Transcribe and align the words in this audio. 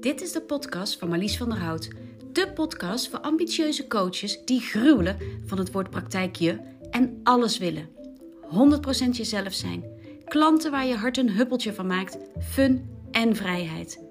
Dit 0.00 0.22
is 0.22 0.32
de 0.32 0.40
podcast 0.40 0.98
van 0.98 1.08
Marlies 1.08 1.36
van 1.36 1.48
der 1.48 1.58
Hout. 1.58 1.88
De 2.32 2.52
podcast 2.52 3.08
voor 3.08 3.18
ambitieuze 3.18 3.86
coaches 3.86 4.44
die 4.44 4.60
gruwelen 4.60 5.16
van 5.46 5.58
het 5.58 5.72
woord 5.72 5.90
praktijkje 5.90 6.60
en 6.90 7.20
alles 7.22 7.58
willen. 7.58 7.88
100% 9.06 9.10
jezelf 9.10 9.52
zijn. 9.52 9.84
Klanten 10.24 10.70
waar 10.70 10.86
je 10.86 10.94
hart 10.94 11.16
een 11.16 11.30
huppeltje 11.30 11.72
van 11.72 11.86
maakt. 11.86 12.18
Fun 12.40 12.88
en 13.10 13.36
vrijheid. 13.36 14.02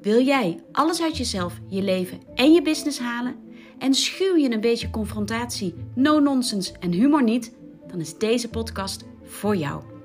Wil 0.00 0.24
jij 0.24 0.64
alles 0.72 1.02
uit 1.02 1.16
jezelf, 1.16 1.60
je 1.68 1.82
leven 1.82 2.20
en 2.34 2.52
je 2.52 2.62
business 2.62 2.98
halen? 2.98 3.36
En 3.78 3.94
schuw 3.94 4.36
je 4.36 4.50
een 4.50 4.60
beetje 4.60 4.90
confrontatie, 4.90 5.74
no 5.94 6.18
nonsense 6.20 6.72
en 6.80 6.92
humor 6.92 7.22
niet? 7.22 7.54
Dan 7.86 8.00
is 8.00 8.18
deze 8.18 8.48
podcast 8.48 9.04
voor 9.22 9.56
jou. 9.56 9.95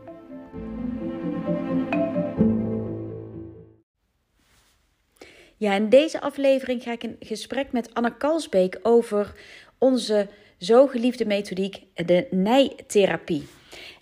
Ja, 5.61 5.73
in 5.75 5.89
deze 5.89 6.21
aflevering 6.21 6.83
ga 6.83 6.91
ik 6.91 7.03
in 7.03 7.15
gesprek 7.19 7.71
met 7.71 7.93
Anne 7.93 8.17
Kalsbeek 8.17 8.79
over 8.81 9.33
onze 9.77 10.27
zo 10.57 10.87
geliefde 10.87 11.25
methodiek, 11.25 11.83
de 11.93 12.27
nijtherapie. 12.31 13.47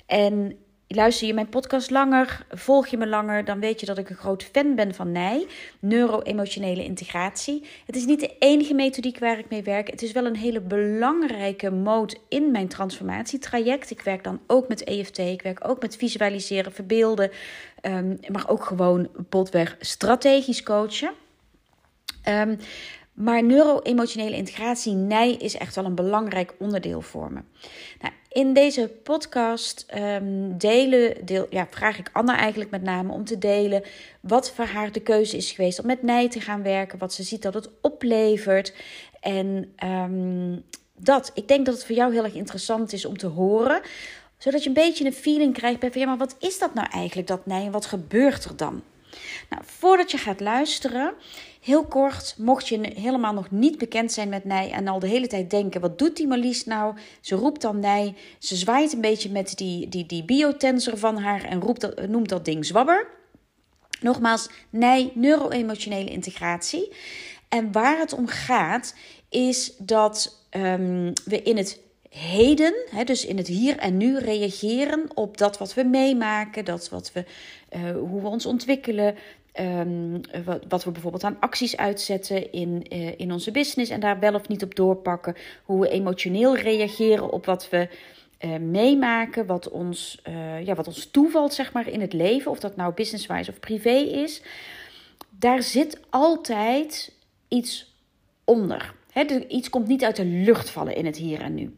En 0.06 0.58
luister 0.88 1.28
je 1.28 1.34
mijn 1.34 1.50
podcast 1.50 1.90
langer, 1.90 2.46
volg 2.50 2.88
je 2.88 2.98
me 2.98 3.08
langer, 3.08 3.46
dan 3.46 3.60
weet 3.60 3.80
je 3.80 3.86
dat 3.86 3.98
ik 3.98 4.10
een 4.10 4.16
groot 4.16 4.44
fan 4.44 4.76
ben 4.76 4.94
van 4.94 5.12
NIJ, 5.12 5.48
neuro-emotionele 5.80 6.84
integratie. 6.84 7.64
Het 7.86 7.96
is 7.96 8.06
niet 8.06 8.20
de 8.20 8.36
enige 8.40 8.74
methodiek 8.74 9.20
waar 9.20 9.40
ik 9.40 9.50
mee 9.50 9.64
werk. 9.64 9.90
Het 9.90 10.02
is 10.02 10.12
wel 10.12 10.26
een 10.26 10.38
hele 10.38 10.62
belangrijke 10.62 11.72
mode 11.72 12.18
in 12.30 12.52
mijn 12.52 12.68
transformatietraject. 12.68 13.92
Ik 13.92 14.02
werk 14.02 14.24
dan 14.24 14.40
ook 14.48 14.68
met 14.68 14.84
EFT, 14.84 15.18
ik 15.18 15.42
werk 15.42 15.68
ook 15.70 15.82
met 15.82 15.96
visualiseren, 15.96 16.74
verbeelden, 16.74 17.32
um, 17.82 18.20
maar 18.32 18.50
ook 18.50 18.64
gewoon 18.64 19.10
botweg 19.30 19.76
strategisch 19.80 20.64
coachen. 20.64 21.12
Um, 22.30 22.58
maar 23.14 23.44
neuro-emotionele 23.44 24.36
integratie, 24.36 24.94
NIJ, 24.94 25.32
is 25.32 25.58
echt 25.58 25.76
wel 25.76 25.86
een 25.86 25.96
belangrijk 25.96 26.54
onderdeel 26.60 27.02
voor 27.02 27.32
me. 27.32 27.42
Nou, 28.02 28.14
in 28.30 28.54
deze 28.54 28.92
podcast 29.04 29.86
um, 29.96 30.58
delen, 30.58 31.26
deel, 31.26 31.48
ja, 31.50 31.68
vraag 31.70 31.98
ik 31.98 32.10
Anna 32.14 32.38
eigenlijk 32.38 32.72
met 32.72 32.82
name 32.82 33.14
om 33.14 33.26
te 33.26 33.38
delen 33.38 33.84
wat 34.22 34.52
voor 34.52 34.66
haar 34.66 34.92
de 34.92 35.00
keuze 35.00 35.38
is 35.38 35.52
geweest 35.52 35.80
om 35.80 35.86
met 35.86 36.04
NIJ 36.04 36.30
te 36.30 36.42
gaan 36.42 36.64
werken, 36.64 37.00
wat 37.00 37.14
ze 37.14 37.24
ziet 37.24 37.42
dat 37.42 37.54
het 37.54 37.70
oplevert. 37.82 38.74
En 39.22 39.74
um, 39.84 40.64
dat, 40.96 41.32
ik 41.34 41.48
denk 41.48 41.66
dat 41.66 41.76
het 41.76 41.86
voor 41.86 41.96
jou 41.96 42.14
heel 42.14 42.24
erg 42.24 42.36
interessant 42.36 42.94
is 42.94 43.06
om 43.06 43.18
te 43.18 43.28
horen, 43.28 43.82
zodat 44.38 44.64
je 44.64 44.68
een 44.68 44.76
beetje 44.76 45.06
een 45.06 45.14
feeling 45.14 45.54
krijgt 45.54 45.80
bij 45.80 45.92
van 45.92 46.02
ja, 46.02 46.08
maar 46.08 46.18
wat 46.18 46.36
is 46.40 46.60
dat 46.60 46.74
nou 46.74 46.88
eigenlijk, 46.92 47.28
dat 47.28 47.46
NIJ 47.46 47.66
en 47.66 47.72
wat 47.72 47.86
gebeurt 47.86 48.46
er 48.46 48.58
dan? 48.58 48.84
Nou, 49.50 49.64
voordat 49.66 50.12
je 50.12 50.18
gaat 50.18 50.40
luisteren, 50.40 51.14
heel 51.60 51.86
kort, 51.86 52.36
mocht 52.38 52.68
je 52.68 52.92
helemaal 52.96 53.34
nog 53.34 53.52
niet 53.52 53.78
bekend 53.78 54.12
zijn 54.12 54.30
met 54.30 54.46
Nij 54.46 54.72
en 54.72 54.88
al 54.88 55.00
de 55.00 55.08
hele 55.08 55.28
tijd 55.28 55.50
denken: 55.50 55.82
wat 55.82 55.98
doet 55.98 56.18
die 56.18 56.28
Marlies 56.28 56.66
nou? 56.66 56.96
Ze 57.22 57.36
roept 57.36 57.62
dan 57.62 57.80
Nij, 57.80 58.16
ze 58.40 58.56
zwaait 58.56 58.94
een 58.94 59.02
beetje 59.02 59.32
met 59.32 59.58
die, 59.58 59.88
die, 59.88 60.06
die 60.06 60.26
biotensor 60.26 60.98
van 60.98 61.18
haar 61.18 61.44
en 61.44 61.62
roept 61.62 62.08
noemt 62.08 62.30
dat 62.30 62.46
ding 62.46 62.66
zwabber. 62.66 63.08
Nogmaals, 64.02 64.50
Nij, 64.70 65.12
neuro-emotionele 65.14 66.10
integratie. 66.10 66.92
En 67.50 67.72
waar 67.72 67.98
het 67.98 68.14
om 68.14 68.28
gaat, 68.28 68.96
is 69.30 69.74
dat 69.78 70.46
um, 70.52 71.14
we 71.26 71.42
in 71.42 71.58
het 71.58 71.80
heden, 72.10 72.74
hè, 72.90 73.04
dus 73.04 73.26
in 73.26 73.38
het 73.38 73.48
hier 73.48 73.78
en 73.78 73.98
nu, 73.98 74.18
reageren 74.18 75.04
op 75.14 75.38
dat 75.38 75.58
wat 75.58 75.74
we 75.74 75.84
meemaken, 75.84 76.66
dat 76.66 76.90
wat 76.90 77.12
we, 77.14 77.26
uh, 77.76 77.92
hoe 77.92 78.22
we 78.22 78.28
ons 78.28 78.46
ontwikkelen, 78.46 79.16
um, 79.60 80.22
wat, 80.46 80.66
wat, 80.68 80.84
we 80.84 80.92
bijvoorbeeld 80.92 81.24
aan 81.24 81.38
acties 81.40 81.78
uitzetten 81.78 82.52
in, 82.52 82.86
uh, 82.94 83.20
in 83.20 83.32
onze 83.32 83.52
business 83.52 83.92
en 83.92 84.00
daar 84.00 84.20
wel 84.20 84.34
of 84.34 84.48
niet 84.48 84.64
op 84.64 84.76
doorpakken, 84.76 85.36
hoe 85.64 85.82
we 85.82 85.90
emotioneel 85.90 86.56
reageren 86.56 87.30
op 87.32 87.46
wat 87.46 87.70
we 87.70 87.90
uh, 88.40 88.56
meemaken, 88.56 89.46
wat 89.46 89.70
ons, 89.70 90.22
ja, 90.64 90.76
wat 90.76 90.88
ons 90.88 91.12
toevalt 91.12 91.54
zeg 91.54 91.74
maar, 91.74 91.88
in 91.88 92.02
het 92.02 92.14
leven, 92.14 92.52
of 92.52 92.60
dat 92.60 92.76
nou 92.76 92.94
businesswise 92.94 93.52
of 93.52 93.60
privé 93.60 93.96
is. 93.96 94.42
Daar 95.30 95.64
zit 95.64 96.00
altijd 96.10 97.16
iets 97.48 97.96
onder. 98.44 98.94
He, 99.12 99.46
iets 99.48 99.70
komt 99.70 99.88
niet 99.88 100.04
uit 100.04 100.16
de 100.16 100.26
lucht 100.26 100.70
vallen 100.70 100.96
in 100.96 101.06
het 101.06 101.18
hier 101.18 101.42
en 101.42 101.56
nu. 101.56 101.78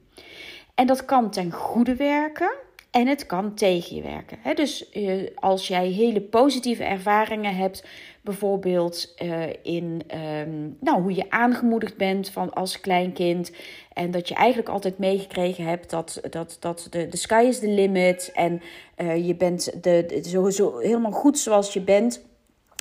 En 0.76 0.88
dat 0.88 1.06
kan 1.06 1.32
ten 1.32 1.52
goede 1.52 1.96
werken 1.96 2.52
en 2.92 3.08
het 3.08 3.26
kan 3.26 3.54
tegen 3.54 3.96
je 3.96 4.02
werken. 4.02 4.56
dus 4.56 4.90
uh, 4.94 5.28
als 5.36 5.68
jij 5.68 5.88
hele 5.88 6.22
positieve 6.22 6.84
ervaringen 6.84 7.56
hebt, 7.56 7.84
bijvoorbeeld 8.22 9.14
uh, 9.24 9.44
in 9.64 10.02
um, 10.48 10.78
nou, 10.80 11.02
hoe 11.02 11.16
je 11.16 11.30
aangemoedigd 11.30 11.98
bent 11.98 12.30
van 12.30 12.54
als 12.54 12.80
kleinkind. 12.80 13.52
En 13.94 14.12
dat 14.12 14.28
je 14.28 14.36
eigenlijk 14.36 14.70
altijd 14.70 14.98
meegekregen 14.98 15.66
hebt 15.66 15.90
dat, 15.90 16.22
dat, 16.30 16.58
dat 16.60 16.88
de, 16.90 17.08
de 17.08 17.18
sky 17.18 17.46
is 17.48 17.60
the 17.60 17.68
limit. 17.68 18.32
En 18.34 18.62
uh, 18.98 19.28
je 19.28 19.36
bent 19.36 19.84
de, 19.84 20.06
de, 20.08 20.30
zo, 20.30 20.50
zo 20.50 20.78
helemaal 20.78 21.12
goed 21.12 21.40
zoals 21.40 21.74
je 21.74 21.82
bent. 21.82 22.22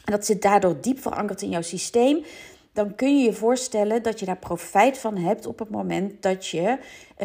En 0.05 0.13
dat 0.13 0.27
zit 0.27 0.43
daardoor 0.43 0.81
diep 0.81 0.99
verankerd 0.99 1.43
in 1.43 1.51
jouw 1.51 1.63
systeem 1.63 2.25
dan 2.73 2.95
kun 2.95 3.19
je 3.19 3.25
je 3.25 3.33
voorstellen 3.33 4.03
dat 4.03 4.21
je 4.21 4.27
daar 4.27 4.37
profijt 4.37 4.99
van 4.99 5.17
hebt 5.17 5.47
op 5.47 5.59
het 5.59 5.71
moment 5.71 6.23
dat 6.23 6.47
je 6.47 6.61
eh, 6.61 6.75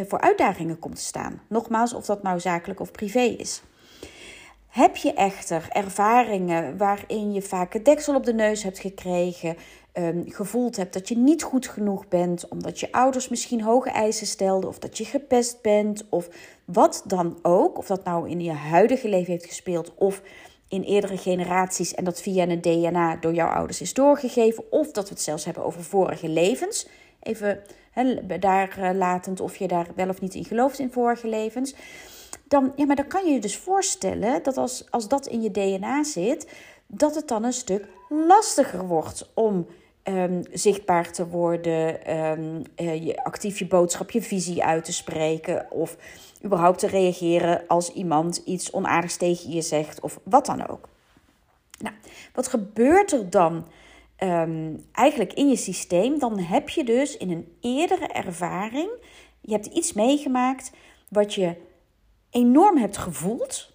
voor 0.07 0.22
uitdagingen 0.22 0.79
komt 0.79 0.95
te 0.95 1.01
staan. 1.01 1.41
Nogmaals, 1.50 1.94
of 1.94 2.06
dat 2.06 2.23
nou 2.23 2.39
zakelijk 2.39 2.79
of 2.79 2.91
privé 2.91 3.19
is. 3.19 3.61
Heb 4.67 4.95
je 4.95 5.13
echter 5.13 5.67
ervaringen 5.69 6.78
waarin 6.78 7.33
je 7.33 7.41
vaak 7.41 7.73
het 7.73 7.85
deksel 7.85 8.16
op 8.16 8.25
de 8.25 8.33
neus 8.33 8.63
hebt 8.63 8.79
gekregen, 8.79 9.57
um, 9.94 10.23
gevoeld 10.28 10.75
hebt 10.75 10.94
dat 10.94 11.07
je 11.07 11.17
niet 11.17 11.44
goed 11.44 11.67
genoeg 11.67 12.07
bent, 12.07 12.47
omdat 12.47 12.79
je 12.79 12.91
ouders 12.91 13.29
misschien 13.29 13.61
hoge 13.61 13.89
eisen 13.89 14.28
stelden, 14.28 14.69
of 14.69 14.79
dat 14.79 14.97
je 14.97 15.06
gepest 15.06 15.61
bent, 15.61 16.06
of 16.09 16.29
wat 16.66 17.03
dan 17.06 17.39
ook, 17.41 17.77
of 17.77 17.88
dat 17.88 18.03
nou 18.03 18.29
in 18.29 18.41
je 18.41 18.51
huidige 18.51 19.09
leven 19.09 19.31
heeft 19.31 19.45
gespeeld, 19.45 19.94
of 19.95 20.22
in 20.67 20.83
eerdere 20.83 21.17
generaties 21.17 21.94
en 21.94 22.03
dat 22.03 22.22
via 22.22 22.47
een 22.47 22.62
DNA 22.62 23.16
door 23.16 23.33
jouw 23.33 23.50
ouders 23.50 23.81
is 23.81 23.94
doorgegeven, 23.94 24.72
of 24.72 24.91
dat 24.91 25.03
we 25.03 25.13
het 25.13 25.23
zelfs 25.23 25.45
hebben 25.45 25.63
over 25.63 25.83
vorige 25.83 26.29
levens. 26.29 26.88
Even 27.22 27.62
he, 27.95 28.38
daar 28.39 28.79
uh, 28.79 28.89
latend 28.97 29.39
of 29.39 29.56
je 29.56 29.67
daar 29.67 29.88
wel 29.95 30.09
of 30.09 30.22
niet 30.22 30.35
in 30.35 30.45
gelooft 30.45 30.79
in 30.79 30.91
vorige 30.91 31.28
levens. 31.28 31.75
Dan, 32.47 32.72
ja, 32.75 32.85
maar 32.85 32.95
dan 32.95 33.07
kan 33.07 33.25
je 33.25 33.33
je 33.33 33.39
dus 33.39 33.57
voorstellen 33.57 34.44
dat 34.44 34.57
als, 34.57 34.85
als 34.89 35.07
dat 35.07 35.28
in 35.28 35.41
je 35.41 35.51
DNA 35.51 36.03
zit, 36.03 36.51
dat 36.88 37.16
het 37.16 37.28
dan 37.28 37.44
een 37.44 37.53
stuk 37.53 37.88
lastiger 38.09 38.88
wordt 38.88 39.31
om 39.33 39.67
um, 40.03 40.41
zichtbaar 40.51 41.11
te 41.11 41.28
worden, 41.28 42.16
um, 42.17 42.61
uh, 42.75 43.06
je, 43.06 43.23
actief 43.23 43.59
je 43.59 43.67
boodschap, 43.67 44.12
je 44.12 44.22
visie 44.22 44.63
uit 44.63 44.85
te 44.85 44.94
spreken 44.94 45.72
of 45.72 45.97
überhaupt 46.44 46.79
te 46.79 46.88
reageren 46.88 47.67
als 47.67 47.94
iemand 47.94 48.38
iets 48.38 48.72
onaardigs 48.72 49.17
tegen 49.17 49.51
je 49.51 49.62
zegt 49.62 50.00
of 50.00 50.19
wat 50.23 50.45
dan 50.45 50.67
ook. 50.67 50.89
Nou, 51.79 51.95
wat 52.33 52.47
gebeurt 52.47 53.12
er 53.12 53.29
dan 53.29 53.66
um, 54.19 54.85
eigenlijk 54.91 55.33
in 55.33 55.49
je 55.49 55.55
systeem? 55.55 56.19
Dan 56.19 56.39
heb 56.39 56.69
je 56.69 56.83
dus 56.83 57.17
in 57.17 57.31
een 57.31 57.57
eerdere 57.61 58.07
ervaring, 58.07 58.89
je 59.41 59.51
hebt 59.53 59.65
iets 59.65 59.93
meegemaakt 59.93 60.71
wat 61.09 61.33
je 61.33 61.55
enorm 62.29 62.77
hebt 62.77 62.97
gevoeld, 62.97 63.73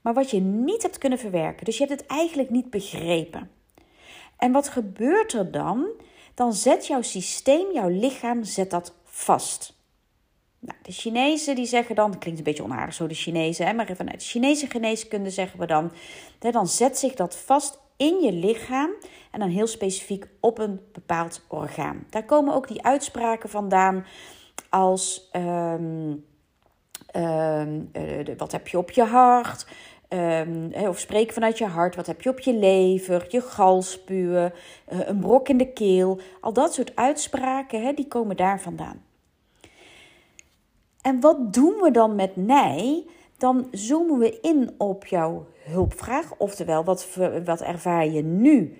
maar 0.00 0.14
wat 0.14 0.30
je 0.30 0.40
niet 0.40 0.82
hebt 0.82 0.98
kunnen 0.98 1.18
verwerken. 1.18 1.64
Dus 1.64 1.78
je 1.78 1.86
hebt 1.86 2.00
het 2.00 2.10
eigenlijk 2.10 2.50
niet 2.50 2.70
begrepen. 2.70 3.50
En 4.36 4.52
wat 4.52 4.68
gebeurt 4.68 5.32
er 5.32 5.50
dan? 5.50 5.86
Dan 6.34 6.52
zet 6.52 6.86
jouw 6.86 7.02
systeem, 7.02 7.72
jouw 7.72 7.88
lichaam, 7.88 8.44
zet 8.44 8.70
dat 8.70 8.94
vast. 9.04 9.76
Nou, 10.58 10.78
de 10.82 10.92
Chinezen 10.92 11.54
die 11.54 11.66
zeggen 11.66 11.94
dan, 11.94 12.18
klinkt 12.18 12.38
een 12.38 12.44
beetje 12.44 12.62
onaardig 12.62 12.94
zo 12.94 13.06
de 13.06 13.14
Chinezen, 13.14 13.66
hè, 13.66 13.72
maar 13.72 13.96
vanuit 13.96 14.18
de 14.18 14.26
Chinese 14.26 14.66
geneeskunde 14.66 15.30
zeggen 15.30 15.58
we 15.58 15.66
dan, 15.66 15.92
dan 16.38 16.66
zet 16.66 16.98
zich 16.98 17.14
dat 17.14 17.36
vast 17.36 17.78
in 17.96 18.20
je 18.20 18.32
lichaam 18.32 18.90
en 19.30 19.40
dan 19.40 19.48
heel 19.48 19.66
specifiek 19.66 20.26
op 20.40 20.58
een 20.58 20.80
bepaald 20.92 21.44
orgaan. 21.48 22.06
Daar 22.10 22.24
komen 22.24 22.54
ook 22.54 22.68
die 22.68 22.84
uitspraken 22.84 23.48
vandaan 23.48 24.04
als 24.68 25.30
um, 25.32 26.24
um, 27.16 27.90
uh, 27.92 28.36
wat 28.36 28.52
heb 28.52 28.68
je 28.68 28.78
op 28.78 28.90
je 28.90 29.04
hart, 29.04 29.66
Um, 30.14 30.72
of 30.74 30.98
spreek 30.98 31.32
vanuit 31.32 31.58
je 31.58 31.66
hart. 31.66 31.96
Wat 31.96 32.06
heb 32.06 32.22
je 32.22 32.30
op 32.30 32.38
je 32.40 32.54
lever, 32.54 33.26
je 33.28 33.40
galspuwen, 33.40 34.52
uh, 34.92 35.08
een 35.08 35.18
brok 35.18 35.48
in 35.48 35.58
de 35.58 35.72
keel. 35.72 36.20
Al 36.40 36.52
dat 36.52 36.74
soort 36.74 36.96
uitspraken, 36.96 37.94
die 37.94 38.08
komen 38.08 38.36
daar 38.36 38.60
vandaan. 38.60 39.02
En 41.02 41.20
wat 41.20 41.52
doen 41.52 41.74
we 41.80 41.90
dan 41.90 42.14
met 42.14 42.36
nee? 42.36 43.06
Dan 43.38 43.68
zoomen 43.70 44.18
we 44.18 44.40
in 44.40 44.74
op 44.78 45.06
jouw 45.06 45.46
hulpvraag. 45.64 46.34
Oftewel, 46.38 46.84
wat, 46.84 47.16
wat 47.44 47.60
ervaar 47.60 48.06
je 48.06 48.22
nu 48.22 48.78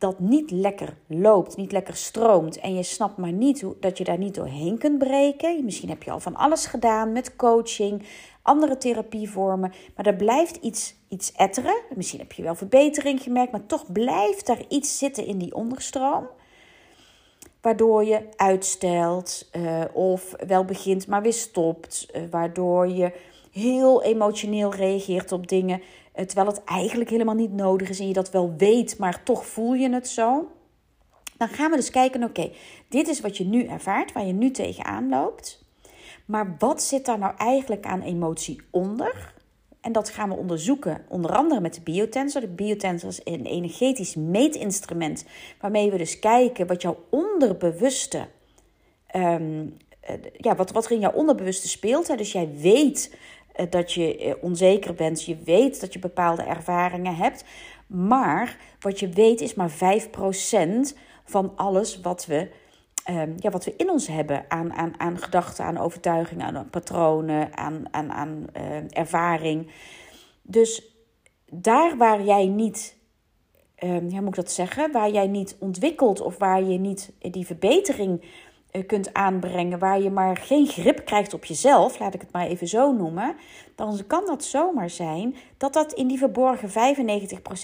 dat 0.00 0.18
niet 0.18 0.50
lekker 0.50 0.96
loopt, 1.06 1.56
niet 1.56 1.72
lekker 1.72 1.96
stroomt 1.96 2.60
en 2.60 2.74
je 2.74 2.82
snapt 2.82 3.16
maar 3.16 3.32
niet 3.32 3.60
hoe, 3.60 3.76
dat 3.80 3.98
je 3.98 4.04
daar 4.04 4.18
niet 4.18 4.34
doorheen 4.34 4.78
kunt 4.78 4.98
breken. 4.98 5.64
Misschien 5.64 5.88
heb 5.88 6.02
je 6.02 6.10
al 6.10 6.20
van 6.20 6.36
alles 6.36 6.66
gedaan 6.66 7.12
met 7.12 7.36
coaching, 7.36 8.02
andere 8.42 8.76
therapievormen, 8.76 9.72
maar 9.96 10.06
er 10.06 10.16
blijft 10.16 10.56
iets 10.56 10.98
iets 11.10 11.32
etteren. 11.32 11.82
Misschien 11.94 12.20
heb 12.20 12.32
je 12.32 12.42
wel 12.42 12.54
verbetering 12.54 13.22
gemerkt, 13.22 13.52
maar 13.52 13.66
toch 13.66 13.92
blijft 13.92 14.46
daar 14.46 14.64
iets 14.68 14.98
zitten 14.98 15.26
in 15.26 15.38
die 15.38 15.54
onderstroom. 15.54 16.28
Waardoor 17.60 18.04
je 18.04 18.28
uitstelt 18.36 19.48
uh, 19.52 19.84
of 19.92 20.34
wel 20.46 20.64
begint, 20.64 21.06
maar 21.06 21.22
weer 21.22 21.32
stopt. 21.32 22.08
Uh, 22.16 22.22
waardoor 22.30 22.88
je 22.88 23.12
heel 23.52 24.02
emotioneel 24.02 24.74
reageert 24.74 25.32
op 25.32 25.48
dingen. 25.48 25.82
Uh, 26.14 26.24
terwijl 26.24 26.46
het 26.46 26.64
eigenlijk 26.64 27.10
helemaal 27.10 27.34
niet 27.34 27.52
nodig 27.52 27.88
is 27.88 28.00
en 28.00 28.06
je 28.06 28.12
dat 28.12 28.30
wel 28.30 28.54
weet, 28.56 28.98
maar 28.98 29.22
toch 29.22 29.46
voel 29.46 29.74
je 29.74 29.90
het 29.90 30.08
zo. 30.08 30.50
Dan 31.36 31.48
gaan 31.48 31.70
we 31.70 31.76
dus 31.76 31.90
kijken, 31.90 32.24
oké, 32.24 32.50
dit 32.88 33.08
is 33.08 33.20
wat 33.20 33.36
je 33.36 33.44
nu 33.44 33.64
ervaart, 33.64 34.12
waar 34.12 34.26
je 34.26 34.32
nu 34.32 34.50
tegenaan 34.50 35.08
loopt. 35.08 35.64
Maar 36.24 36.56
wat 36.58 36.82
zit 36.82 37.04
daar 37.04 37.18
nou 37.18 37.34
eigenlijk 37.36 37.86
aan 37.86 38.02
emotie 38.02 38.60
onder? 38.70 39.34
En 39.80 39.92
dat 39.92 40.10
gaan 40.10 40.28
we 40.28 40.36
onderzoeken, 40.36 41.04
onder 41.08 41.36
andere 41.36 41.60
met 41.60 41.74
de 41.74 41.80
biotensor. 41.80 42.40
De 42.40 42.48
biotensor 42.48 43.08
is 43.08 43.20
een 43.24 43.46
energetisch 43.46 44.14
meetinstrument 44.14 45.24
waarmee 45.60 45.90
we 45.90 45.96
dus 45.96 46.18
kijken 46.18 46.66
wat 46.66 46.82
jouw 46.82 46.98
onderbewuste, 47.10 48.26
um, 49.16 49.76
ja, 50.36 50.56
wat, 50.56 50.70
wat 50.70 50.84
er 50.84 50.90
in 50.90 51.00
jouw 51.00 51.12
onderbewuste 51.12 51.68
speelt. 51.68 52.08
Hè. 52.08 52.16
Dus 52.16 52.32
jij 52.32 52.50
weet 52.56 53.16
dat 53.70 53.92
je 53.92 54.26
uh, 54.26 54.34
onzeker 54.40 54.94
bent, 54.94 55.24
je 55.24 55.36
weet 55.44 55.80
dat 55.80 55.92
je 55.92 55.98
bepaalde 55.98 56.42
ervaringen 56.42 57.16
hebt, 57.16 57.44
maar 57.86 58.56
wat 58.80 59.00
je 59.00 59.08
weet 59.08 59.40
is 59.40 59.54
maar 59.54 59.70
5% 59.70 59.74
van 61.24 61.52
alles 61.56 62.00
wat 62.00 62.26
we 62.26 62.50
um, 63.10 63.34
ja, 63.36 63.50
wat 63.50 63.64
we 63.64 63.74
in 63.76 63.90
ons 63.90 64.06
hebben 64.06 64.44
aan, 64.48 64.72
aan, 64.72 64.92
aan 64.96 65.18
gedachten, 65.18 65.64
aan 65.64 65.78
overtuigingen, 65.78 66.56
aan 66.56 66.70
patronen, 66.70 67.56
aan, 67.56 67.84
aan, 67.90 68.12
aan 68.12 68.46
uh, 68.56 68.76
ervaring. 68.88 69.70
Dus 70.42 70.96
daar 71.52 71.96
waar 71.96 72.22
jij 72.22 72.46
niet, 72.46 72.96
um, 73.84 74.10
hoe 74.10 74.20
moet 74.20 74.28
ik 74.28 74.34
dat 74.34 74.52
zeggen, 74.52 74.92
waar 74.92 75.10
jij 75.10 75.26
niet 75.26 75.56
ontwikkelt 75.58 76.20
of 76.20 76.38
waar 76.38 76.62
je 76.62 76.78
niet 76.78 77.12
die 77.18 77.46
verbetering 77.46 78.24
kunt 78.86 79.14
aanbrengen, 79.14 79.78
waar 79.78 80.00
je 80.00 80.10
maar 80.10 80.36
geen 80.36 80.66
grip 80.66 81.04
krijgt 81.04 81.34
op 81.34 81.44
jezelf, 81.44 81.98
laat 81.98 82.14
ik 82.14 82.20
het 82.20 82.32
maar 82.32 82.46
even 82.46 82.68
zo 82.68 82.92
noemen, 82.92 83.36
dan 83.74 84.00
kan 84.06 84.26
dat 84.26 84.44
zomaar 84.44 84.90
zijn 84.90 85.36
dat 85.56 85.72
dat 85.72 85.92
in 85.92 86.06
die 86.06 86.18
verborgen 86.18 86.68
95% 86.68 86.72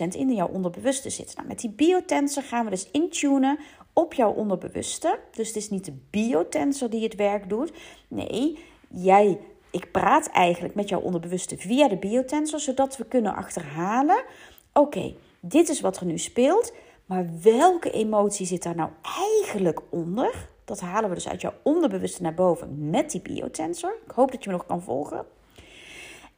in 0.09 0.35
jouw 0.35 0.49
onderbewuste 0.49 1.11
zit. 1.11 1.33
Nou, 1.37 1.49
met 1.49 1.61
die 1.61 1.71
biotensor 1.71 2.43
gaan 2.43 2.65
we 2.65 2.71
dus 2.71 2.91
intunen 2.91 3.59
op 3.93 4.15
jouw 4.15 4.33
onderbewuste. 4.33 5.19
Dus 5.31 5.47
het 5.47 5.57
is 5.57 5.71
niet 5.71 5.85
de 5.85 5.97
biotensor 6.11 6.91
die 6.91 7.03
het 7.03 7.15
werk 7.15 7.49
doet. 7.49 7.73
Nee, 8.09 8.59
jij, 8.89 9.39
ik 9.71 9.91
praat 9.93 10.27
eigenlijk 10.27 10.75
met 10.75 10.89
jouw 10.89 11.01
onderbewuste 11.01 11.57
via 11.57 11.89
de 11.89 11.97
biotensor, 11.97 12.61
zodat 12.61 12.97
we 12.97 13.05
kunnen 13.05 13.35
achterhalen: 13.35 14.25
oké, 14.73 15.15
dit 15.41 15.69
is 15.69 15.81
wat 15.81 15.97
er 15.97 16.07
nu 16.07 16.19
speelt, 16.19 16.73
maar 17.07 17.27
welke 17.43 17.91
emotie 17.91 18.47
zit 18.47 18.63
daar 18.63 18.77
nou 18.77 18.91
eigenlijk 19.03 19.81
onder? 19.91 20.49
Dat 20.67 20.81
halen 20.81 21.09
we 21.09 21.15
dus 21.15 21.29
uit 21.29 21.41
jouw 21.41 21.53
onderbewuste 21.63 22.23
naar 22.23 22.35
boven 22.35 22.91
met 22.91 23.11
die 23.11 23.21
biotensor. 23.21 23.97
Ik 24.05 24.11
hoop 24.11 24.31
dat 24.31 24.45
je 24.45 24.51
me 24.51 24.57
nog 24.57 24.67
kan 24.67 24.83
volgen. 24.83 25.27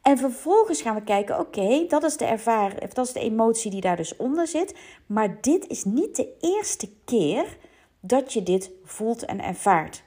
En 0.02 0.19
vervolgens 0.19 0.82
gaan 0.82 0.94
we 0.94 1.02
kijken, 1.02 1.38
oké, 1.38 1.86
dat 1.88 2.02
is 2.02 2.16
de 2.16 2.25
ervaring, 2.25 2.92
dat 2.92 3.06
is 3.06 3.12
de 3.12 3.20
emotie 3.20 3.70
die 3.70 3.80
daar 3.80 3.96
dus 3.96 4.16
onder 4.16 4.46
zit. 4.46 4.75
Maar 5.06 5.40
dit 5.40 5.66
is 5.66 5.84
niet 5.84 6.16
de 6.16 6.28
eerste 6.40 6.90
keer 7.04 7.56
dat 8.00 8.32
je 8.32 8.42
dit 8.42 8.70
voelt 8.84 9.25
en 9.25 9.40
ervaart. 9.40 10.02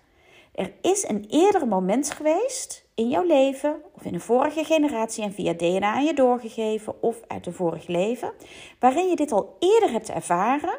Er 0.51 0.73
is 0.81 1.07
een 1.07 1.25
eerder 1.29 1.67
moment 1.67 2.11
geweest 2.11 2.85
in 2.95 3.09
jouw 3.09 3.23
leven 3.23 3.81
of 3.91 4.03
in 4.03 4.13
een 4.13 4.21
vorige 4.21 4.63
generatie 4.63 5.23
en 5.23 5.33
via 5.33 5.53
DNA 5.53 5.93
aan 5.93 6.05
je 6.05 6.13
doorgegeven 6.13 7.01
of 7.01 7.21
uit 7.27 7.45
een 7.45 7.53
vorig 7.53 7.87
leven, 7.87 8.33
waarin 8.79 9.09
je 9.09 9.15
dit 9.15 9.31
al 9.31 9.55
eerder 9.59 9.91
hebt 9.91 10.09
ervaren, 10.09 10.77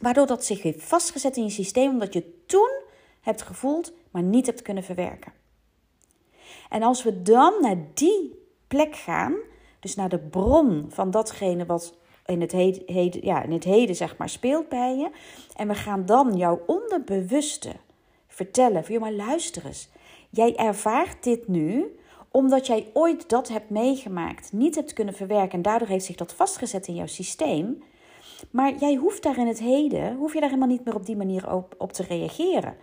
waardoor 0.00 0.26
dat 0.26 0.44
zich 0.44 0.62
heeft 0.62 0.82
vastgezet 0.82 1.36
in 1.36 1.44
je 1.44 1.50
systeem 1.50 1.90
omdat 1.90 2.12
je 2.12 2.44
toen 2.46 2.70
hebt 3.20 3.42
gevoeld, 3.42 3.92
maar 4.10 4.22
niet 4.22 4.46
hebt 4.46 4.62
kunnen 4.62 4.84
verwerken. 4.84 5.32
En 6.68 6.82
als 6.82 7.02
we 7.02 7.22
dan 7.22 7.52
naar 7.60 7.76
die 7.94 8.44
plek 8.68 8.96
gaan, 8.96 9.34
dus 9.80 9.94
naar 9.94 10.08
de 10.08 10.18
bron 10.18 10.86
van 10.88 11.10
datgene 11.10 11.66
wat 11.66 11.94
in 12.26 12.40
het 12.40 12.52
heden, 12.52 13.24
ja, 13.24 13.42
in 13.42 13.52
het 13.52 13.64
heden 13.64 13.96
zeg 13.96 14.16
maar, 14.16 14.28
speelt 14.28 14.68
bij 14.68 14.96
je. 14.96 15.10
En 15.56 15.68
we 15.68 15.74
gaan 15.74 16.06
dan 16.06 16.36
jouw 16.36 16.62
onderbewuste 16.66 17.72
vertellen 18.28 18.84
van, 18.84 19.00
maar 19.00 19.12
luister 19.12 19.66
eens. 19.66 19.88
Jij 20.30 20.56
ervaart 20.56 21.24
dit 21.24 21.48
nu 21.48 21.94
omdat 22.32 22.66
jij 22.66 22.90
ooit 22.92 23.28
dat 23.28 23.48
hebt 23.48 23.70
meegemaakt, 23.70 24.52
niet 24.52 24.74
hebt 24.74 24.92
kunnen 24.92 25.14
verwerken 25.14 25.52
en 25.52 25.62
daardoor 25.62 25.88
heeft 25.88 26.04
zich 26.04 26.16
dat 26.16 26.32
vastgezet 26.32 26.86
in 26.86 26.94
jouw 26.94 27.06
systeem. 27.06 27.82
Maar 28.50 28.74
jij 28.74 28.94
hoeft 28.94 29.22
daar 29.22 29.38
in 29.38 29.46
het 29.46 29.58
heden, 29.58 30.16
hoef 30.16 30.32
je 30.32 30.40
daar 30.40 30.48
helemaal 30.48 30.68
niet 30.68 30.84
meer 30.84 30.94
op 30.94 31.06
die 31.06 31.16
manier 31.16 31.52
op, 31.52 31.74
op 31.78 31.92
te 31.92 32.02
reageren. 32.02 32.76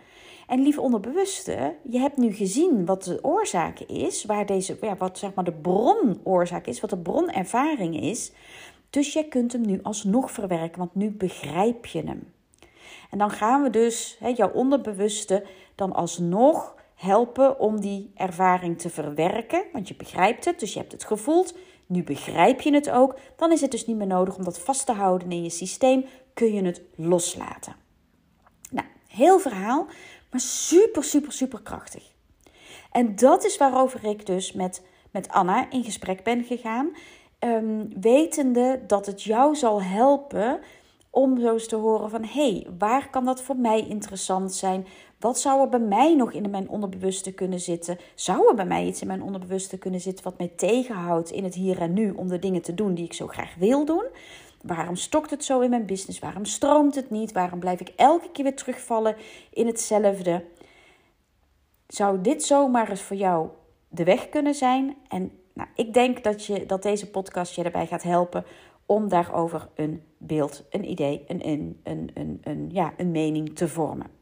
En 0.46 0.62
lieve 0.62 0.80
onderbewuste, 0.80 1.74
je 1.82 1.98
hebt 1.98 2.16
nu 2.16 2.32
gezien 2.32 2.86
wat 2.86 3.04
de 3.04 3.18
oorzaak 3.22 3.80
is, 3.80 4.24
waar 4.24 4.46
deze, 4.46 4.78
ja, 4.80 4.96
wat 4.96 5.18
zeg 5.18 5.34
maar 5.34 5.44
de 5.44 5.52
bronoorzaak 5.52 6.66
is, 6.66 6.80
wat 6.80 6.90
de 6.90 6.98
bronervaring 6.98 8.00
is. 8.00 8.32
Dus 8.90 9.12
je 9.12 9.28
kunt 9.28 9.52
hem 9.52 9.66
nu 9.66 9.78
alsnog 9.82 10.30
verwerken, 10.30 10.78
want 10.78 10.94
nu 10.94 11.10
begrijp 11.10 11.86
je 11.86 12.02
hem. 12.02 12.32
En 13.10 13.18
dan 13.18 13.30
gaan 13.30 13.62
we 13.62 13.70
dus 13.70 14.16
hè, 14.20 14.28
jouw 14.28 14.52
onderbewuste 14.52 15.44
dan 15.74 15.92
alsnog 15.92 16.74
helpen 16.94 17.60
om 17.60 17.80
die 17.80 18.10
ervaring 18.14 18.78
te 18.78 18.90
verwerken. 18.90 19.64
Want 19.72 19.88
je 19.88 19.94
begrijpt 19.94 20.44
het, 20.44 20.60
dus 20.60 20.72
je 20.72 20.78
hebt 20.78 20.92
het 20.92 21.04
gevoeld. 21.04 21.54
Nu 21.88 22.02
begrijp 22.02 22.60
je 22.60 22.72
het 22.72 22.90
ook. 22.90 23.18
Dan 23.36 23.52
is 23.52 23.60
het 23.60 23.70
dus 23.70 23.86
niet 23.86 23.96
meer 23.96 24.06
nodig 24.06 24.36
om 24.36 24.44
dat 24.44 24.58
vast 24.58 24.86
te 24.86 24.92
houden 24.92 25.32
in 25.32 25.42
je 25.42 25.50
systeem. 25.50 26.04
Kun 26.34 26.52
je 26.54 26.62
het 26.62 26.82
loslaten. 26.96 27.76
Nou, 28.70 28.86
heel 29.06 29.38
verhaal 29.38 29.86
maar 30.30 30.40
super, 30.40 31.04
super, 31.04 31.32
super 31.32 31.62
krachtig. 31.62 32.12
En 32.92 33.16
dat 33.16 33.44
is 33.44 33.56
waarover 33.56 34.04
ik 34.04 34.26
dus 34.26 34.52
met, 34.52 34.82
met 35.10 35.28
Anna 35.28 35.70
in 35.70 35.84
gesprek 35.84 36.22
ben 36.22 36.44
gegaan. 36.44 36.90
Um, 37.40 38.00
wetende 38.00 38.80
dat 38.86 39.06
het 39.06 39.22
jou 39.22 39.56
zal 39.56 39.82
helpen 39.82 40.60
om 41.10 41.40
zo 41.40 41.52
eens 41.52 41.68
te 41.68 41.76
horen 41.76 42.10
van... 42.10 42.24
hé, 42.24 42.50
hey, 42.50 42.66
waar 42.78 43.10
kan 43.10 43.24
dat 43.24 43.42
voor 43.42 43.56
mij 43.56 43.86
interessant 43.86 44.54
zijn? 44.54 44.86
Wat 45.18 45.38
zou 45.38 45.60
er 45.60 45.68
bij 45.68 45.80
mij 45.80 46.14
nog 46.14 46.32
in 46.32 46.50
mijn 46.50 46.68
onderbewuste 46.68 47.32
kunnen 47.32 47.60
zitten? 47.60 47.98
Zou 48.14 48.48
er 48.48 48.54
bij 48.54 48.66
mij 48.66 48.86
iets 48.86 49.00
in 49.00 49.06
mijn 49.06 49.22
onderbewuste 49.22 49.78
kunnen 49.78 50.00
zitten... 50.00 50.24
wat 50.24 50.38
mij 50.38 50.52
tegenhoudt 50.56 51.30
in 51.30 51.44
het 51.44 51.54
hier 51.54 51.80
en 51.80 51.92
nu 51.92 52.10
om 52.10 52.28
de 52.28 52.38
dingen 52.38 52.62
te 52.62 52.74
doen 52.74 52.94
die 52.94 53.04
ik 53.04 53.12
zo 53.12 53.26
graag 53.26 53.54
wil 53.54 53.84
doen? 53.84 54.04
Waarom 54.62 54.96
stokt 54.96 55.30
het 55.30 55.44
zo 55.44 55.60
in 55.60 55.70
mijn 55.70 55.86
business? 55.86 56.18
Waarom 56.18 56.44
stroomt 56.44 56.94
het 56.94 57.10
niet? 57.10 57.32
Waarom 57.32 57.58
blijf 57.58 57.80
ik 57.80 57.92
elke 57.96 58.30
keer 58.30 58.44
weer 58.44 58.56
terugvallen 58.56 59.16
in 59.52 59.66
hetzelfde? 59.66 60.44
Zou 61.86 62.20
dit 62.20 62.42
zomaar 62.42 62.90
eens 62.90 63.02
voor 63.02 63.16
jou 63.16 63.48
de 63.88 64.04
weg 64.04 64.28
kunnen 64.28 64.54
zijn? 64.54 64.96
En 65.08 65.32
nou, 65.52 65.68
ik 65.74 65.94
denk 65.94 66.24
dat, 66.24 66.44
je, 66.44 66.66
dat 66.66 66.82
deze 66.82 67.10
podcast 67.10 67.54
je 67.54 67.62
erbij 67.62 67.86
gaat 67.86 68.02
helpen 68.02 68.44
om 68.86 69.08
daarover 69.08 69.68
een 69.74 70.02
beeld, 70.18 70.64
een 70.70 70.90
idee, 70.90 71.24
een, 71.26 71.48
een, 71.48 71.80
een, 72.14 72.40
een, 72.42 72.70
ja, 72.72 72.92
een 72.96 73.10
mening 73.10 73.56
te 73.56 73.68
vormen. 73.68 74.17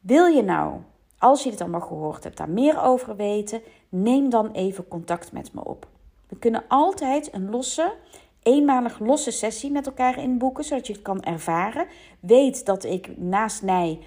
Wil 0.00 0.26
je 0.26 0.42
nou, 0.42 0.80
als 1.18 1.42
je 1.42 1.50
dit 1.50 1.60
allemaal 1.60 1.80
gehoord 1.80 2.24
hebt, 2.24 2.36
daar 2.36 2.50
meer 2.50 2.82
over 2.82 3.16
weten, 3.16 3.62
neem 3.88 4.30
dan 4.30 4.50
even 4.52 4.88
contact 4.88 5.32
met 5.32 5.52
me 5.52 5.64
op. 5.64 5.86
We 6.28 6.36
kunnen 6.36 6.64
altijd 6.68 7.34
een 7.34 7.50
losse 7.50 7.94
eenmalig 8.42 8.98
losse 8.98 9.30
sessie 9.30 9.70
met 9.70 9.86
elkaar 9.86 10.18
inboeken, 10.18 10.64
zodat 10.64 10.86
je 10.86 10.92
het 10.92 11.02
kan 11.02 11.22
ervaren. 11.22 11.86
Weet 12.20 12.66
dat 12.66 12.84
ik 12.84 13.18
naast 13.18 13.62
mij 13.62 13.98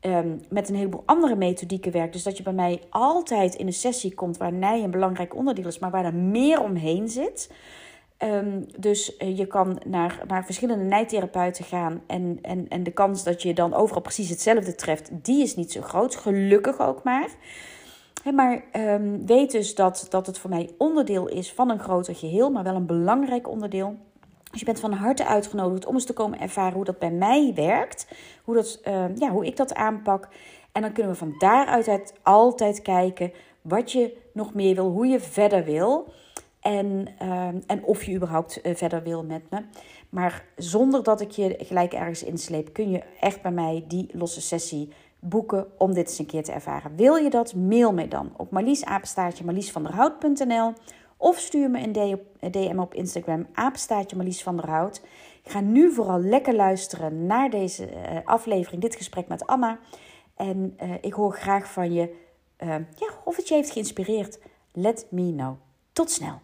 um, 0.00 0.40
met 0.48 0.68
een 0.68 0.74
heleboel 0.74 1.02
andere 1.06 1.36
methodieken 1.36 1.92
werk. 1.92 2.12
Dus 2.12 2.22
dat 2.22 2.36
je 2.36 2.42
bij 2.42 2.52
mij 2.52 2.80
altijd 2.90 3.54
in 3.54 3.66
een 3.66 3.72
sessie 3.72 4.14
komt 4.14 4.36
waar 4.36 4.52
nij 4.52 4.82
een 4.82 4.90
belangrijk 4.90 5.34
onderdeel 5.34 5.66
is, 5.66 5.78
maar 5.78 5.90
waar 5.90 6.04
er 6.04 6.14
meer 6.14 6.62
omheen 6.62 7.08
zit. 7.08 7.50
Um, 8.24 8.66
dus 8.78 9.16
uh, 9.18 9.38
je 9.38 9.46
kan 9.46 9.80
naar, 9.86 10.22
naar 10.28 10.44
verschillende 10.44 10.84
nijtherapeuten 10.84 11.64
gaan. 11.64 12.02
En, 12.06 12.38
en, 12.42 12.68
en 12.68 12.82
de 12.82 12.90
kans 12.90 13.24
dat 13.24 13.42
je 13.42 13.54
dan 13.54 13.74
overal 13.74 14.02
precies 14.02 14.28
hetzelfde 14.28 14.74
treft, 14.74 15.10
die 15.12 15.42
is 15.42 15.56
niet 15.56 15.72
zo 15.72 15.80
groot. 15.80 16.16
Gelukkig 16.16 16.80
ook 16.80 17.02
maar 17.02 17.28
maar 18.32 18.64
um, 18.76 19.26
weet 19.26 19.50
dus 19.50 19.74
dat, 19.74 20.06
dat 20.08 20.26
het 20.26 20.38
voor 20.38 20.50
mij 20.50 20.70
onderdeel 20.78 21.28
is 21.28 21.52
van 21.52 21.70
een 21.70 21.78
groter 21.78 22.14
geheel, 22.14 22.50
maar 22.50 22.62
wel 22.62 22.74
een 22.74 22.86
belangrijk 22.86 23.48
onderdeel. 23.48 23.96
Dus 24.50 24.60
je 24.60 24.66
bent 24.66 24.80
van 24.80 24.92
harte 24.92 25.26
uitgenodigd 25.26 25.86
om 25.86 25.94
eens 25.94 26.04
te 26.04 26.12
komen 26.12 26.40
ervaren 26.40 26.74
hoe 26.74 26.84
dat 26.84 26.98
bij 26.98 27.10
mij 27.10 27.52
werkt, 27.54 28.06
hoe, 28.44 28.54
dat, 28.54 28.80
uh, 28.88 29.04
ja, 29.16 29.30
hoe 29.30 29.46
ik 29.46 29.56
dat 29.56 29.74
aanpak. 29.74 30.28
En 30.72 30.82
dan 30.82 30.92
kunnen 30.92 31.12
we 31.12 31.18
van 31.18 31.34
daaruit 31.38 32.14
altijd 32.22 32.82
kijken 32.82 33.32
wat 33.62 33.92
je 33.92 34.16
nog 34.32 34.54
meer 34.54 34.74
wil, 34.74 34.90
hoe 34.90 35.06
je 35.06 35.20
verder 35.20 35.64
wil. 35.64 36.12
En, 36.64 37.06
uh, 37.22 37.46
en 37.46 37.84
of 37.84 38.04
je 38.04 38.14
überhaupt 38.14 38.60
uh, 38.62 38.74
verder 38.74 39.02
wil 39.02 39.24
met 39.24 39.50
me. 39.50 39.64
Maar 40.08 40.44
zonder 40.56 41.02
dat 41.02 41.20
ik 41.20 41.30
je 41.30 41.56
gelijk 41.58 41.92
ergens 41.92 42.22
insleep, 42.22 42.72
kun 42.72 42.90
je 42.90 43.02
echt 43.20 43.42
bij 43.42 43.50
mij 43.50 43.84
die 43.88 44.08
losse 44.12 44.40
sessie 44.40 44.88
boeken 45.18 45.66
om 45.78 45.94
dit 45.94 46.08
eens 46.08 46.18
een 46.18 46.26
keer 46.26 46.42
te 46.42 46.52
ervaren. 46.52 46.96
Wil 46.96 47.14
je 47.14 47.30
dat? 47.30 47.54
Mail 47.54 47.92
me 47.92 48.08
dan 48.08 48.32
op 48.36 48.50
marliesapenstaartje 48.50 49.44
marliesvanderhout.nl 49.44 50.72
Of 51.16 51.38
stuur 51.38 51.70
me 51.70 51.82
een 51.82 52.20
DM 52.50 52.78
op 52.78 52.94
Instagram, 52.94 53.46
der 54.56 54.68
Hout. 54.68 55.02
Ga 55.42 55.60
nu 55.60 55.92
vooral 55.92 56.20
lekker 56.20 56.54
luisteren 56.54 57.26
naar 57.26 57.50
deze 57.50 57.90
uh, 57.90 58.18
aflevering, 58.24 58.82
dit 58.82 58.96
gesprek 58.96 59.28
met 59.28 59.46
Anna. 59.46 59.78
En 60.36 60.76
uh, 60.82 60.94
ik 61.00 61.12
hoor 61.12 61.32
graag 61.32 61.72
van 61.72 61.92
je 61.92 62.14
uh, 62.62 62.68
ja, 62.68 63.08
of 63.24 63.36
het 63.36 63.48
je 63.48 63.54
heeft 63.54 63.70
geïnspireerd. 63.70 64.38
Let 64.72 65.06
me 65.10 65.32
know. 65.32 65.54
Tot 65.92 66.10
snel. 66.10 66.40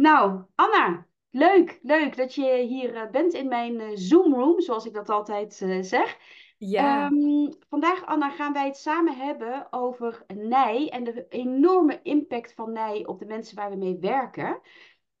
Nou, 0.00 0.42
Anna, 0.54 1.06
leuk, 1.30 1.78
leuk 1.82 2.16
dat 2.16 2.34
je 2.34 2.56
hier 2.56 3.08
bent 3.10 3.32
in 3.32 3.48
mijn 3.48 3.98
Zoom 3.98 4.34
room, 4.34 4.60
zoals 4.60 4.86
ik 4.86 4.92
dat 4.92 5.08
altijd 5.08 5.54
zeg. 5.80 6.18
Ja. 6.58 7.06
Um, 7.06 7.52
vandaag, 7.68 8.06
Anna, 8.06 8.30
gaan 8.30 8.52
wij 8.52 8.66
het 8.66 8.76
samen 8.76 9.16
hebben 9.16 9.66
over 9.70 10.24
nij 10.34 10.88
en 10.88 11.04
de 11.04 11.26
enorme 11.28 12.00
impact 12.02 12.54
van 12.54 12.72
nij 12.72 13.06
op 13.06 13.18
de 13.18 13.26
mensen 13.26 13.56
waar 13.56 13.70
we 13.70 13.76
mee 13.76 13.98
werken. 13.98 14.60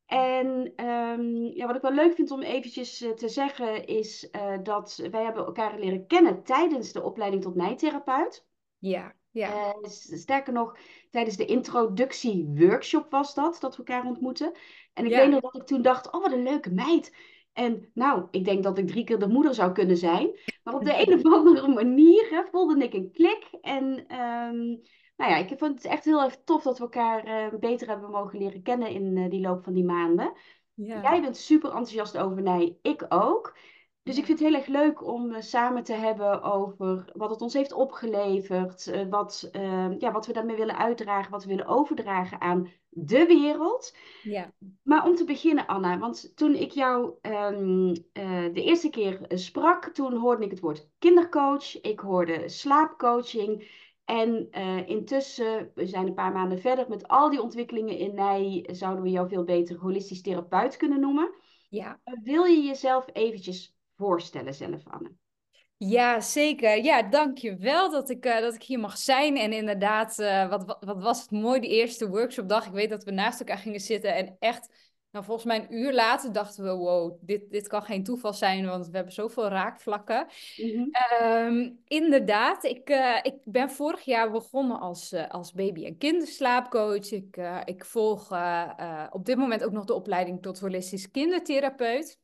En 0.06 0.72
um, 0.86 1.44
ja, 1.54 1.66
wat 1.66 1.76
ik 1.76 1.82
wel 1.82 1.92
leuk 1.92 2.14
vind 2.14 2.30
om 2.30 2.42
eventjes 2.42 2.98
te 3.16 3.28
zeggen 3.28 3.86
is 3.86 4.28
uh, 4.32 4.58
dat 4.62 5.08
wij 5.10 5.22
hebben 5.22 5.46
elkaar 5.46 5.78
leren 5.78 6.06
kennen 6.06 6.42
tijdens 6.42 6.92
de 6.92 7.02
opleiding 7.02 7.42
tot 7.42 7.54
nijtherapeut. 7.54 8.46
Ja, 8.78 9.14
ja. 9.30 9.74
Uh, 9.82 9.90
sterker 9.90 10.52
nog, 10.52 10.76
tijdens 11.10 11.36
de 11.36 11.44
introductie-workshop 11.44 13.10
was 13.10 13.34
dat, 13.34 13.56
dat 13.60 13.76
we 13.76 13.84
elkaar 13.84 14.06
ontmoeten. 14.06 14.52
En 14.92 15.04
ik 15.04 15.10
ja. 15.10 15.18
weet 15.18 15.30
nog 15.30 15.40
dat 15.40 15.56
ik 15.56 15.66
toen 15.66 15.82
dacht, 15.82 16.12
oh 16.12 16.22
wat 16.22 16.32
een 16.32 16.42
leuke 16.42 16.70
meid. 16.70 17.14
En 17.52 17.90
nou, 17.94 18.26
ik 18.30 18.44
denk 18.44 18.62
dat 18.62 18.78
ik 18.78 18.86
drie 18.86 19.04
keer 19.04 19.18
de 19.18 19.28
moeder 19.28 19.54
zou 19.54 19.72
kunnen 19.72 19.96
zijn. 19.96 20.38
Maar 20.62 20.74
op 20.74 20.84
de 20.84 20.98
een 21.06 21.14
of 21.14 21.34
andere 21.34 21.68
manier 21.68 22.28
hè, 22.30 22.42
voelde 22.50 22.84
ik 22.84 22.94
een 22.94 23.12
klik. 23.12 23.48
En 23.60 23.84
um, 24.20 24.80
nou 25.16 25.30
ja, 25.30 25.36
ik 25.36 25.58
vond 25.58 25.74
het 25.74 25.84
echt 25.84 26.04
heel 26.04 26.22
erg 26.22 26.36
tof 26.44 26.62
dat 26.62 26.78
we 26.78 26.84
elkaar 26.84 27.26
uh, 27.52 27.58
beter 27.58 27.88
hebben 27.88 28.10
mogen 28.10 28.38
leren 28.38 28.62
kennen 28.62 28.88
in 28.88 29.16
uh, 29.16 29.30
die 29.30 29.40
loop 29.40 29.64
van 29.64 29.72
die 29.72 29.84
maanden. 29.84 30.32
Ja. 30.74 31.02
Jij 31.02 31.20
bent 31.20 31.36
super 31.36 31.68
enthousiast 31.68 32.18
over 32.18 32.42
mij, 32.42 32.78
ik 32.82 33.06
ook. 33.08 33.56
Dus 34.02 34.18
ik 34.18 34.24
vind 34.24 34.38
het 34.38 34.48
heel 34.48 34.58
erg 34.58 34.66
leuk 34.66 35.06
om 35.06 35.30
uh, 35.30 35.40
samen 35.40 35.82
te 35.82 35.92
hebben 35.92 36.42
over 36.42 37.10
wat 37.12 37.30
het 37.30 37.40
ons 37.40 37.54
heeft 37.54 37.72
opgeleverd, 37.72 39.08
wat, 39.08 39.48
ehm, 39.52 39.94
ja, 39.98 40.12
wat 40.12 40.26
we 40.26 40.32
daarmee 40.32 40.56
willen 40.56 40.76
uitdragen, 40.76 41.30
wat 41.30 41.42
we 41.42 41.48
willen 41.48 41.66
overdragen 41.66 42.40
aan 42.40 42.70
de 42.88 43.26
wereld. 43.26 43.96
Ja. 44.22 44.52
Maar 44.82 45.06
om 45.06 45.14
te 45.14 45.24
beginnen, 45.24 45.66
Anna, 45.66 45.98
want 45.98 46.36
toen 46.36 46.54
ik 46.54 46.70
jou 46.70 47.14
um, 47.22 47.92
de 48.52 48.62
eerste 48.62 48.90
keer 48.90 49.20
sprak, 49.28 49.84
toen 49.84 50.14
hoorde 50.14 50.44
ik 50.44 50.50
het 50.50 50.60
woord 50.60 50.90
kindercoach, 50.98 51.80
ik 51.80 52.00
hoorde 52.00 52.48
slaapcoaching. 52.48 53.78
En 54.04 54.48
uh, 54.50 54.88
intussen, 54.88 55.70
we 55.74 55.86
zijn 55.86 56.06
een 56.06 56.14
paar 56.14 56.32
maanden 56.32 56.60
verder 56.60 56.88
met 56.88 57.08
al 57.08 57.30
die 57.30 57.42
ontwikkelingen 57.42 57.96
in 57.96 58.14
Nij, 58.14 58.68
zouden 58.72 59.02
we 59.02 59.10
jou 59.10 59.28
veel 59.28 59.44
beter 59.44 59.76
holistisch 59.78 60.22
therapeut 60.22 60.76
kunnen 60.76 61.00
noemen. 61.00 61.34
Ja. 61.68 62.00
Wil 62.22 62.44
je 62.44 62.62
jezelf 62.62 63.06
eventjes 63.12 63.78
voorstellen 64.00 64.54
zelf, 64.54 64.82
Anne? 64.84 65.12
Ja, 65.76 66.20
zeker. 66.20 66.84
Ja, 66.84 67.02
dankjewel 67.02 67.90
dat 67.90 68.10
ik, 68.10 68.26
uh, 68.26 68.40
dat 68.40 68.54
ik 68.54 68.62
hier 68.62 68.78
mag 68.78 68.98
zijn. 68.98 69.36
En 69.36 69.52
inderdaad, 69.52 70.16
wat, 70.48 70.64
wat, 70.64 70.76
wat, 70.80 71.02
was 71.02 71.20
het 71.20 71.30
mooi, 71.30 71.60
die 71.60 71.70
eerste 71.70 72.08
workshopdag. 72.08 72.66
Ik 72.66 72.72
weet 72.72 72.90
dat 72.90 73.04
we 73.04 73.10
naast 73.10 73.40
elkaar 73.40 73.58
gingen 73.58 73.80
zitten 73.80 74.14
en 74.14 74.36
echt... 74.38 74.88
Nou, 75.10 75.24
volgens 75.24 75.46
mij 75.46 75.58
een 75.58 75.74
uur 75.74 75.92
later 75.92 76.32
dachten 76.32 76.64
we, 76.64 76.70
wow, 76.70 77.18
dit, 77.20 77.50
dit 77.50 77.68
kan 77.68 77.82
geen 77.82 78.04
toeval 78.04 78.32
zijn, 78.32 78.66
want 78.66 78.86
we 78.86 78.96
hebben 78.96 79.14
zoveel 79.14 79.48
raakvlakken. 79.48 80.26
Mm 80.56 80.90
-hmm. 80.92 81.80
inderdaad, 81.84 82.64
ik, 82.64 82.90
uh, 82.90 83.18
ik 83.22 83.34
ben 83.44 83.70
vorig 83.70 84.00
jaar 84.00 84.30
begonnen 84.30 84.80
als, 84.80 85.14
als 85.28 85.52
baby- 85.52 85.84
en 85.84 85.96
kinderslaapcoach. 85.96 87.10
Ik, 87.10 87.36
ik 87.64 87.84
volg 87.84 88.32
op 89.10 89.24
dit 89.24 89.36
moment 89.36 89.64
ook 89.64 89.72
nog 89.72 89.84
de 89.84 89.94
opleiding 89.94 90.42
tot 90.42 90.60
holistisch 90.60 91.10
kindertherapeut. 91.10 92.19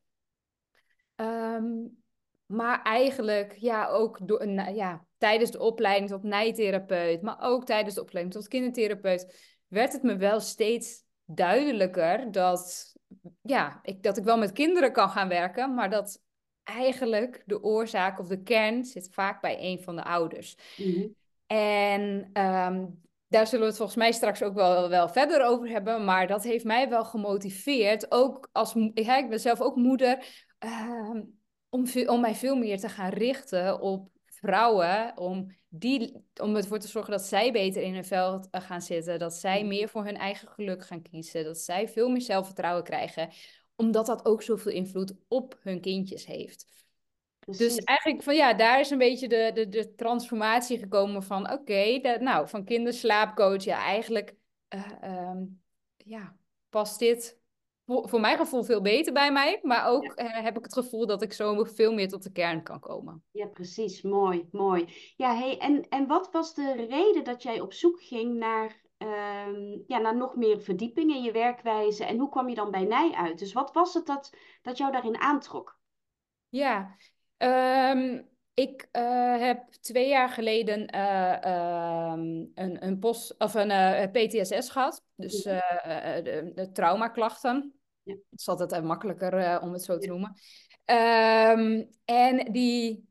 Um, 1.21 1.97
maar 2.45 2.81
eigenlijk, 2.81 3.55
ja, 3.57 3.87
ook 3.87 4.27
door, 4.27 4.47
ja, 4.73 5.05
tijdens 5.17 5.51
de 5.51 5.59
opleiding 5.59 6.09
tot 6.09 6.23
nijtherapeut, 6.23 7.21
maar 7.21 7.37
ook 7.39 7.65
tijdens 7.65 7.95
de 7.95 8.01
opleiding 8.01 8.35
tot 8.35 8.47
kindertherapeut, 8.47 9.55
werd 9.67 9.93
het 9.93 10.03
me 10.03 10.15
wel 10.15 10.39
steeds 10.39 11.03
duidelijker 11.25 12.31
dat, 12.31 12.93
ja, 13.41 13.79
ik, 13.81 14.03
dat 14.03 14.17
ik 14.17 14.23
wel 14.23 14.37
met 14.37 14.51
kinderen 14.51 14.91
kan 14.91 15.09
gaan 15.09 15.27
werken, 15.27 15.73
maar 15.73 15.89
dat 15.89 16.21
eigenlijk 16.63 17.43
de 17.45 17.63
oorzaak 17.63 18.19
of 18.19 18.27
de 18.27 18.43
kern 18.43 18.85
zit 18.85 19.09
vaak 19.11 19.41
bij 19.41 19.57
een 19.59 19.81
van 19.83 19.95
de 19.95 20.03
ouders. 20.03 20.57
Mm-hmm. 20.77 21.15
En 21.47 22.29
um, 22.33 23.01
daar 23.27 23.47
zullen 23.47 23.61
we 23.61 23.67
het 23.67 23.77
volgens 23.77 23.97
mij 23.97 24.11
straks 24.11 24.43
ook 24.43 24.53
wel, 24.53 24.89
wel 24.89 25.09
verder 25.09 25.45
over 25.45 25.69
hebben, 25.69 26.05
maar 26.05 26.27
dat 26.27 26.43
heeft 26.43 26.65
mij 26.65 26.89
wel 26.89 27.05
gemotiveerd, 27.05 28.11
ook 28.11 28.49
als, 28.51 28.73
ja, 28.93 29.17
ik 29.17 29.29
ben 29.29 29.39
zelf 29.39 29.61
ook 29.61 29.75
moeder, 29.75 30.45
uh, 30.65 31.21
om, 31.69 31.85
om 32.05 32.21
mij 32.21 32.35
veel 32.35 32.55
meer 32.55 32.79
te 32.79 32.89
gaan 32.89 33.09
richten 33.09 33.79
op 33.81 34.09
vrouwen, 34.25 35.17
om, 35.17 35.55
die, 35.67 36.25
om 36.41 36.55
ervoor 36.55 36.79
te 36.79 36.87
zorgen 36.87 37.11
dat 37.11 37.21
zij 37.21 37.51
beter 37.51 37.81
in 37.81 37.93
hun 37.93 38.05
veld 38.05 38.47
eh, 38.49 38.61
gaan 38.61 38.81
zitten, 38.81 39.19
dat 39.19 39.33
zij 39.33 39.61
mm. 39.61 39.67
meer 39.67 39.89
voor 39.89 40.05
hun 40.05 40.17
eigen 40.17 40.47
geluk 40.47 40.85
gaan 40.85 41.01
kiezen, 41.01 41.43
dat 41.43 41.57
zij 41.57 41.87
veel 41.87 42.09
meer 42.09 42.21
zelfvertrouwen 42.21 42.83
krijgen, 42.83 43.29
omdat 43.75 44.05
dat 44.05 44.25
ook 44.25 44.41
zoveel 44.41 44.71
invloed 44.71 45.13
op 45.27 45.59
hun 45.61 45.81
kindjes 45.81 46.25
heeft. 46.25 46.65
Dus 47.57 47.77
eigenlijk 47.77 48.23
van 48.23 48.35
ja, 48.35 48.53
daar 48.53 48.79
is 48.79 48.89
een 48.89 48.97
beetje 48.97 49.27
de, 49.27 49.51
de, 49.53 49.69
de 49.69 49.95
transformatie 49.95 50.77
gekomen 50.77 51.23
van 51.23 51.51
oké, 51.51 51.97
nou 52.19 52.47
van 52.47 52.65
kinderslaapcoach, 52.65 53.63
ja 53.63 53.77
eigenlijk 53.77 54.35
uh, 54.75 55.29
um, 55.29 55.61
ja, 55.97 56.37
past 56.69 56.99
dit 56.99 57.39
voor, 57.87 58.19
mijn 58.19 58.37
gevoel 58.37 58.63
veel 58.63 58.81
beter 58.81 59.13
bij 59.13 59.31
mij. 59.31 59.59
Maar 59.61 59.87
ook 59.87 60.03
ja. 60.15 60.23
uh, 60.23 60.43
heb 60.43 60.57
ik 60.57 60.63
het 60.63 60.73
gevoel 60.73 61.05
dat 61.05 61.21
ik 61.21 61.33
zo 61.33 61.63
veel 61.63 61.93
meer 61.93 62.07
tot 62.07 62.23
de 62.23 62.31
kern 62.31 62.63
kan 62.63 62.79
komen. 62.79 63.23
Ja, 63.31 63.45
precies. 63.45 64.01
Mooi, 64.01 64.47
mooi. 64.51 65.13
Ja, 65.15 65.35
hey, 65.35 65.57
en, 65.57 65.87
en 65.89 66.07
wat 66.07 66.31
was 66.31 66.53
de 66.53 66.85
reden 66.89 67.23
dat 67.23 67.43
jij 67.43 67.59
op 67.59 67.73
zoek 67.73 68.01
ging 68.01 68.37
naar, 68.37 68.81
uh, 68.97 69.79
ja, 69.87 69.97
naar 69.97 70.17
nog 70.17 70.35
meer 70.35 70.61
verdieping 70.61 71.11
in 71.11 71.21
je 71.21 71.31
werkwijze? 71.31 72.05
En 72.05 72.17
hoe 72.17 72.29
kwam 72.29 72.49
je 72.49 72.55
dan 72.55 72.71
bij 72.71 72.83
Nij 72.83 73.11
uit? 73.11 73.39
Dus 73.39 73.53
wat 73.53 73.73
was 73.73 73.93
het 73.93 74.05
dat, 74.05 74.37
dat 74.61 74.77
jou 74.77 74.91
daarin 74.91 75.17
aantrok? 75.17 75.79
Ja, 76.49 76.95
um, 77.37 78.29
ik 78.59 78.87
uh, 78.91 79.39
heb 79.39 79.71
twee 79.71 80.09
jaar 80.09 80.29
geleden 80.29 80.95
uh, 80.95 82.11
um, 82.13 82.51
een, 82.55 82.85
een, 82.85 82.99
post, 82.99 83.35
of 83.37 83.53
een 83.53 83.69
uh, 83.69 84.03
PTSS 84.11 84.69
gehad. 84.69 85.03
Dus 85.15 85.43
de, 85.43 86.51
de 86.55 86.71
traumaklachten. 86.71 87.73
Ja. 88.03 88.13
Het 88.13 88.39
is 88.39 88.47
altijd 88.47 88.83
makkelijker 88.83 89.61
om 89.61 89.71
het 89.73 89.83
zo 89.83 89.97
te 89.97 90.07
noemen. 90.07 90.33
Um, 90.85 91.89
en 92.05 92.51
die, 92.51 93.09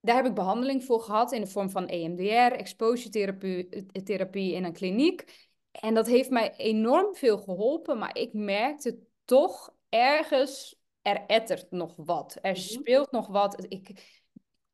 daar 0.00 0.16
heb 0.16 0.26
ik 0.26 0.34
behandeling 0.34 0.84
voor 0.84 1.00
gehad 1.00 1.32
in 1.32 1.40
de 1.40 1.46
vorm 1.46 1.70
van 1.70 1.88
EMDR, 1.88 2.54
exposure 2.54 3.10
therapie, 3.10 3.86
therapie 4.02 4.54
in 4.54 4.64
een 4.64 4.72
kliniek. 4.72 5.48
En 5.70 5.94
dat 5.94 6.06
heeft 6.06 6.30
mij 6.30 6.54
enorm 6.56 7.14
veel 7.14 7.38
geholpen, 7.38 7.98
maar 7.98 8.16
ik 8.16 8.32
merkte 8.32 8.98
toch 9.24 9.74
ergens, 9.88 10.80
er 11.02 11.24
ettert 11.26 11.70
nog 11.70 11.94
wat. 11.96 12.38
Er 12.42 12.52
-hmm. 12.52 12.62
speelt 12.62 13.10
nog 13.10 13.26
wat. 13.26 13.64
Ik 13.68 14.24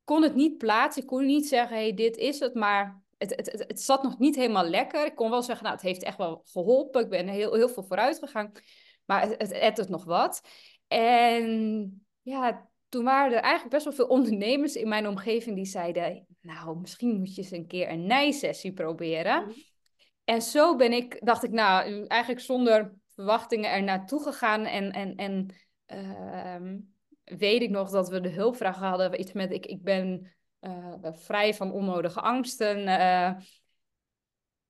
kon 0.05 0.23
het 0.23 0.35
niet 0.35 0.59
plaatsen, 0.59 1.03
ik 1.03 1.09
kon 1.09 1.27
niet 1.27 1.49
zeggen, 1.49 1.77
hey, 1.77 1.95
dit 1.95 2.17
is 2.17 2.41
het, 2.41 2.55
maar 2.55 3.03
het, 3.19 3.37
het, 3.37 3.53
het, 3.53 3.65
het 3.67 3.81
zat 3.81 4.03
nog 4.03 4.19
niet 4.19 4.37
helemaal 4.37 4.69
lekker. 4.69 5.07
Ik 5.07 5.15
kon 5.15 5.31
wel 5.31 5.43
zeggen, 5.43 5.65
nou, 5.65 5.77
het 5.77 5.85
heeft 5.85 6.03
echt 6.03 6.17
wel 6.17 6.43
geholpen. 6.45 7.03
Ik 7.03 7.09
ben 7.09 7.29
heel, 7.29 7.55
heel 7.55 7.69
veel 7.69 7.83
vooruit 7.83 8.19
gegaan. 8.19 8.53
Maar 9.05 9.21
het, 9.21 9.35
het 9.39 9.53
ettert 9.53 9.89
nog 9.89 10.05
wat. 10.05 10.41
En 10.89 12.07
ja, 12.23 12.71
toen 12.89 13.05
waren 13.05 13.37
er 13.37 13.43
eigenlijk 13.43 13.75
best 13.75 13.85
wel 13.85 13.93
veel 13.93 14.17
ondernemers 14.17 14.75
in 14.75 14.89
mijn 14.89 15.09
omgeving 15.09 15.57
die 15.57 15.65
zeiden: 15.65 16.27
Nou, 16.41 16.79
misschien 16.79 17.19
moet 17.19 17.35
je 17.35 17.43
eens 17.43 17.51
een 17.51 17.67
keer 17.67 17.91
een 17.91 18.07
nijsessie 18.07 18.73
proberen. 18.73 19.45
Mm. 19.45 19.55
En 20.25 20.43
zo 20.43 20.77
ben 20.77 20.93
ik, 20.93 21.27
dacht 21.27 21.43
ik, 21.43 21.51
nou, 21.51 22.07
eigenlijk 22.07 22.41
zonder 22.41 22.95
verwachtingen 23.15 23.71
er 23.71 23.83
naartoe 23.83 24.23
gegaan. 24.23 24.65
En, 24.65 24.91
en, 24.91 25.15
en 25.15 25.55
uh, 25.95 26.79
weet 27.25 27.63
ik 27.63 27.71
nog 27.71 27.91
dat 27.91 28.09
we 28.09 28.21
de 28.21 28.29
hulpvraag 28.29 28.79
hadden, 28.79 29.21
iets 29.21 29.33
met: 29.33 29.53
Ik, 29.53 29.67
ik 29.67 29.83
ben 29.83 30.33
uh, 30.61 30.95
vrij 31.03 31.55
van 31.55 31.73
onnodige 31.73 32.21
angsten. 32.21 32.79
Uh, 32.79 33.33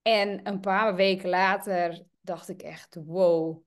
en 0.03 0.41
een 0.49 0.61
paar 0.61 0.95
weken 0.95 1.29
later 1.29 2.03
dacht 2.21 2.49
ik 2.49 2.63
echt: 2.63 2.95
Wow 2.95 3.63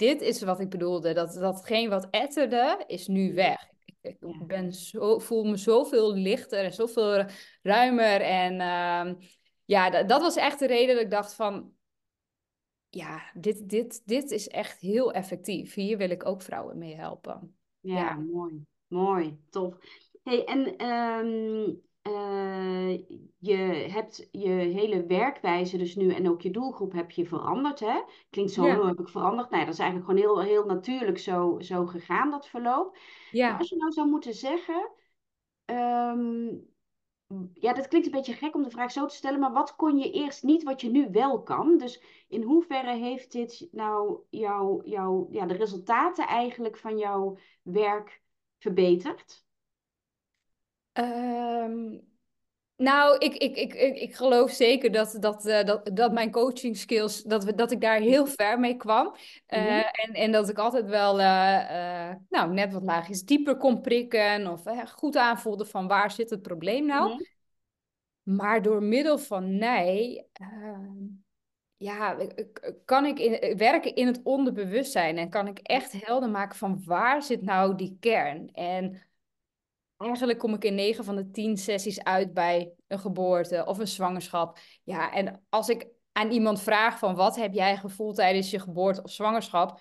dit 0.00 0.20
is 0.20 0.42
wat 0.42 0.60
ik 0.60 0.70
bedoelde. 0.70 1.12
Dat, 1.12 1.32
datgene 1.32 1.88
wat 1.88 2.08
etterde, 2.10 2.84
is 2.86 3.06
nu 3.06 3.34
weg. 3.34 3.68
Ik, 3.84 3.96
ik 4.02 4.46
ben 4.46 4.72
zo, 4.72 5.18
voel 5.18 5.44
me 5.44 5.56
zoveel 5.56 6.14
lichter 6.14 6.64
en 6.64 6.72
zoveel 6.72 7.24
ruimer. 7.62 8.20
En 8.20 8.52
uh, 8.52 9.14
ja, 9.64 9.90
dat, 9.90 10.08
dat 10.08 10.20
was 10.20 10.36
echt 10.36 10.58
de 10.58 10.66
reden 10.66 10.94
dat 10.94 11.04
ik 11.04 11.10
dacht 11.10 11.34
van... 11.34 11.72
Ja, 12.88 13.30
dit, 13.34 13.68
dit, 13.68 14.02
dit 14.04 14.30
is 14.30 14.48
echt 14.48 14.80
heel 14.80 15.12
effectief. 15.12 15.74
Hier 15.74 15.96
wil 15.96 16.10
ik 16.10 16.26
ook 16.26 16.42
vrouwen 16.42 16.78
mee 16.78 16.96
helpen. 16.96 17.56
Ja, 17.80 17.98
ja. 17.98 18.14
mooi. 18.14 18.64
Mooi, 18.86 19.38
tof. 19.50 19.76
Hey, 20.22 20.44
en 20.44 20.86
um, 20.86 21.80
Uh, 22.08 22.98
je 23.38 23.56
hebt 23.90 24.28
je 24.30 24.48
hele 24.48 25.06
werkwijze 25.06 25.78
dus 25.78 25.96
nu 25.96 26.12
en 26.12 26.28
ook 26.28 26.40
je 26.40 26.50
doelgroep 26.50 26.92
heb 26.92 27.10
je 27.10 27.26
veranderd. 27.26 27.80
Hè? 27.80 28.02
Klinkt 28.30 28.52
zo, 28.52 28.66
ja. 28.66 28.86
heb 28.86 29.00
ik 29.00 29.08
veranderd. 29.08 29.50
Nee, 29.50 29.64
dat 29.64 29.74
is 29.74 29.80
eigenlijk 29.80 30.10
gewoon 30.10 30.24
heel, 30.24 30.42
heel 30.42 30.64
natuurlijk 30.64 31.18
zo, 31.18 31.56
zo 31.58 31.86
gegaan, 31.86 32.30
dat 32.30 32.48
verloop. 32.48 32.96
Ja. 33.30 33.48
Maar 33.48 33.58
als 33.58 33.68
je 33.68 33.76
nou 33.76 33.90
zou 33.90 34.08
moeten 34.08 34.34
zeggen, 34.34 34.90
um, 35.64 36.68
ja, 37.52 37.72
dat 37.72 37.88
klinkt 37.88 38.06
een 38.06 38.12
beetje 38.12 38.34
gek 38.34 38.54
om 38.54 38.62
de 38.62 38.70
vraag 38.70 38.92
zo 38.92 39.06
te 39.06 39.14
stellen, 39.14 39.40
maar 39.40 39.52
wat 39.52 39.76
kon 39.76 39.98
je 39.98 40.10
eerst 40.10 40.42
niet 40.42 40.62
wat 40.62 40.80
je 40.80 40.90
nu 40.90 41.08
wel 41.10 41.42
kan? 41.42 41.78
Dus 41.78 42.02
in 42.28 42.42
hoeverre 42.42 42.96
heeft 42.96 43.32
dit 43.32 43.68
nou 43.70 44.20
jouw, 44.30 44.82
jouw, 44.84 45.28
ja, 45.30 45.46
de 45.46 45.54
resultaten 45.54 46.26
eigenlijk 46.26 46.76
van 46.76 46.98
jouw 46.98 47.38
werk 47.62 48.22
verbeterd? 48.58 49.44
Um, 50.92 52.09
nou, 52.80 53.18
ik, 53.18 53.34
ik, 53.34 53.56
ik, 53.56 53.74
ik, 53.74 54.14
geloof 54.14 54.50
zeker 54.50 54.92
dat, 54.92 55.16
dat, 55.20 55.46
uh, 55.46 55.64
dat, 55.64 55.90
dat 55.92 56.12
mijn 56.12 56.30
coaching 56.30 56.76
skills, 56.76 57.22
dat, 57.22 57.44
we, 57.44 57.54
dat 57.54 57.70
ik 57.70 57.80
daar 57.80 58.00
heel 58.00 58.26
ver 58.26 58.60
mee 58.60 58.76
kwam. 58.76 59.06
Uh, 59.48 59.58
mm-hmm. 59.58 59.82
en, 59.92 60.12
en 60.12 60.32
dat 60.32 60.48
ik 60.48 60.58
altijd 60.58 60.86
wel 60.86 61.20
uh, 61.20 62.14
nou, 62.28 62.52
net 62.52 62.72
wat 62.72 62.82
laagjes 62.82 63.24
dieper 63.24 63.56
kon 63.56 63.80
prikken 63.80 64.46
of 64.46 64.62
goed 64.90 65.16
aanvoelde 65.16 65.64
van 65.64 65.88
waar 65.88 66.10
zit 66.10 66.30
het 66.30 66.42
probleem 66.42 66.86
nou. 66.86 67.04
Mm-hmm. 67.04 67.26
Maar 68.22 68.62
door 68.62 68.82
middel 68.82 69.18
van 69.18 69.58
nee, 69.58 70.26
ja, 71.76 72.16
kan 72.84 73.06
ik 73.06 73.18
in, 73.18 73.56
werken 73.56 73.94
in 73.94 74.06
het 74.06 74.20
onderbewustzijn 74.22 75.18
en 75.18 75.30
kan 75.30 75.46
ik 75.46 75.58
echt 75.58 76.06
helder 76.06 76.30
maken 76.30 76.56
van 76.56 76.82
waar 76.84 77.22
zit 77.22 77.42
nou 77.42 77.76
die 77.76 77.96
kern. 78.00 78.50
En 78.52 79.02
Eigenlijk 80.06 80.38
kom 80.38 80.54
ik 80.54 80.64
in 80.64 80.74
9 80.74 81.04
van 81.04 81.16
de 81.16 81.30
10 81.30 81.56
sessies 81.56 82.02
uit 82.02 82.34
bij 82.34 82.72
een 82.86 82.98
geboorte 82.98 83.64
of 83.66 83.78
een 83.78 83.88
zwangerschap. 83.88 84.58
Ja, 84.84 85.12
en 85.12 85.44
als 85.48 85.68
ik 85.68 85.86
aan 86.12 86.30
iemand 86.30 86.62
vraag 86.62 86.98
van 86.98 87.14
wat 87.14 87.36
heb 87.36 87.52
jij 87.52 87.76
gevoeld 87.76 88.14
tijdens 88.14 88.50
je 88.50 88.58
geboorte 88.58 89.02
of 89.02 89.10
zwangerschap? 89.10 89.80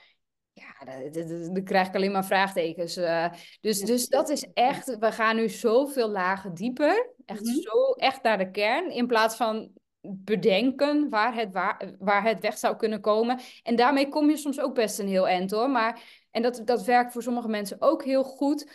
Ja, 0.54 0.86
dan, 0.86 1.64
krijg 1.64 1.88
ik 1.88 1.96
alleen 1.96 2.12
maar 2.12 2.26
vraagtekens. 2.26 2.98
Uh, 2.98 3.26
dus, 3.62 3.80
dus 3.80 4.08
dat 4.08 4.30
is 4.30 4.48
echt, 4.54 4.98
we 4.98 5.12
gaan 5.12 5.36
nu 5.36 5.50
zoveel 5.50 6.10
lagen 6.10 6.54
dieper. 6.54 7.14
Echt 7.26 7.46
mhm. 7.46 7.60
zo, 7.60 7.92
echt 7.92 8.24
naar 8.24 8.38
de 8.38 8.52
kern. 8.52 8.92
In 8.92 9.08
plaats 9.08 9.36
van 9.36 9.72
bedenken 10.02 11.10
waar 11.10 11.36
het, 11.36 11.54
waar, 11.54 11.96
waar 12.00 12.24
het 12.24 12.40
weg 12.40 12.58
zou 12.58 12.76
kunnen 12.76 13.02
komen. 13.02 13.40
En 13.64 13.76
daarmee 13.76 14.10
kom 14.10 14.30
je 14.30 14.38
soms 14.38 14.60
ook 14.60 14.76
best 14.76 15.00
een 15.00 15.08
heel 15.08 15.28
eind 15.28 15.52
hoor. 15.52 15.70
Maar, 15.70 16.02
en 16.32 16.42
dat, 16.42 16.62
dat 16.66 16.84
werkt 16.84 17.12
voor 17.12 17.24
sommige 17.24 17.48
mensen 17.48 17.82
ook 17.82 18.04
heel 18.04 18.24
goed. 18.24 18.72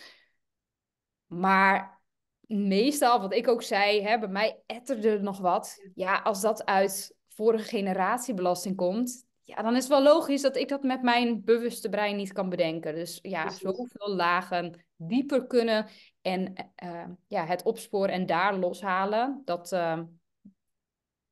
Maar 1.25 2.01
meestal, 2.47 3.21
wat 3.21 3.33
ik 3.33 3.47
ook 3.47 3.61
zei, 3.61 4.01
hè, 4.01 4.19
bij 4.19 4.29
mij 4.29 4.61
etterde 4.65 5.09
er 5.09 5.23
nog 5.23 5.39
wat. 5.39 5.89
Ja, 5.95 6.19
als 6.19 6.41
dat 6.41 6.65
uit 6.65 7.15
vorige 7.27 7.67
generatie 7.67 8.33
belasting 8.33 8.75
komt, 8.75 9.25
ja, 9.45 9.61
dan 9.61 9.75
is 9.75 9.83
het 9.83 9.91
wel 9.91 10.03
logisch 10.03 10.41
dat 10.41 10.55
ik 10.55 10.67
dat 10.67 10.83
met 10.83 11.01
mijn 11.01 11.43
bewuste 11.43 11.89
brein 11.89 12.15
niet 12.15 12.33
kan 12.33 12.49
bedenken. 12.49 12.95
Dus 12.95 13.19
ja, 13.21 13.49
zoveel 13.49 14.15
lagen 14.15 14.85
dieper 14.95 15.47
kunnen 15.47 15.87
en 16.21 16.53
uh, 16.83 17.05
ja, 17.27 17.45
het 17.45 17.63
opsporen 17.63 18.13
en 18.13 18.25
daar 18.25 18.55
loshalen, 18.57 19.41
dat, 19.45 19.71
uh, 19.71 20.01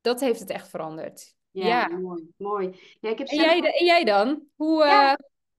dat 0.01 0.19
heeft 0.19 0.39
het 0.39 0.49
echt 0.49 0.69
veranderd. 0.69 1.35
Ja, 1.51 1.67
ja. 1.67 1.87
mooi. 1.87 2.33
mooi. 2.37 2.79
Ja, 2.99 3.09
ik 3.09 3.17
heb 3.17 3.27
en, 3.27 3.37
jij, 3.37 3.59
en 3.59 3.85
jij 3.85 4.03
dan? 4.03 4.43
Hoe, 4.55 4.85
ja. 4.85 5.11
Uh, 5.11 5.15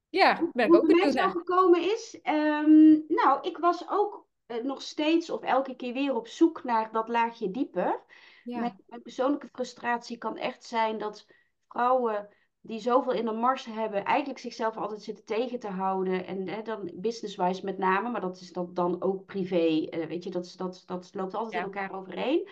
ja, 0.09 0.50
ben 0.53 0.67
ik 0.67 0.75
ook 0.75 0.87
benieuwd 0.87 1.14
naar. 1.14 1.31
gekomen 1.31 1.83
is? 1.83 2.19
Um, 2.23 3.05
nou, 3.09 3.49
ik 3.49 3.59
was 3.59 3.85
ook 3.91 4.14
eh, 4.14 4.24
nog 4.62 4.82
steeds 4.82 5.30
of 5.30 5.42
elke 5.42 5.76
keer 5.76 5.92
weer 5.92 6.14
op 6.14 6.26
zoek 6.26 6.64
naar 6.64 6.92
dat 6.92 7.08
laagje 7.08 7.50
dieper. 7.50 8.02
Ja. 8.44 8.61
Mijn, 8.61 8.80
mijn, 8.87 9.02
persoonlijke 9.02 9.49
frustratie 9.52 10.18
kan 10.18 10.37
echt 10.37 10.64
zijn 10.64 10.99
dat 10.99 11.26
vrouwen 11.68 12.28
die 12.61 12.80
zoveel 12.80 13.12
in 13.12 13.25
de 13.25 13.32
mars 13.32 13.64
hebben, 13.64 14.04
eigenlijk 14.04 14.38
zichzelf 14.38 14.76
altijd 14.76 15.02
zitten 15.02 15.25
tegen 15.25 15.58
te 15.58 15.68
houden. 15.68 16.26
En 16.26 16.49
hè, 16.49 16.62
dan 16.62 16.90
business-wise 16.94 17.64
met 17.64 17.78
name, 17.78 18.11
maar 18.11 18.20
dat 18.20 18.40
is 18.40 18.52
dat 18.52 18.75
dan 18.76 19.02
ook 19.02 19.25
privé. 19.25 19.66
Uh, 19.66 20.06
weet 20.06 20.24
je, 20.24 20.31
dat, 20.31 20.55
dat, 20.57 20.83
dat 20.87 21.11
loopt 21.14 21.35
altijd 21.35 21.55
in 21.55 21.72
elkaar 21.72 21.92
overeen. 21.92 22.48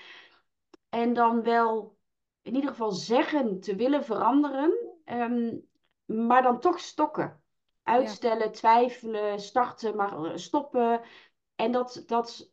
En 0.88 1.12
dan 1.12 1.42
wel 1.42 1.96
in 2.42 2.54
ieder 2.54 2.70
geval 2.70 2.90
zeggen 2.90 3.60
te 3.60 3.74
willen 3.74 4.04
veranderen, 4.04 4.74
um, 5.04 5.66
maar 6.04 6.42
dan 6.42 6.60
toch 6.60 6.80
stokken. 6.80 7.40
Uitstellen, 7.82 8.52
twijfelen, 8.52 9.40
starten, 9.40 9.96
maar 9.96 10.24
eh, 10.24 10.36
stoppen. 10.36 11.00
En 11.62 11.72
dat, 11.72 12.02
dat 12.06 12.50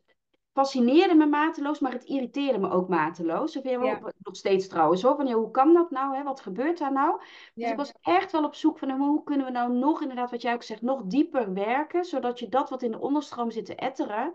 fascineerde 0.52 1.14
me 1.14 1.26
mateloos, 1.26 1.78
maar 1.78 1.92
het 1.92 2.04
irriteerde 2.04 2.58
me 2.58 2.70
ook 2.70 2.88
mateloos. 2.88 3.56
Of 3.56 3.64
ja. 3.64 4.00
nog 4.18 4.36
steeds 4.36 4.68
trouwens 4.68 5.02
hoor. 5.02 5.16
Van, 5.16 5.26
ja, 5.26 5.34
hoe 5.34 5.50
kan 5.50 5.74
dat 5.74 5.90
nou? 5.90 6.16
Hè? 6.16 6.22
Wat 6.22 6.40
gebeurt 6.40 6.78
daar 6.78 6.92
nou? 6.92 7.20
Dus 7.54 7.70
ik 7.70 7.76
was 7.76 7.92
echt 8.00 8.32
wel 8.32 8.44
op 8.44 8.54
zoek 8.54 8.78
van 8.78 8.90
hoe 8.90 9.24
kunnen 9.24 9.46
we 9.46 9.52
nou 9.52 9.72
nog, 9.72 10.00
inderdaad, 10.00 10.30
wat 10.30 10.42
jij 10.42 10.54
ook 10.54 10.62
zegt, 10.62 10.82
nog 10.82 11.02
dieper 11.04 11.52
werken. 11.52 12.04
Zodat 12.04 12.38
je 12.38 12.48
dat 12.48 12.70
wat 12.70 12.82
in 12.82 12.90
de 12.90 13.00
onderstroom 13.00 13.50
zit 13.50 13.64
te 13.64 13.74
etteren, 13.74 14.34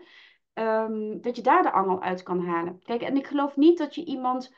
um, 0.54 1.20
dat 1.20 1.36
je 1.36 1.42
daar 1.42 1.62
de 1.62 1.72
angel 1.72 2.02
uit 2.02 2.22
kan 2.22 2.40
halen. 2.40 2.80
Kijk, 2.82 3.02
en 3.02 3.16
ik 3.16 3.26
geloof 3.26 3.56
niet 3.56 3.78
dat 3.78 3.94
je 3.94 4.04
iemand 4.04 4.54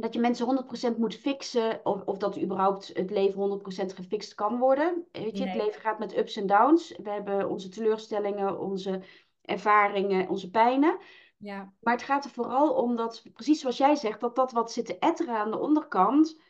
dat 0.00 0.14
je 0.14 0.20
mensen 0.20 0.66
100% 0.94 0.96
moet 0.96 1.14
fixen, 1.14 1.80
of, 1.84 2.02
of 2.04 2.18
dat 2.18 2.38
überhaupt 2.40 2.90
het 2.92 3.10
leven 3.10 3.60
100% 3.60 3.94
gefixt 3.94 4.34
kan 4.34 4.58
worden. 4.58 5.06
Weet 5.12 5.38
je, 5.38 5.46
het 5.46 5.62
leven 5.62 5.80
gaat 5.80 5.98
met 5.98 6.16
ups 6.16 6.36
en 6.36 6.46
downs. 6.46 6.96
We 7.02 7.10
hebben 7.10 7.48
onze 7.48 7.68
teleurstellingen, 7.68 8.60
onze 8.60 9.02
ervaringen, 9.42 10.28
onze 10.28 10.50
pijnen. 10.50 10.98
Ja. 11.38 11.72
Maar 11.80 11.94
het 11.94 12.02
gaat 12.02 12.24
er 12.24 12.30
vooral 12.30 12.74
om 12.74 12.96
dat, 12.96 13.22
precies 13.32 13.60
zoals 13.60 13.76
jij 13.76 13.94
zegt, 13.94 14.20
dat 14.20 14.36
dat 14.36 14.52
wat 14.52 14.72
zit 14.72 14.86
te 14.86 14.98
etteren 14.98 15.36
aan 15.36 15.50
de 15.50 15.58
onderkant, 15.58 16.40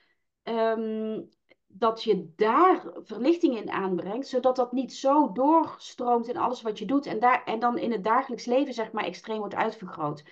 ehm, 0.43 1.23
dat 1.67 2.03
je 2.03 2.33
daar 2.37 2.87
verlichting 2.95 3.57
in 3.57 3.71
aanbrengt, 3.71 4.29
zodat 4.29 4.57
dat 4.57 4.73
niet 4.73 4.95
zo 4.95 5.33
doorstroomt 5.33 6.29
in 6.29 6.37
alles 6.37 6.63
wat 6.63 6.79
je 6.79 6.85
doet 6.85 7.07
en, 7.07 7.19
daar, 7.19 7.45
en 7.45 7.59
dan 7.59 7.79
in 7.79 7.93
het 7.93 8.05
dagelijks 8.05 8.45
leven, 8.45 8.75
zeg 8.75 8.93
maar, 8.93 9.05
extreem 9.05 9.39
wordt 9.39 9.55
uitvergroot. 9.55 10.25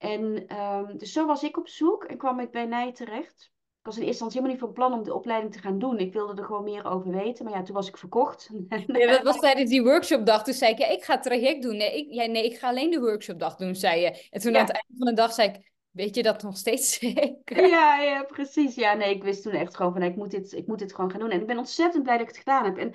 En 0.00 0.56
um, 0.60 0.98
dus 0.98 1.12
zo 1.12 1.26
was 1.26 1.42
ik 1.42 1.58
op 1.58 1.68
zoek 1.68 2.04
en 2.04 2.16
kwam 2.16 2.40
ik 2.40 2.50
bij 2.50 2.66
Nij 2.66 2.92
terecht. 2.92 3.50
Ik 3.80 3.86
was 3.86 3.96
in 3.96 4.02
eerste 4.02 4.24
instantie 4.24 4.40
helemaal 4.40 4.68
niet 4.68 4.76
van 4.76 4.88
plan 4.88 4.98
om 4.98 5.04
de 5.04 5.14
opleiding 5.14 5.52
te 5.52 5.58
gaan 5.58 5.78
doen. 5.78 5.98
Ik 5.98 6.12
wilde 6.12 6.40
er 6.40 6.46
gewoon 6.46 6.64
meer 6.64 6.84
over 6.84 7.10
weten. 7.10 7.44
Maar 7.44 7.54
ja, 7.54 7.62
toen 7.62 7.74
was 7.74 7.88
ik 7.88 7.96
verkocht. 7.96 8.50
Ja, 8.86 9.06
dat 9.06 9.22
was 9.22 9.38
tijdens 9.38 9.70
die 9.70 9.82
workshopdag. 9.82 10.44
Toen 10.44 10.54
zei 10.54 10.72
ik, 10.72 10.78
ja, 10.78 10.86
ik 10.86 11.04
ga 11.04 11.14
het 11.14 11.22
traject 11.22 11.62
doen. 11.62 11.76
Nee 11.76 11.98
ik, 11.98 12.12
ja, 12.12 12.26
nee, 12.26 12.44
ik 12.44 12.58
ga 12.58 12.68
alleen 12.68 12.90
de 12.90 13.00
workshopdag 13.00 13.56
doen, 13.56 13.74
zei 13.74 14.00
je. 14.00 14.26
En 14.30 14.40
toen 14.40 14.56
aan 14.56 14.66
het 14.66 14.72
einde 14.72 14.94
van 14.96 15.06
de 15.06 15.12
dag 15.12 15.32
zei 15.32 15.48
ik, 15.48 15.72
weet 15.90 16.14
je 16.14 16.22
dat 16.22 16.42
nog 16.42 16.56
steeds 16.56 16.92
zeker? 16.98 17.66
Ja, 17.66 18.00
ja, 18.00 18.22
precies. 18.22 18.74
Ja, 18.74 18.94
nee, 18.94 19.14
ik 19.14 19.22
wist 19.22 19.42
toen 19.42 19.52
echt 19.52 19.76
gewoon 19.76 19.92
van, 19.92 20.02
ik 20.02 20.16
moet, 20.16 20.30
dit, 20.30 20.52
ik 20.52 20.66
moet 20.66 20.78
dit 20.78 20.94
gewoon 20.94 21.10
gaan 21.10 21.20
doen. 21.20 21.30
En 21.30 21.40
ik 21.40 21.46
ben 21.46 21.58
ontzettend 21.58 22.02
blij 22.02 22.18
dat 22.18 22.28
ik 22.28 22.34
het 22.34 22.44
gedaan 22.44 22.64
heb. 22.64 22.76
En 22.76 22.94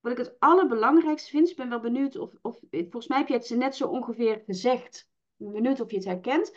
wat 0.00 0.12
ik 0.12 0.18
het 0.18 0.36
allerbelangrijkste 0.38 1.30
vind, 1.30 1.50
ik 1.50 1.56
ben 1.56 1.68
wel 1.68 1.80
benieuwd 1.80 2.16
of, 2.16 2.30
of 2.42 2.58
volgens 2.70 3.06
mij 3.06 3.18
heb 3.18 3.28
je 3.28 3.34
het 3.34 3.50
net 3.50 3.76
zo 3.76 3.88
ongeveer 3.88 4.42
gezegd 4.46 5.10
benieuwd 5.50 5.80
of 5.80 5.90
je 5.90 5.96
het 5.96 6.04
herkent. 6.04 6.52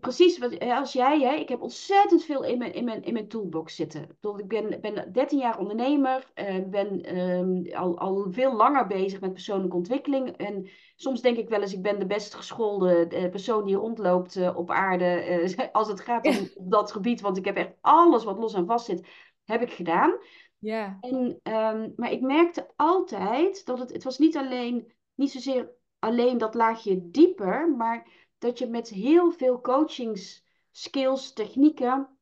Precies 0.00 0.38
wat, 0.38 0.58
als 0.58 0.92
jij, 0.92 1.20
hè, 1.20 1.34
ik 1.34 1.48
heb 1.48 1.62
ontzettend 1.62 2.24
veel 2.24 2.44
in 2.44 2.58
mijn, 2.58 2.72
in 2.72 2.84
mijn, 2.84 3.02
in 3.02 3.12
mijn 3.12 3.28
toolbox 3.28 3.74
zitten. 3.74 4.18
Ik 4.36 4.48
ben, 4.48 4.80
ben 4.80 5.12
13 5.12 5.38
jaar 5.38 5.58
ondernemer, 5.58 6.32
uh, 6.34 6.68
ben 6.68 7.02
ehm, 7.02 7.76
al, 7.76 7.98
al 7.98 8.26
veel 8.30 8.56
langer 8.56 8.86
bezig 8.86 9.20
met 9.20 9.32
persoonlijke 9.32 9.76
ontwikkeling. 9.76 10.36
En 10.36 10.68
soms 10.96 11.20
denk 11.20 11.36
ik 11.36 11.48
wel 11.48 11.60
eens, 11.60 11.72
ik 11.72 11.82
ben 11.82 11.98
de 11.98 12.06
best 12.06 12.34
geschoolde 12.34 13.08
uh, 13.10 13.30
persoon 13.30 13.64
die 13.64 13.76
rondloopt 13.76 14.36
uh, 14.36 14.56
op 14.56 14.70
aarde 14.70 15.68
als 15.72 15.88
het 15.88 16.00
gaat 16.00 16.26
om 16.26 16.48
dat 16.68 16.92
gebied. 16.92 17.20
Want 17.20 17.36
ik 17.36 17.44
heb 17.44 17.56
echt 17.56 17.74
alles 17.80 18.24
wat 18.24 18.38
los 18.38 18.54
en 18.54 18.66
vast 18.66 18.84
zit, 18.84 19.06
heb 19.44 19.62
ik 19.62 19.70
gedaan. 19.70 20.18
Ja. 20.58 20.98
En, 21.00 21.40
um, 21.42 21.92
maar 21.96 22.12
ik 22.12 22.20
merkte 22.20 22.72
altijd 22.76 23.66
dat 23.66 23.78
het, 23.78 23.92
het 23.92 24.04
was 24.04 24.18
niet 24.18 24.36
alleen, 24.36 24.92
niet 25.14 25.30
zozeer 25.30 25.72
alleen 25.98 26.38
dat 26.38 26.54
laagje 26.54 27.10
dieper, 27.10 27.70
maar 27.70 28.26
dat 28.38 28.58
je 28.58 28.66
met 28.66 28.88
heel 28.88 29.32
veel 29.32 29.60
coachings, 29.60 30.44
skills, 30.70 31.32
technieken, 31.32 32.18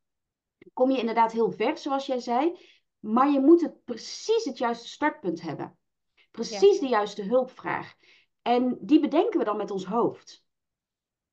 kom 0.72 0.90
je 0.90 0.98
inderdaad 0.98 1.32
heel 1.32 1.50
ver, 1.50 1.78
zoals 1.78 2.06
jij 2.06 2.20
zei. 2.20 2.58
Maar 2.98 3.30
je 3.30 3.40
moet 3.40 3.60
het 3.60 3.84
precies 3.84 4.44
het 4.44 4.58
juiste 4.58 4.88
startpunt 4.88 5.40
hebben. 5.40 5.78
Precies 6.30 6.78
de 6.78 6.88
juiste 6.88 7.22
hulpvraag. 7.22 7.94
En 8.42 8.78
die 8.80 9.00
bedenken 9.00 9.38
we 9.38 9.44
dan 9.44 9.56
met 9.56 9.70
ons 9.70 9.84
hoofd. 9.84 10.45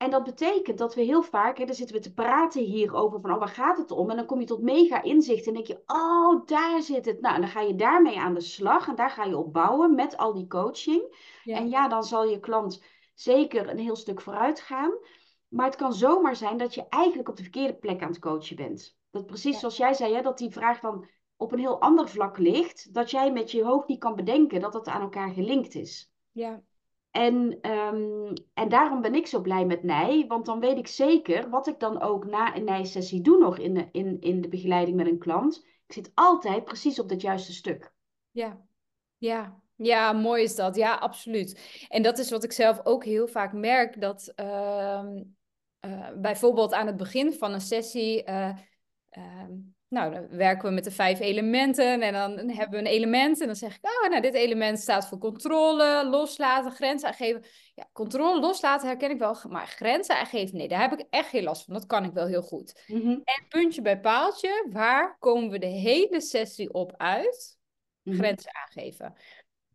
En 0.04 0.10
dat 0.10 0.24
betekent 0.24 0.78
dat 0.78 0.96
we 0.96 1.02
heel 1.02 1.22
vaak, 1.22 1.58
hè, 1.58 1.66
dan 1.66 1.76
zitten 1.76 1.96
we 1.96 2.02
te 2.02 2.14
praten 2.14 2.62
hierover 2.62 3.20
van, 3.22 3.32
oh, 3.32 3.40
waar 3.40 3.48
gaat 3.48 3.78
het 3.78 3.92
om? 3.92 4.10
En 4.10 4.16
dan 4.16 4.26
kom 4.26 4.40
je 4.40 4.46
tot 4.46 4.62
mega 4.62 5.02
inzicht 5.02 5.48
en 5.48 5.54
denk 5.54 5.68
je, 5.68 5.84
oh, 5.86 6.46
daar 6.46 6.82
zit 6.82 7.06
het. 7.06 7.22
Nou, 7.22 7.36
en 7.36 7.42
dan 7.42 7.50
ga 7.50 7.62
je 7.62 7.76
daarmee 7.76 8.20
aan 8.20 8.34
de 8.34 8.42
slag 8.42 8.88
en 8.88 8.96
daar 8.96 9.10
ga 9.10 9.24
je 9.24 9.38
op 9.38 9.54
bouwen 9.54 9.96
met 9.96 10.18
al 10.18 10.34
die 10.34 10.48
coaching. 10.48 11.16
En 11.44 11.70
ja, 11.70 11.88
dan 11.88 12.04
zal 12.04 12.26
je 12.26 12.40
klant 12.40 12.84
zeker 13.14 13.70
een 13.70 13.78
heel 13.78 13.96
stuk 13.96 14.22
vooruit 14.22 14.62
gaan. 14.62 14.92
Maar 15.48 15.66
het 15.66 15.76
kan 15.76 15.94
zomaar 15.94 16.36
zijn 16.36 16.58
dat 16.58 16.74
je 16.74 16.86
eigenlijk 16.90 17.30
op 17.30 17.36
de 17.36 17.44
verkeerde 17.44 17.76
plek 17.76 18.02
aan 18.02 18.10
het 18.10 18.20
coachen 18.20 18.56
bent. 18.56 18.98
Dat 19.12 19.26
precies 19.26 19.60
zoals 19.60 19.78
jij 19.78 19.94
zei, 19.94 20.14
hè, 20.14 20.22
dat 20.22 20.38
die 20.38 20.52
vraag 20.52 20.80
dan 20.80 21.08
op 21.38 21.52
een 21.52 21.60
heel 21.60 21.82
ander 21.82 22.10
vlak 22.10 22.38
ligt. 22.38 22.94
Dat 22.94 23.12
jij 23.12 23.32
met 23.32 23.52
je 23.52 23.64
hoofd 23.64 23.88
niet 23.88 24.00
kan 24.00 24.16
bedenken 24.16 24.62
dat 24.62 24.74
dat 24.74 24.88
aan 24.88 25.02
elkaar 25.02 25.30
gelinkt 25.30 25.76
is. 25.76 26.12
Ja, 26.32 26.62
En, 27.14 27.58
ehm, 27.62 28.34
en 28.54 28.70
daarom 28.70 29.02
ben 29.02 29.16
ik 29.16 29.28
zo 29.28 29.42
blij 29.42 29.66
met 29.66 29.84
Nij, 29.84 30.26
want 30.28 30.46
dan 30.46 30.60
weet 30.60 30.78
ik 30.78 30.88
zeker 30.88 31.50
wat 31.50 31.68
ik 31.68 31.80
dan 31.80 32.02
ook 32.02 32.26
na 32.26 32.56
een 32.56 32.64
Nij-sessie 32.64 33.22
doe 33.22 33.40
nog 33.40 33.58
in 33.58 33.74
de, 33.74 33.88
in, 33.92 34.22
in 34.22 34.42
de 34.42 34.48
begeleiding 34.48 34.98
met 34.98 35.08
een 35.08 35.20
klant. 35.20 35.66
Ik 35.88 35.94
zit 35.94 36.12
altijd 36.14 36.64
precies 36.64 37.00
op 37.00 37.10
dat 37.10 37.22
juiste 37.22 37.54
stuk. 37.54 37.94
Ja, 38.32 38.66
ja, 39.18 39.62
ja, 39.76 40.14
mooi 40.14 40.44
is 40.44 40.56
dat. 40.56 40.76
Ja, 40.76 40.96
absoluut. 40.96 41.86
En 41.90 42.02
dat 42.02 42.18
is 42.18 42.30
wat 42.30 42.44
ik 42.44 42.52
zelf 42.52 42.86
ook 42.86 43.04
heel 43.04 43.28
vaak 43.28 43.54
merk, 43.54 44.02
dat 44.02 44.32
ehm, 44.36 45.24
eh, 45.80 46.10
bijvoorbeeld 46.16 46.74
aan 46.74 46.88
het 46.88 46.98
begin 46.98 47.34
van 47.34 47.54
een 47.54 47.62
sessie, 47.62 48.30
uh, 48.30 48.58
nou, 49.94 50.14
dan 50.14 50.28
werken 50.30 50.68
we 50.68 50.74
met 50.74 50.84
de 50.84 50.92
vijf 50.92 51.20
elementen 51.20 52.02
en 52.02 52.14
dan 52.14 52.50
hebben 52.50 52.70
we 52.70 52.86
een 52.86 52.94
element 52.94 53.40
en 53.40 53.46
dan 53.46 53.56
zeg 53.56 53.76
ik, 53.76 53.86
oh, 53.86 54.10
nou, 54.10 54.22
dit 54.22 54.34
element 54.34 54.80
staat 54.80 55.08
voor 55.08 55.18
controle, 55.18 56.08
loslaten, 56.10 56.72
grenzen 56.72 57.08
aangeven. 57.08 57.44
Ja, 57.76 57.90
controle, 57.92 58.40
loslaten 58.40 58.88
herken 58.88 59.12
ik 59.12 59.20
wel, 59.20 59.38
maar 59.50 59.68
grenzen 59.68 60.16
aangeven, 60.16 60.58
nee, 60.58 60.68
daar 60.68 60.90
heb 60.90 61.00
ik 61.00 61.06
echt 61.10 61.30
geen 61.30 61.44
last 61.44 61.66
van. 61.66 61.74
Dat 61.74 61.86
kan 61.86 62.04
ik 62.04 62.14
wel 62.14 62.28
heel 62.28 62.42
goed. 62.42 62.84
Mhm. 62.88 63.10
En 63.10 63.46
puntje 63.50 63.82
bij 63.82 64.00
paaltje, 64.00 64.68
waar 64.70 65.18
komen 65.20 65.50
we 65.50 65.60
de 65.60 65.66
hele 65.66 66.22
sessie 66.22 66.74
op 66.74 66.94
uit? 66.98 67.58
Mhm. 68.02 68.18
Grenzen 68.18 68.52
aangeven. 68.56 69.14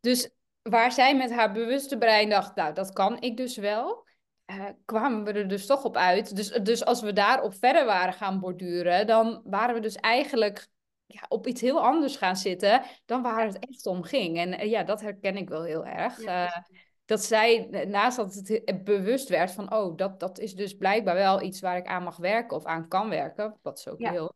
Dus 0.01 0.31
waar 0.63 0.93
zij 0.93 1.17
met 1.17 1.33
haar 1.33 1.53
bewuste 1.53 1.99
brein 1.99 2.29
dacht, 2.29 2.55
nou, 2.55 2.75
dat 2.75 2.93
kan 2.93 3.21
ik 3.21 3.37
dus 3.37 3.57
wel, 3.57 4.07
uh, 4.51 4.65
kwamen 4.85 5.25
we 5.25 5.33
er 5.33 5.49
dus 5.49 5.67
toch 5.67 5.85
op 5.85 5.97
uit. 5.97 6.37
Dus, 6.37 6.49
dus 6.49 6.85
als 6.85 7.01
we 7.01 7.13
daarop 7.13 7.55
verder 7.55 7.85
waren 7.85 8.13
gaan 8.13 8.41
borduren, 8.41 9.07
dan 9.07 9.41
waren 9.45 9.75
we 9.75 9.81
dus 9.81 9.97
eigenlijk 9.97 10.69
ja, 11.07 11.25
op 11.29 11.47
iets 11.47 11.61
heel 11.61 11.81
anders 11.81 12.17
gaan 12.17 12.37
zitten 12.37 12.83
dan 13.05 13.23
waar 13.23 13.47
het 13.47 13.59
echt 13.59 13.87
om 13.87 14.03
ging. 14.03 14.39
En 14.39 14.53
uh, 14.53 14.71
ja, 14.71 14.83
dat 14.83 15.01
herken 15.01 15.37
ik 15.37 15.49
wel 15.49 15.63
heel 15.63 15.87
erg. 15.87 16.23
Ja, 16.23 16.45
uh, 16.45 16.57
dat 17.05 17.25
zij, 17.25 17.69
naast 17.89 18.17
dat 18.17 18.35
het 18.35 18.85
bewust 18.85 19.29
werd 19.29 19.51
van, 19.51 19.75
oh, 19.75 19.97
dat, 19.97 20.21
dat 20.21 20.39
is 20.39 20.55
dus 20.55 20.75
blijkbaar 20.75 21.15
wel 21.15 21.43
iets 21.43 21.61
waar 21.61 21.77
ik 21.77 21.87
aan 21.87 22.03
mag 22.03 22.17
werken 22.17 22.57
of 22.57 22.65
aan 22.65 22.89
kan 22.89 23.09
werken, 23.09 23.59
wat 23.63 23.81
ze 23.81 23.91
ook 23.91 24.01
Ja. 24.01 24.11
wil. 24.11 24.35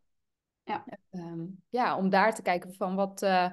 Ja. 0.63 0.85
Ehm, 1.11 1.45
ja, 1.69 1.97
om 1.97 2.09
daar 2.09 2.35
te 2.35 2.41
kijken 2.41 2.73
van 2.73 2.95
wat, 2.95 3.21
eh, 3.21 3.51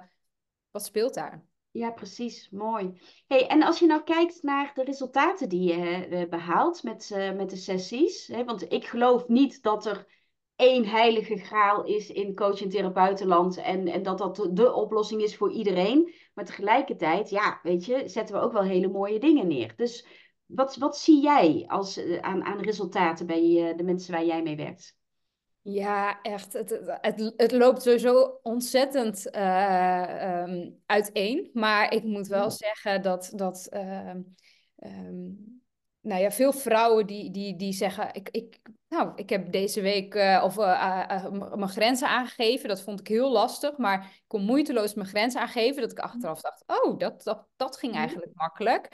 wat 0.70 0.84
speelt 0.84 1.14
daar. 1.14 1.44
Ja, 1.72 1.90
precies. 1.90 2.48
Mooi. 2.50 3.00
Hey, 3.26 3.46
en 3.46 3.62
als 3.62 3.78
je 3.78 3.86
nou 3.86 4.02
kijkt 4.02 4.42
naar 4.42 4.70
de 4.74 4.84
resultaten 4.84 5.48
die 5.48 5.62
je 5.74 6.06
eh, 6.06 6.28
behaalt 6.28 6.82
met, 6.82 7.10
eh, 7.10 7.32
met 7.32 7.50
de 7.50 7.56
sessies, 7.56 8.26
hè, 8.26 8.44
want 8.44 8.72
ik 8.72 8.84
geloof 8.86 9.28
niet 9.28 9.62
dat 9.62 9.86
er 9.86 10.06
één 10.56 10.84
heilige 10.84 11.36
graal 11.36 11.84
is 11.84 12.10
in 12.10 12.34
coach- 12.34 12.62
en 12.62 12.68
therapeutenland 12.68 13.56
en, 13.56 13.86
en 13.86 14.02
dat 14.02 14.18
dat 14.18 14.48
de, 14.52 14.72
oplossing 14.72 15.22
is 15.22 15.36
voor 15.36 15.52
iedereen. 15.52 16.14
Maar 16.34 16.44
tegelijkertijd, 16.44 17.30
ja, 17.30 17.60
weet 17.62 17.84
je, 17.84 18.08
zetten 18.08 18.34
we 18.34 18.40
ook 18.40 18.52
wel 18.52 18.62
hele 18.62 18.88
mooie 18.88 19.18
dingen 19.18 19.46
neer. 19.46 19.72
Dus 19.76 20.06
wat, 20.46 20.76
wat 20.76 20.96
zie 20.98 21.22
jij 21.22 21.64
als, 21.66 21.96
eh, 21.96 22.18
aan, 22.18 22.44
aan 22.44 22.60
resultaten 22.60 23.26
bij 23.26 23.74
de 23.76 23.82
mensen 23.82 24.12
waar 24.12 24.24
jij 24.24 24.42
mee 24.42 24.56
werkt? 24.56 24.99
Ja, 25.62 26.22
echt. 26.22 26.52
Het, 26.52 26.70
het, 27.00 27.32
het, 27.36 27.52
loopt 27.52 27.82
sowieso 27.82 28.38
ontzettend 28.42 29.30
eh, 29.30 30.40
ehm, 30.42 30.70
uiteen. 30.86 31.50
Maar 31.52 31.92
ik 31.94 32.02
moet 32.02 32.26
wel 32.26 32.42
Ja. 32.42 32.50
zeggen 32.50 33.02
dat, 33.02 33.32
dat 33.34 33.66
ehm, 33.70 34.20
ehm, 34.76 35.28
nou 36.00 36.20
ja, 36.22 36.30
veel 36.30 36.52
vrouwen 36.52 37.06
die, 37.06 37.30
die, 37.30 37.56
die 37.56 37.72
zeggen... 37.72 38.14
Ik, 38.14 38.28
ik, 38.30 38.60
nou, 38.88 39.12
ik 39.14 39.30
heb 39.30 39.52
deze 39.52 39.80
week 39.80 40.14
eh, 40.14 40.42
of, 40.44 40.58
eh, 40.58 41.30
mijn 41.30 41.68
grenzen 41.68 42.08
aangegeven. 42.08 42.68
Dat 42.68 42.82
vond 42.82 43.00
ik 43.00 43.08
heel 43.08 43.30
lastig. 43.30 43.76
Maar 43.76 44.04
ik 44.04 44.24
kon 44.26 44.42
moeiteloos 44.42 44.94
mijn 44.94 45.08
grenzen 45.08 45.40
aangeven. 45.40 45.80
Dat 45.82 45.90
ik 45.90 45.98
achteraf 45.98 46.40
dacht, 46.40 46.64
oh, 46.66 46.98
dat, 46.98 47.22
dat, 47.22 47.46
dat 47.56 47.76
ging 47.76 47.92
Ja. 47.92 47.98
eigenlijk 47.98 48.30
makkelijk. 48.34 48.88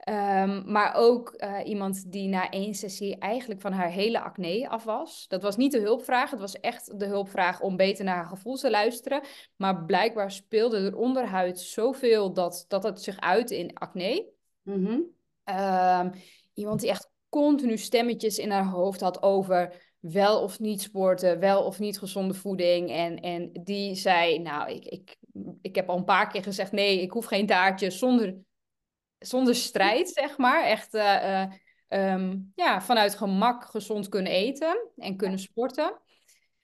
Ehm, 0.00 0.72
maar 0.72 0.94
ook 0.94 1.28
eh, 1.28 1.58
iemand 1.64 2.12
die 2.12 2.28
na 2.28 2.50
één 2.50 2.74
sessie 2.74 3.18
eigenlijk 3.18 3.60
van 3.60 3.72
haar 3.72 3.90
hele 3.90 4.20
acne 4.20 4.68
af 4.68 4.84
was. 4.84 5.28
Dat 5.28 5.42
was 5.42 5.56
niet 5.56 5.72
de 5.72 5.80
hulpvraag, 5.80 6.30
het 6.30 6.40
was 6.40 6.60
echt 6.60 6.98
de 7.00 7.06
hulpvraag 7.06 7.60
om 7.60 7.76
beter 7.76 8.04
naar 8.04 8.16
haar 8.16 8.26
gevoel 8.26 8.56
te 8.56 8.70
luisteren. 8.70 9.22
Maar 9.56 9.84
blijkbaar 9.84 10.30
speelde 10.30 10.78
er 10.78 10.96
onderhuid 10.96 11.60
zoveel 11.60 12.32
dat, 12.32 12.64
dat 12.68 12.82
het 12.82 13.02
zich 13.02 13.20
uitte 13.20 13.58
in 13.58 13.74
acne. 13.74 14.28
Mhm. 14.62 15.00
Ehm, 15.44 16.10
iemand 16.54 16.80
die 16.80 16.90
echt 16.90 17.10
continu 17.28 17.76
stemmetjes 17.76 18.38
in 18.38 18.50
haar 18.50 18.68
hoofd 18.68 19.00
had 19.00 19.22
over 19.22 19.88
wel 19.98 20.42
of 20.42 20.60
niet 20.60 20.80
sporten, 20.80 21.38
wel 21.38 21.64
of 21.64 21.78
niet 21.78 21.98
gezonde 21.98 22.34
voeding. 22.34 22.90
En, 22.90 23.20
en 23.20 23.50
die 23.52 23.94
zei, 23.94 24.38
nou, 24.38 24.70
ik, 24.70 24.84
ik, 24.84 25.16
ik 25.60 25.74
heb 25.74 25.88
al 25.88 25.96
een 25.96 26.04
paar 26.04 26.28
keer 26.28 26.42
gezegd, 26.42 26.72
nee, 26.72 27.00
ik 27.02 27.10
hoef 27.10 27.24
geen 27.24 27.46
taartje 27.46 27.90
zonder, 27.90 28.36
zonder 29.20 29.54
strijd, 29.54 30.08
zeg 30.08 30.38
maar. 30.38 30.64
Echt 30.64 30.94
eh, 30.94 31.42
eh, 31.42 31.52
ehm, 31.88 32.38
ja, 32.54 32.80
vanuit 32.80 33.14
gemak 33.14 33.64
gezond 33.64 34.08
kunnen 34.08 34.32
eten 34.32 34.88
en 34.96 35.16
kunnen 35.16 35.38
sporten. 35.38 36.00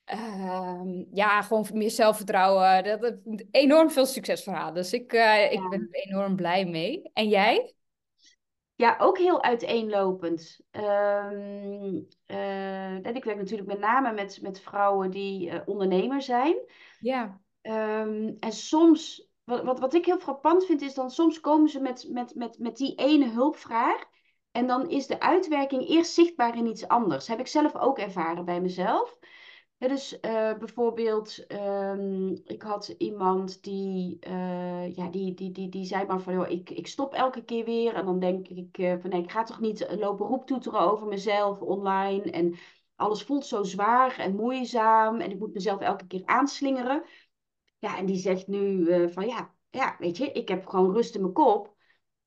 Ehm, 0.05 1.05
ja, 1.13 1.43
gewoon 1.43 1.67
meer 1.73 1.91
zelfvertrouwen. 1.91 2.85
Dat, 2.85 3.01
dat, 3.01 3.15
enorm 3.51 3.91
veel 3.91 4.07
succesverhalen. 4.07 4.75
Dus 4.75 4.93
ik, 4.93 5.13
eh, 5.13 5.45
ik 5.53 5.59
Ja. 5.59 5.69
ben 5.69 5.89
er 5.91 6.01
enorm 6.03 6.37
blij 6.37 6.65
mee. 6.65 7.11
En 7.13 7.29
jij? 7.29 7.75
Ja, 8.75 8.97
ook 8.99 9.19
heel 9.19 9.43
uiteenlopend. 9.43 10.61
En 10.71 12.07
ik 13.15 13.25
werk 13.25 13.37
natuurlijk 13.37 13.69
met 13.69 13.79
name 13.79 14.13
met, 14.13 14.39
met 14.43 14.61
vrouwen 14.61 15.11
die 15.11 15.67
ondernemer 15.67 16.23
zijn. 16.23 16.57
Ja, 17.01 17.41
en 17.63 18.53
soms, 18.53 19.26
wat, 19.47 19.63
wat, 19.63 19.79
wat 19.79 19.95
ik 19.95 20.05
heel 20.05 20.19
frappant 20.19 20.65
vind, 20.65 20.83
is 20.83 20.95
dan 20.95 21.11
soms 21.11 21.41
komen 21.41 21.69
ze 21.69 21.81
met, 21.81 22.07
met, 22.11 22.35
met, 22.35 22.59
met 22.59 22.77
die 22.77 22.95
ene 22.95 23.29
hulpvraag. 23.29 24.05
En 24.51 24.67
dan 24.67 24.89
is 24.89 25.07
de 25.07 25.21
uitwerking 25.21 25.89
eerst 25.89 26.13
zichtbaar 26.13 26.57
in 26.57 26.67
iets 26.67 26.89
anders. 26.89 27.29
Heb 27.29 27.39
ik 27.39 27.47
zelf 27.47 27.77
ook 27.77 27.99
ervaren 27.99 28.45
bij 28.45 28.61
mezelf. 28.61 29.19
Dus 29.79 30.21
eh, 30.21 30.59
bijvoorbeeld, 30.59 31.47
ehm, 31.47 32.31
ik 32.45 32.63
had 32.63 32.95
iemand 32.99 33.63
die, 33.63 34.17
eh, 34.21 34.95
ja, 34.95 35.11
die, 35.11 35.35
die, 35.35 35.51
die, 35.51 35.69
die 35.69 35.85
zei 35.85 36.07
maar 36.07 36.21
van, 36.21 36.35
joh, 36.35 36.51
ik, 36.51 36.71
ik 36.71 36.87
stop 36.87 37.15
elke 37.15 37.45
keer 37.45 37.65
weer. 37.65 37.95
En 37.95 38.05
dan 38.05 38.19
denk 38.19 38.49
ik 38.49 38.79
eh, 38.79 38.95
van, 39.01 39.11
nee, 39.11 39.23
ik 39.23 39.31
ga 39.31 39.43
toch 39.43 39.61
niet 39.61 39.87
lopen 39.99 40.27
roeptoeteren 40.27 40.81
over 40.81 41.07
mezelf 41.07 41.61
online. 41.61 42.31
En 42.31 42.55
alles 42.97 43.23
voelt 43.23 43.47
zo 43.47 43.63
zwaar 43.63 44.19
en 44.19 44.35
moeizaam. 44.35 45.21
En 45.21 45.31
ik 45.31 45.39
moet 45.39 45.55
mezelf 45.55 45.81
elke 45.81 46.07
keer 46.07 46.23
aanslingeren. 46.25 47.05
Ja, 47.79 47.97
en 47.99 48.07
die 48.07 48.17
zegt 48.17 48.47
nu 48.47 48.89
eh, 48.89 49.09
van, 49.09 49.27
ja, 49.27 49.55
ja, 49.71 49.97
weet 49.99 50.17
je, 50.17 50.33
ik 50.33 50.49
heb 50.49 50.67
gewoon 50.67 50.93
rust 50.93 51.15
in 51.15 51.21
mijn 51.21 51.33
kop. 51.33 51.75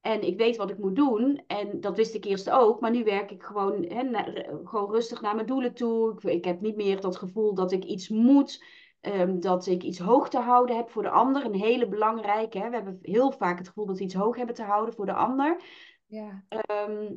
En 0.02 0.22
ik 0.22 0.38
weet 0.38 0.58
wat 0.58 0.70
ik 0.70 0.78
moet 0.78 0.96
doen. 0.96 1.44
En 1.48 1.80
dat 1.80 1.96
wist 1.96 2.14
ik 2.16 2.26
eerst 2.26 2.50
ook. 2.50 2.80
Maar 2.80 2.92
nu 2.92 3.04
werk 3.04 3.32
ik 3.32 3.44
gewoon, 3.44 3.84
hè, 3.84 4.04
na- 4.04 4.46
gewoon 4.64 4.92
rustig 4.92 5.22
naar 5.22 5.36
mijn 5.36 5.48
doelen 5.48 5.74
toe. 5.74 6.14
Ik, 6.14 6.24
ik 6.24 6.46
heb 6.46 6.62
niet 6.62 6.76
meer 6.76 7.02
dat 7.02 7.18
gevoel 7.18 7.54
dat 7.54 7.72
ik 7.72 7.84
iets 7.84 8.10
moet. 8.10 8.64
ehm, 9.02 9.40
dat 9.40 9.66
ik 9.68 9.84
iets 9.84 10.00
hoog 10.00 10.30
te 10.30 10.40
houden 10.40 10.76
heb 10.76 10.90
voor 10.90 11.04
de 11.04 11.10
ander. 11.10 11.46
Een 11.46 11.54
hele 11.56 11.88
belangrijke. 11.88 12.60
Hè. 12.60 12.70
We 12.70 12.76
hebben 12.76 13.00
heel 13.02 13.32
vaak 13.32 13.58
het 13.58 13.68
gevoel 13.68 13.86
dat 13.86 13.98
we 13.98 14.04
iets 14.04 14.14
hoog 14.14 14.36
hebben 14.36 14.56
te 14.56 14.64
houden 14.64 14.94
voor 14.94 15.06
de 15.06 15.14
ander. 15.14 15.62
ja, 16.06 16.44
Ehm, 16.48 17.14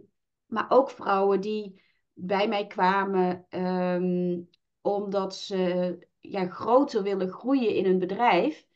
maar 0.47 0.67
ook 0.69 0.91
vrouwen 0.91 1.41
die 1.41 1.83
bij 2.13 2.49
mij 2.49 2.67
kwamen 2.67 3.47
ehm, 3.49 4.41
omdat 4.81 5.37
ze 5.37 5.99
ja, 6.23 6.49
groter 6.49 7.03
willen 7.03 7.29
groeien 7.29 7.75
in 7.75 7.85
hun 7.85 7.99
bedrijf. 7.99 8.67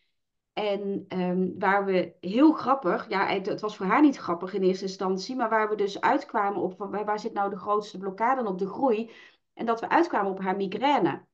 En 0.52 1.04
ehm, 1.08 1.58
waar 1.58 1.84
we 1.84 2.16
heel 2.20 2.52
grappig, 2.52 3.08
ja, 3.08 3.26
het, 3.26 3.46
het 3.46 3.60
was 3.60 3.76
voor 3.76 3.86
haar 3.86 4.02
niet 4.02 4.16
grappig 4.16 4.52
in 4.54 4.62
eerste 4.62 4.84
instantie, 4.84 5.36
maar 5.36 5.48
waar 5.48 5.68
we 5.68 5.74
dus 5.76 6.00
uitkwamen 6.00 6.62
op 6.62 6.76
van 6.76 6.90
waar, 6.90 7.04
waar 7.04 7.20
zit 7.20 7.32
nou 7.32 7.50
de 7.50 7.58
grootste 7.58 7.98
blokkade 7.98 8.48
op 8.48 8.58
de 8.58 8.68
groei? 8.68 9.10
En 9.54 9.66
dat 9.66 9.80
we 9.80 9.88
uitkwamen 9.88 10.30
op 10.30 10.40
haar 10.40 10.56
migraine. 10.56 11.24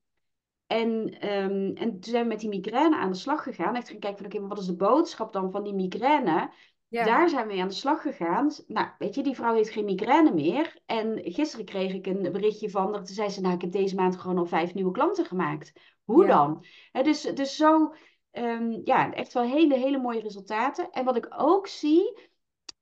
En, 0.66 1.20
ehm, 1.20 1.70
en 1.74 1.90
toen 1.90 2.02
zijn 2.02 2.22
we 2.22 2.28
met 2.28 2.40
die 2.40 2.48
migraine 2.48 2.96
aan 2.96 3.10
de 3.10 3.16
slag 3.16 3.42
gegaan. 3.42 3.74
Echt 3.74 3.88
gaan 3.88 3.98
kijken 3.98 4.18
van, 4.18 4.26
oké, 4.26 4.38
maar 4.38 4.48
wat 4.48 4.58
is 4.58 4.66
de 4.66 4.76
boodschap 4.76 5.32
dan 5.32 5.50
van 5.50 5.64
die 5.64 5.74
migraine? 5.74 6.50
ja, 6.88 7.04
Daar 7.04 7.28
zijn 7.28 7.46
we 7.46 7.52
mee 7.52 7.62
aan 7.62 7.68
de 7.68 7.74
slag 7.74 8.02
gegaan. 8.02 8.50
Nou, 8.66 8.88
weet 8.98 9.14
je, 9.14 9.22
die 9.22 9.34
vrouw 9.34 9.54
heeft 9.54 9.70
geen 9.70 9.84
migraine 9.84 10.34
meer. 10.34 10.80
En 10.86 11.20
gisteren 11.24 11.64
kreeg 11.64 11.92
ik 11.92 12.06
een 12.06 12.32
berichtje 12.32 12.70
van 12.70 12.92
haar. 12.92 13.04
Toen 13.04 13.14
zei 13.14 13.28
ze, 13.28 13.40
nou, 13.40 13.54
ik 13.54 13.60
heb 13.60 13.72
deze 13.72 13.94
maand 13.94 14.16
gewoon 14.16 14.38
al 14.38 14.46
vijf 14.46 14.74
nieuwe 14.74 14.90
klanten 14.92 15.24
gemaakt. 15.24 15.72
Hoe 16.04 16.26
Ja. 16.26 16.28
dan? 16.28 16.64
Dus, 17.02 17.20
dus 17.20 17.56
zo, 17.56 17.94
ehm, 18.30 18.80
ja, 18.84 19.12
echt 19.12 19.32
wel 19.32 19.42
hele, 19.42 19.74
hele 19.74 19.98
mooie 19.98 20.20
resultaten. 20.20 20.90
En 20.90 21.04
wat 21.04 21.16
ik 21.16 21.26
ook 21.36 21.66
zie, 21.66 22.30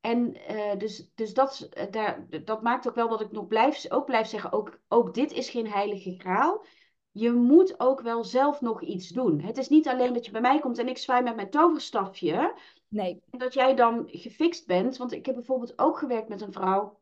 en 0.01 0.35
eh, 0.47 0.79
dus, 0.79 1.11
dus 1.15 1.35
dat, 1.35 1.61
eh, 1.71 1.91
daar, 1.91 2.27
dat 2.45 2.63
maakt 2.63 2.89
ook 2.89 2.95
wel 2.95 3.09
dat 3.09 3.21
ik 3.21 3.33
nog 3.33 3.47
blijf, 3.47 3.91
ook 3.91 4.05
blijf 4.05 4.27
zeggen, 4.27 4.53
ook, 4.53 4.81
ook 4.89 5.15
dit 5.15 5.33
is 5.33 5.51
geen 5.51 5.71
heilige 5.71 6.15
graal. 6.19 6.65
Je 7.13 7.31
moet 7.33 7.81
ook 7.81 8.01
wel 8.01 8.25
zelf 8.25 8.61
nog 8.61 8.83
iets 8.83 9.09
doen. 9.09 9.41
Het 9.41 9.59
is 9.59 9.69
niet 9.69 9.89
alleen 9.89 10.13
dat 10.13 10.25
je 10.25 10.31
bij 10.31 10.41
mij 10.41 10.61
komt 10.61 10.79
en 10.79 10.89
ik 10.89 10.99
zwaai 10.99 11.23
met 11.23 11.37
mijn 11.37 11.51
toverstafje. 11.51 12.55
nee, 12.89 13.23
En 13.31 13.39
dat 13.39 13.55
jij 13.55 13.75
dan 13.75 14.05
gefixt 14.07 14.67
bent. 14.67 14.97
Want 14.97 15.13
ik 15.13 15.27
heb 15.27 15.35
bijvoorbeeld 15.35 15.79
ook 15.79 15.99
gewerkt 15.99 16.29
met 16.29 16.41
een 16.41 16.53
vrouw 16.53 17.01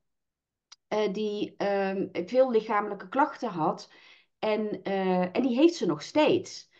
eh, 0.89 1.13
die 1.13 1.55
ehm, 1.57 2.07
veel 2.13 2.51
lichamelijke 2.51 3.09
klachten 3.09 3.49
had. 3.49 3.91
En, 4.39 4.83
eh, 4.83 5.37
en 5.37 5.43
die 5.43 5.57
heeft 5.57 5.75
ze 5.75 5.87
nog 5.87 6.03
steeds. 6.03 6.71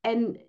En 0.00 0.48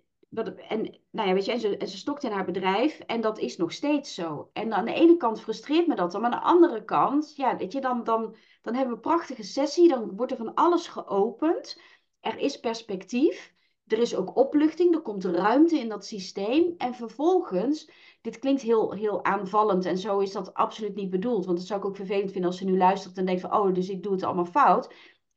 en, 0.68 0.98
nou 1.10 1.28
ja, 1.28 1.34
weet 1.34 1.44
je, 1.44 1.52
en, 1.52 1.60
ze, 1.60 1.76
ze 1.86 1.96
stokt 1.96 2.22
in 2.22 2.30
haar 2.30 2.44
bedrijf 2.44 2.98
en 2.98 3.20
dat 3.20 3.38
is 3.38 3.56
nog 3.56 3.72
steeds 3.72 4.14
zo. 4.14 4.50
En 4.52 4.72
aan 4.72 4.84
de 4.84 4.92
ene 4.92 5.16
kant 5.16 5.40
frustreert 5.40 5.86
me 5.86 5.94
dat 5.94 6.12
dan, 6.12 6.20
maar 6.20 6.30
aan 6.30 6.40
de 6.40 6.46
andere 6.46 6.84
kant, 6.84 7.36
ja, 7.36 7.56
weet 7.56 7.72
je, 7.72 7.80
dan, 7.80 8.04
dan, 8.04 8.36
dan 8.62 8.74
hebben 8.74 8.90
we 8.90 8.94
een 8.94 9.10
prachtige 9.10 9.42
sessie, 9.42 9.88
dan 9.88 10.16
wordt 10.16 10.32
er 10.32 10.38
van 10.38 10.54
alles 10.54 10.86
geopend. 10.86 11.80
Er 12.20 12.38
is 12.38 12.60
perspectief, 12.60 13.54
er 13.86 13.98
is 13.98 14.16
ook 14.16 14.36
opluchting, 14.36 14.94
er 14.94 15.00
komt 15.00 15.24
ruimte 15.24 15.78
in 15.78 15.88
dat 15.88 16.06
systeem. 16.06 16.74
En 16.78 16.94
vervolgens, 16.94 17.90
dit 18.20 18.38
klinkt 18.38 18.62
heel, 18.62 18.92
heel 18.92 19.24
aanvallend 19.24 19.84
en 19.84 19.98
zo 19.98 20.18
is 20.18 20.32
dat 20.32 20.54
absoluut 20.54 20.94
niet 20.94 21.10
bedoeld, 21.10 21.44
want 21.44 21.58
dat 21.58 21.66
zou 21.66 21.80
ik 21.80 21.86
ook 21.86 21.96
vervelend 21.96 22.32
vinden 22.32 22.50
als 22.50 22.58
ze 22.58 22.64
nu 22.64 22.76
luistert 22.76 23.18
en 23.18 23.26
denkt 23.26 23.40
van, 23.40 23.54
oh, 23.54 23.74
dus 23.74 23.88
ik 23.88 24.02
doe 24.02 24.12
het 24.12 24.22
allemaal 24.22 24.44
fout. 24.44 24.94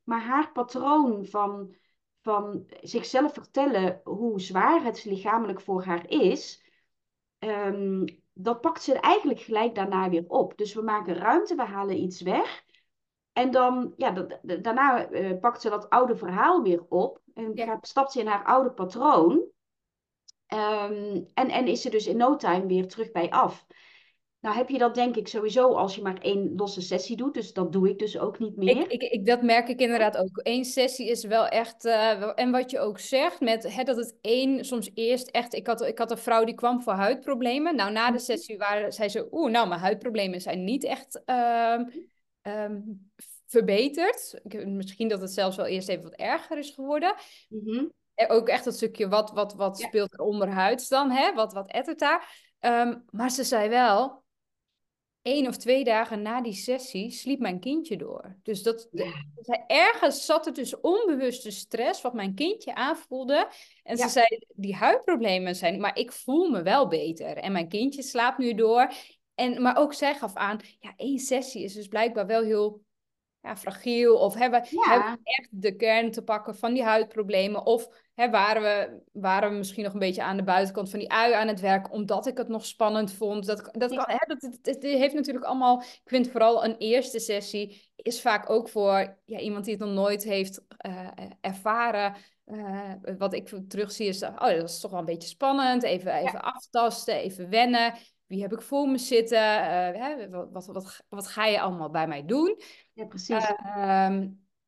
Maar 0.09 0.21
haar 0.21 0.51
patroon 0.51 1.25
van 1.25 1.75
van 2.21 2.65
zichzelf 2.81 3.33
vertellen 3.33 4.01
hoe 4.03 4.41
zwaar 4.41 4.83
het 4.83 5.05
lichamelijk 5.05 5.61
voor 5.61 5.83
haar 5.83 6.09
is, 6.09 6.63
um, 7.39 8.05
dat 8.33 8.61
pakt 8.61 8.83
ze 8.83 8.93
eigenlijk 8.93 9.39
gelijk 9.39 9.75
daarna 9.75 10.09
weer 10.09 10.25
op. 10.27 10.57
Dus 10.57 10.73
we 10.73 10.81
maken 10.81 11.15
ruimte, 11.15 11.55
we 11.55 11.63
halen 11.63 12.01
iets 12.01 12.21
weg. 12.21 12.63
En 13.33 13.51
dan, 13.51 13.93
ja, 13.97 14.27
daarna 14.41 15.09
uh, 15.09 15.39
pakt 15.39 15.61
ze 15.61 15.69
dat 15.69 15.89
oude 15.89 16.15
verhaal 16.15 16.61
weer 16.61 16.85
op 16.89 17.21
en 17.33 17.51
gaat, 17.57 17.87
stapt 17.87 18.11
ze 18.11 18.19
in 18.19 18.27
haar 18.27 18.45
oude 18.45 18.71
patroon. 18.71 19.31
Um, 20.53 21.25
en, 21.33 21.49
en 21.49 21.67
is 21.67 21.81
ze 21.81 21.89
dus 21.89 22.07
in 22.07 22.17
no 22.17 22.35
time 22.35 22.65
weer 22.65 22.87
terug 22.87 23.11
bij 23.11 23.29
af. 23.29 23.65
Nou 24.39 24.55
heb 24.55 24.69
je 24.69 24.77
dat 24.77 24.95
denk 24.95 25.15
ik 25.15 25.27
sowieso 25.27 25.73
als 25.73 25.95
je 25.95 26.01
maar 26.01 26.17
één 26.17 26.55
losse 26.55 26.81
sessie 26.81 27.15
doet. 27.15 27.33
Dus 27.33 27.53
dat 27.53 27.71
doe 27.71 27.89
ik 27.89 27.99
dus 27.99 28.17
ook 28.17 28.39
niet 28.39 28.55
meer. 28.55 28.77
Ik, 28.77 28.91
ik, 28.91 29.01
ik 29.01 29.25
dat 29.25 29.41
merk 29.41 29.67
ik 29.67 29.79
inderdaad 29.79 30.17
ook. 30.17 30.39
Eén 30.43 30.65
sessie 30.65 31.09
is 31.09 31.23
wel 31.23 31.47
echt... 31.47 31.85
Uh, 31.85 32.39
en 32.39 32.51
wat 32.51 32.71
je 32.71 32.79
ook 32.79 32.99
zegt, 32.99 33.39
met, 33.39 33.75
hè, 33.75 33.83
dat 33.83 33.97
het 33.97 34.17
één 34.21 34.65
soms 34.65 34.91
eerst 34.93 35.27
echt... 35.27 35.53
Ik 35.53 35.67
had, 35.67 35.81
ik 35.81 35.97
had 35.97 36.11
een 36.11 36.17
vrouw 36.17 36.43
die 36.43 36.55
kwam 36.55 36.81
voor 36.81 36.93
huidproblemen. 36.93 37.75
Nou, 37.75 37.91
na 37.91 38.05
de 38.05 38.11
mhm. 38.11 38.21
sessie 38.21 38.57
waren, 38.57 38.91
zei 38.91 39.09
ze... 39.09 39.27
Oeh, 39.31 39.51
nou, 39.51 39.67
mijn 39.67 39.79
huidproblemen 39.79 40.41
zijn 40.41 40.63
niet 40.63 40.83
echt 40.83 41.21
uh, 41.25 41.79
um, 42.41 43.11
verbeterd. 43.47 44.39
Misschien 44.65 45.07
dat 45.07 45.21
het 45.21 45.31
zelfs 45.31 45.55
wel 45.55 45.65
eerst 45.65 45.89
even 45.89 46.03
wat 46.03 46.15
erger 46.15 46.57
is 46.57 46.69
geworden. 46.69 47.15
Mm 47.49 47.91
Ook 48.27 48.47
echt 48.47 48.63
dat 48.63 48.75
stukje 48.75 49.07
wat, 49.07 49.31
wat, 49.31 49.53
wat 49.53 49.79
speelt 49.79 50.13
er 50.13 50.19
onderhuids 50.19 50.87
dan, 50.87 51.11
hè? 51.11 51.33
Wat, 51.33 51.53
wat 51.53 51.71
ettert 51.71 51.99
daar? 51.99 52.47
Um, 52.59 53.03
maar 53.09 53.31
ze 53.31 53.43
zei 53.43 53.69
wel, 53.69 54.23
één 55.29 55.47
of 55.47 55.57
twee 55.57 55.83
dagen 55.83 56.21
na 56.21 56.41
die 56.41 56.53
sessie 56.53 57.11
sliep 57.11 57.39
mijn 57.39 57.59
kindje 57.59 57.97
door. 57.97 58.37
Dus 58.43 58.63
dat, 58.63 58.87
de, 58.91 59.63
ergens 59.67 60.25
zat 60.25 60.45
er 60.45 60.53
dus 60.53 60.79
onbewuste 60.79 61.51
stress 61.51 62.01
wat 62.01 62.13
mijn 62.13 62.35
kindje 62.35 62.75
aanvoelde. 62.75 63.47
En 63.83 63.97
ze 63.97 64.09
zei, 64.09 64.25
die 64.55 64.75
huidproblemen 64.75 65.55
zijn, 65.55 65.79
maar 65.79 65.97
ik 65.97 66.11
voel 66.11 66.49
me 66.49 66.61
wel 66.61 66.87
beter. 66.87 67.37
En 67.37 67.51
mijn 67.51 67.67
kindje 67.67 68.01
slaapt 68.01 68.37
nu 68.37 68.53
door. 68.53 68.91
En, 69.35 69.61
maar 69.61 69.77
ook 69.77 69.93
zij 69.93 70.15
gaf 70.15 70.35
aan, 70.35 70.59
ja, 70.79 70.93
één 70.95 71.19
sessie 71.19 71.63
is 71.63 71.73
dus 71.73 71.87
blijkbaar 71.87 72.25
wel 72.25 72.43
heel 72.43 72.81
ja, 73.41 73.57
fragiel? 73.57 74.15
Of 74.15 74.33
hebben, 74.33 74.63
hebben 74.69 75.11
we 75.11 75.19
echt 75.23 75.49
de 75.51 75.75
kern 75.75 76.11
te 76.11 76.23
pakken 76.23 76.55
van 76.55 76.73
die 76.73 76.83
huidproblemen? 76.83 77.65
Of 77.65 77.87
hè, 78.19 78.29
waren, 78.29 78.61
we, 78.61 79.01
waren 79.19 79.51
we 79.51 79.57
misschien 79.57 79.83
nog 79.83 79.93
een 79.93 79.99
beetje 79.99 80.23
aan 80.23 80.37
de 80.37 80.43
buitenkant 80.43 80.89
van 80.89 80.99
die 80.99 81.11
ui 81.11 81.33
aan 81.33 81.47
het 81.47 81.59
werk, 81.59 81.93
omdat 81.93 82.27
ik 82.27 82.37
het 82.37 82.47
nog 82.47 82.65
spannend 82.65 83.13
vond? 83.13 83.45
Dat, 83.45 83.69
dat, 83.71 83.95
kan, 83.95 84.03
hè, 84.07 84.35
dat, 84.35 84.57
het, 84.61 84.83
heeft 84.83 85.13
natuurlijk 85.13 85.45
allemaal, 85.45 85.81
ik 85.81 86.01
vind 86.05 86.29
vooral 86.29 86.65
een 86.65 86.77
eerste 86.77 87.19
sessie 87.19 87.91
is 87.95 88.21
vaak 88.21 88.49
ook 88.49 88.69
voor 88.69 89.17
ja, 89.25 89.39
iemand 89.39 89.65
die 89.65 89.73
het 89.73 89.83
nog 89.83 89.93
nooit 89.93 90.23
heeft 90.23 90.65
uh, 90.85 91.07
ervaren. 91.41 92.15
Uh, 92.45 92.93
wat 93.17 93.33
ik 93.33 93.51
terugzie 93.67 94.07
is, 94.07 94.23
oh, 94.23 94.39
dat 94.39 94.69
is 94.69 94.79
toch 94.79 94.91
wel 94.91 94.99
een 94.99 95.05
beetje 95.05 95.29
spannend. 95.29 95.83
Even, 95.83 96.13
even 96.13 96.41
aftasten, 96.41 97.15
even 97.15 97.49
wennen. 97.49 97.93
Wie 98.25 98.41
heb 98.41 98.53
ik 98.53 98.61
voor 98.61 98.89
me 98.89 98.97
zitten? 98.97 99.37
Uh, 99.37 100.01
hè, 100.01 100.29
wat, 100.29 100.65
wat, 100.65 101.03
wat, 101.09 101.27
ga 101.27 101.45
je 101.45 101.61
allemaal 101.61 101.89
bij 101.89 102.07
mij 102.07 102.25
doen? 102.25 102.61
Ja, 102.93 103.05
precies. 103.05 103.49
Uh, 103.77 104.19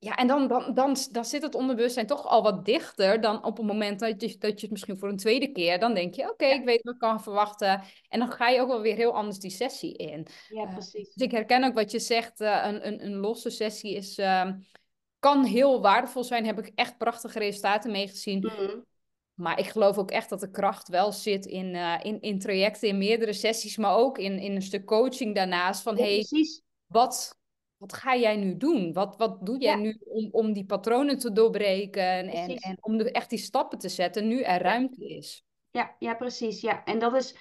ja, 0.03 0.15
en 0.15 0.27
dan, 0.27 0.47
dan, 0.47 0.73
dan, 0.73 0.95
dan 1.11 1.25
zit 1.25 1.41
het 1.41 1.55
onderbewustzijn 1.55 2.07
toch 2.07 2.27
al 2.27 2.43
wat 2.43 2.65
dichter 2.65 3.21
dan 3.21 3.43
op 3.43 3.57
het 3.57 3.65
moment 3.65 3.99
dat 3.99 4.21
je, 4.21 4.37
dat 4.37 4.55
je 4.55 4.61
het 4.61 4.69
misschien 4.71 4.97
voor 4.97 5.09
een 5.09 5.17
tweede 5.17 5.51
keer, 5.51 5.79
dan 5.79 5.93
denk 5.93 6.13
je, 6.13 6.31
oké, 6.31 6.45
ik 6.45 6.65
weet 6.65 6.83
wat 6.83 6.93
ik 6.93 6.99
kan 6.99 7.23
verwachten. 7.23 7.81
En 8.09 8.19
dan 8.19 8.31
ga 8.31 8.49
je 8.49 8.61
ook 8.61 8.67
wel 8.67 8.81
weer 8.81 8.95
heel 8.95 9.15
anders 9.15 9.39
die 9.39 9.51
sessie 9.51 9.97
in. 9.97 10.27
Ja, 10.49 10.63
eh, 10.63 10.73
precies. 10.73 11.13
dus 11.13 11.25
ik 11.25 11.31
herken 11.31 11.63
ook 11.63 11.73
wat 11.73 11.91
je 11.91 11.99
zegt, 11.99 12.41
uh, 12.41 12.63
een, 12.65 12.87
een, 12.87 13.05
een 13.05 13.15
losse 13.15 13.49
sessie 13.49 13.95
is, 13.95 14.17
uh, 14.17 14.51
kan 15.19 15.43
heel 15.43 15.81
waardevol 15.81 16.23
zijn. 16.23 16.45
Heb 16.45 16.59
ik 16.59 16.71
echt 16.75 16.97
prachtige 16.97 17.39
resultaten 17.39 17.91
mee 17.91 18.07
gezien. 18.07 18.39
Mm 18.39 18.89
maar 19.33 19.59
ik 19.59 19.67
geloof 19.67 19.97
ook 19.97 20.11
echt 20.11 20.29
dat 20.29 20.39
de 20.39 20.51
kracht 20.51 20.87
wel 20.87 21.11
zit 21.11 21.45
in, 21.45 21.73
uh, 21.73 21.99
in, 22.01 22.21
in 22.21 22.39
trajecten, 22.39 22.87
in 22.87 22.97
meerdere 22.97 23.33
sessies, 23.33 23.77
maar 23.77 23.95
ook 23.95 24.17
in, 24.17 24.39
in 24.39 24.55
een 24.55 24.61
stuk 24.61 24.85
coaching 24.85 25.35
daarnaast. 25.35 25.81
Van 25.81 25.97
hey, 25.97 26.25
wat, 26.85 27.40
wat 27.81 27.93
ga 27.93 28.15
jij 28.15 28.35
nu 28.35 28.57
doen? 28.57 28.93
Wat, 28.93 29.17
wat 29.17 29.45
doe 29.45 29.57
jij 29.57 29.75
nu 29.75 29.97
om, 30.05 30.27
om 30.31 30.53
die 30.53 30.65
patronen 30.65 31.17
te 31.17 31.31
doorbreken 31.31 32.29
en, 32.29 32.55
en 32.55 32.77
om 32.79 32.97
de, 32.97 33.11
echt 33.11 33.29
die 33.29 33.39
stappen 33.39 33.77
te 33.77 33.89
zetten 33.89 34.27
nu 34.27 34.41
er 34.41 34.61
ruimte 34.61 35.07
is? 35.07 35.45
Ja, 35.71 35.95
ja 35.99 36.13
precies. 36.13 36.61
Ja. 36.61 36.83
En 36.83 36.99
dat 36.99 37.15
is 37.15 37.35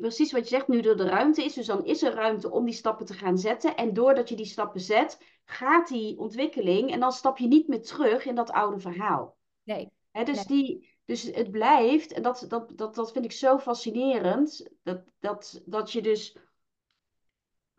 precies 0.00 0.32
wat 0.32 0.42
je 0.42 0.54
zegt, 0.54 0.68
nu 0.68 0.80
er 0.80 0.96
de 0.96 1.08
ruimte 1.08 1.44
is. 1.44 1.54
Dus 1.54 1.66
dan 1.66 1.84
is 1.84 2.02
er 2.02 2.14
ruimte 2.14 2.50
om 2.50 2.64
die 2.64 2.74
stappen 2.74 3.06
te 3.06 3.14
gaan 3.14 3.38
zetten. 3.38 3.76
En 3.76 3.92
doordat 3.92 4.28
je 4.28 4.36
die 4.36 4.46
stappen 4.46 4.80
zet, 4.80 5.18
gaat 5.44 5.88
die 5.88 6.18
ontwikkeling 6.18 6.92
en 6.92 7.00
dan 7.00 7.12
stap 7.12 7.38
je 7.38 7.46
niet 7.46 7.68
meer 7.68 7.82
terug 7.82 8.24
in 8.24 8.34
dat 8.34 8.50
oude 8.50 8.78
verhaal. 8.78 9.36
Nee. 9.62 9.88
dus, 10.24 10.44
die, 10.44 10.88
dus 11.04 11.22
het 11.22 11.50
blijft, 11.50 12.12
en 12.12 12.22
dat, 12.22 12.44
dat, 12.48 12.72
dat, 12.76 12.94
dat 12.94 13.12
vind 13.12 13.24
ik 13.24 13.32
zo 13.32 13.58
fascinerend, 13.58 14.68
dat, 14.82 15.02
dat, 15.18 15.62
dat 15.64 15.92
je 15.92 16.02
dus 16.02 16.36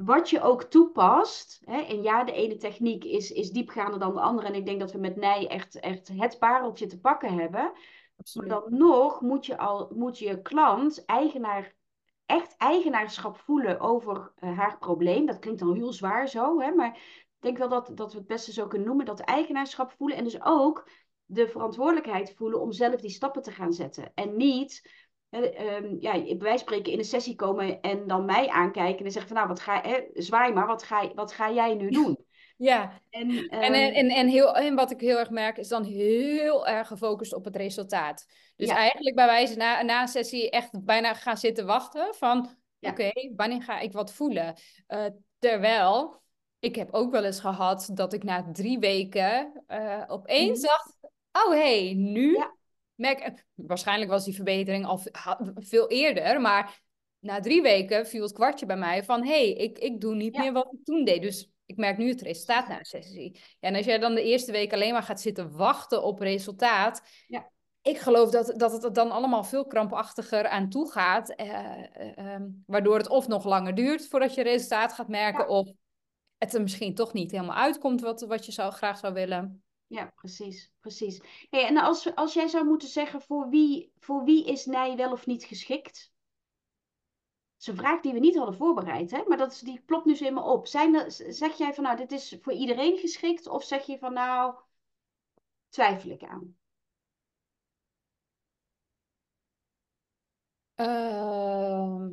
wat 0.05 0.29
je 0.29 0.41
ook 0.41 0.63
toepast, 0.63 1.61
hè, 1.65 1.81
en 1.81 2.01
ja, 2.01 2.23
de 2.23 2.31
ene 2.31 2.57
techniek 2.57 3.03
is, 3.03 3.31
is 3.31 3.51
diepgaander 3.51 3.99
dan 3.99 4.13
de 4.13 4.21
andere, 4.21 4.47
en 4.47 4.55
ik 4.55 4.65
denk 4.65 4.79
dat 4.79 4.91
we 4.91 4.99
met 4.99 5.15
Nij 5.15 5.47
echt, 5.47 5.79
echt 5.79 6.07
het 6.07 6.39
pareltje 6.39 6.85
te 6.85 6.99
pakken 6.99 7.33
hebben. 7.33 7.71
Maar 8.33 8.47
dan 8.47 8.63
nog 8.67 9.21
moet 9.21 9.45
je, 9.45 9.57
al, 9.57 9.91
moet 9.95 10.19
je 10.19 10.41
klant 10.41 11.05
eigenaar, 11.05 11.75
echt 12.25 12.55
eigenaarschap 12.57 13.37
voelen 13.37 13.79
over 13.79 14.33
uh, 14.39 14.57
haar 14.57 14.77
probleem. 14.77 15.25
Dat 15.25 15.39
klinkt 15.39 15.59
dan 15.59 15.73
heel 15.73 15.93
zwaar 15.93 16.27
zo, 16.27 16.59
hè, 16.59 16.71
maar 16.71 16.95
ik 16.95 17.37
denk 17.39 17.57
wel 17.57 17.69
dat, 17.69 17.91
dat 17.93 18.11
we 18.11 18.17
het 18.17 18.27
beste 18.27 18.53
zo 18.53 18.67
kunnen 18.67 18.87
noemen, 18.87 19.05
dat 19.05 19.19
eigenaarschap 19.19 19.91
voelen. 19.91 20.17
En 20.17 20.23
dus 20.23 20.41
ook 20.41 20.89
de 21.25 21.47
verantwoordelijkheid 21.47 22.33
voelen 22.35 22.61
om 22.61 22.71
zelf 22.71 23.01
die 23.01 23.09
stappen 23.09 23.41
te 23.41 23.51
gaan 23.51 23.73
zetten. 23.73 24.11
En 24.13 24.37
niet, 24.37 25.00
ja, 25.99 26.35
wij 26.37 26.57
spreken 26.57 26.91
in 26.91 26.97
een 26.97 27.05
sessie 27.05 27.35
komen 27.35 27.81
en 27.81 28.07
dan 28.07 28.25
mij 28.25 28.47
aankijken 28.47 29.05
en 29.05 29.11
zeggen 29.11 29.31
van 29.31 29.37
nou, 29.37 29.49
wat 29.49 29.59
ga, 29.59 29.81
hè, 29.81 30.01
zwaai 30.13 30.53
maar, 30.53 30.67
wat 30.67 30.83
ga, 30.83 31.13
wat 31.13 31.33
ga 31.33 31.51
jij 31.51 31.75
nu 31.75 31.89
doen? 31.89 32.17
Ja, 32.57 33.01
en, 33.09 33.29
en, 33.29 33.73
ehm, 33.73 33.73
en, 33.73 34.09
en, 34.09 34.27
heel, 34.27 34.55
en 34.55 34.75
wat 34.75 34.91
ik 34.91 35.01
heel 35.01 35.17
erg 35.17 35.29
merk 35.29 35.57
is 35.57 35.67
dan 35.67 35.83
heel 35.83 36.67
erg 36.67 36.87
gefocust 36.87 37.33
op 37.33 37.45
het 37.45 37.55
resultaat. 37.55 38.25
Dus 38.55 38.69
eigenlijk 38.69 39.15
bij 39.15 39.25
wijze 39.25 39.55
na, 39.55 39.81
na 39.81 40.01
een 40.01 40.07
sessie 40.07 40.49
echt 40.49 40.83
bijna 40.83 41.13
gaan 41.13 41.37
zitten 41.37 41.65
wachten 41.65 42.15
van 42.15 42.57
oké, 42.79 43.11
wanneer 43.35 43.63
ga 43.63 43.79
ik 43.79 43.91
wat 43.91 44.13
voelen? 44.13 44.55
Uh, 44.87 45.05
terwijl 45.39 46.21
ik 46.59 46.75
heb 46.75 46.93
ook 46.93 47.11
wel 47.11 47.23
eens 47.23 47.39
gehad 47.39 47.89
dat 47.93 48.13
ik 48.13 48.23
na 48.23 48.51
drie 48.51 48.79
weken 48.79 49.63
uh, 49.67 50.03
opeens 50.07 50.61
mm. 50.61 50.67
dacht, 50.67 50.97
oh 51.31 51.51
hey, 51.51 51.93
nu 51.93 52.35
ja. 52.35 52.55
Merk 52.95 53.45
waarschijnlijk 53.53 54.11
was 54.11 54.25
die 54.25 54.35
verbetering 54.35 54.85
al 54.85 54.99
veel 55.55 55.89
eerder, 55.89 56.41
maar 56.41 56.81
na 57.19 57.39
drie 57.39 57.61
weken 57.61 58.07
viel 58.07 58.23
het 58.23 58.33
kwartje 58.33 58.65
bij 58.65 58.77
mij 58.77 59.03
van 59.03 59.25
hey, 59.25 59.51
ik, 59.51 59.79
ik 59.79 60.01
doe 60.01 60.15
niet 60.15 60.37
meer 60.37 60.53
wat 60.53 60.73
ik 60.73 60.83
toen 60.83 61.03
deed. 61.03 61.21
Dus 61.21 61.51
ik 61.65 61.77
merk 61.77 61.97
nu 61.97 62.09
het 62.09 62.21
resultaat 62.21 62.67
na 62.67 62.79
een 62.79 62.85
sessie. 62.85 63.39
Ja, 63.59 63.67
en 63.67 63.75
als 63.75 63.85
jij 63.85 63.99
dan 63.99 64.15
de 64.15 64.23
eerste 64.23 64.51
week 64.51 64.73
alleen 64.73 64.93
maar 64.93 65.03
gaat 65.03 65.21
zitten 65.21 65.51
wachten 65.51 66.03
op 66.03 66.19
resultaat, 66.19 67.01
ja. 67.27 67.51
ik 67.81 67.97
geloof 67.97 68.29
dat, 68.29 68.53
dat 68.57 68.71
het 68.71 68.83
er 68.83 68.93
dan 68.93 69.11
allemaal 69.11 69.43
veel 69.43 69.65
krampachtiger 69.65 70.47
aan 70.47 70.69
toe 70.69 70.91
gaat, 70.91 71.29
eh, 71.29 71.49
eh, 71.49 72.17
ehm, 72.17 72.47
waardoor 72.65 72.97
het 72.97 73.09
of 73.09 73.27
nog 73.27 73.45
langer 73.45 73.75
duurt 73.75 74.07
voordat 74.07 74.33
je 74.33 74.43
resultaat 74.43 74.93
gaat 74.93 75.07
merken, 75.07 75.47
of 75.47 75.71
het 76.37 76.53
er 76.53 76.61
misschien 76.61 76.95
toch 76.95 77.13
niet 77.13 77.31
helemaal 77.31 77.55
uitkomt 77.55 78.01
wat, 78.01 78.21
wat 78.21 78.45
je 78.45 78.51
zou, 78.51 78.71
graag 78.71 78.97
zou 78.97 79.13
willen. 79.13 79.63
Ja, 79.91 80.05
precies. 80.15 80.71
precies. 80.79 81.21
Hey, 81.49 81.65
en 81.65 81.77
als, 81.77 82.15
als 82.15 82.33
jij 82.33 82.47
zou 82.47 82.65
moeten 82.65 82.87
zeggen 82.87 83.21
voor 83.21 83.49
wie, 83.49 83.91
voor 83.99 84.23
wie 84.23 84.45
is 84.45 84.65
Nij 84.65 84.95
wel 84.95 85.11
of 85.11 85.25
niet 85.25 85.43
geschikt? 85.43 86.13
Dat 87.51 87.59
is 87.59 87.67
een 87.67 87.75
vraag 87.75 88.01
die 88.01 88.13
we 88.13 88.19
niet 88.19 88.35
hadden 88.35 88.55
voorbereid, 88.55 89.11
hè? 89.11 89.23
maar 89.27 89.37
dat 89.37 89.51
is, 89.51 89.59
die 89.59 89.81
klopt 89.85 90.05
nu 90.05 90.15
zo 90.15 90.25
in 90.25 90.33
me 90.33 90.41
op. 90.41 90.67
Zijn 90.67 91.11
zeg 91.11 91.57
jij 91.57 91.73
van 91.73 91.83
nou, 91.83 91.97
dit 91.97 92.11
is 92.11 92.37
voor 92.41 92.53
iedereen 92.53 92.97
geschikt? 92.97 93.47
Of 93.47 93.63
zeg 93.63 93.85
je 93.85 93.97
van 93.97 94.13
nou, 94.13 94.55
twijfel 95.69 96.09
ik 96.09 96.23
aan? 96.23 96.57
Uh, 100.75 102.07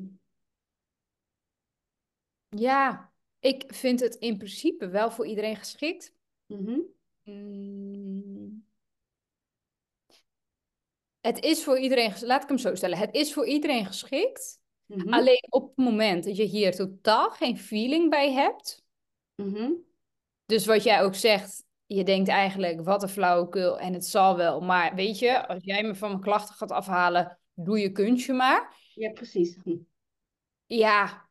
ja, 2.48 3.12
ik 3.38 3.74
vind 3.74 4.00
het 4.00 4.14
in 4.14 4.36
principe 4.36 4.88
wel 4.88 5.10
voor 5.10 5.26
iedereen 5.26 5.56
geschikt. 5.56 6.14
Mm 6.46 6.96
Het 11.20 11.44
is 11.44 11.64
voor 11.64 11.78
iedereen, 11.78 12.12
laat 12.20 12.42
ik 12.42 12.48
hem 12.48 12.58
zo 12.58 12.74
stellen, 12.74 12.98
het 12.98 13.14
is 13.14 13.32
voor 13.32 13.46
iedereen 13.46 13.86
geschikt. 13.86 14.60
Mhm. 14.86 15.08
Alleen 15.08 15.46
op 15.48 15.68
het 15.68 15.76
moment 15.76 16.24
dat 16.24 16.36
je 16.36 16.44
hier 16.44 16.74
totaal 16.74 17.30
geen 17.30 17.58
feeling 17.58 18.10
bij 18.10 18.32
hebt. 18.32 18.84
Mhm. 19.34 19.70
Dus 20.46 20.66
wat 20.66 20.82
jij 20.82 21.02
ook 21.02 21.14
zegt, 21.14 21.64
je 21.86 22.04
denkt 22.04 22.28
eigenlijk, 22.28 22.84
wat 22.84 23.02
een 23.02 23.08
flauwekul 23.08 23.78
en 23.78 23.92
het 23.92 24.06
zal 24.06 24.36
wel. 24.36 24.60
Maar 24.60 24.94
weet 24.94 25.18
je, 25.18 25.46
als 25.46 25.64
jij 25.64 25.82
me 25.82 25.94
van 25.94 26.08
mijn 26.08 26.20
klachten 26.20 26.54
gaat 26.54 26.70
afhalen, 26.70 27.38
doe 27.54 27.78
je 27.78 27.92
kunstje 27.92 28.32
maar. 28.32 28.76
Ja, 28.94 29.10
precies. 29.12 29.56
Hm. 29.62 29.76
Ja, 30.66 31.28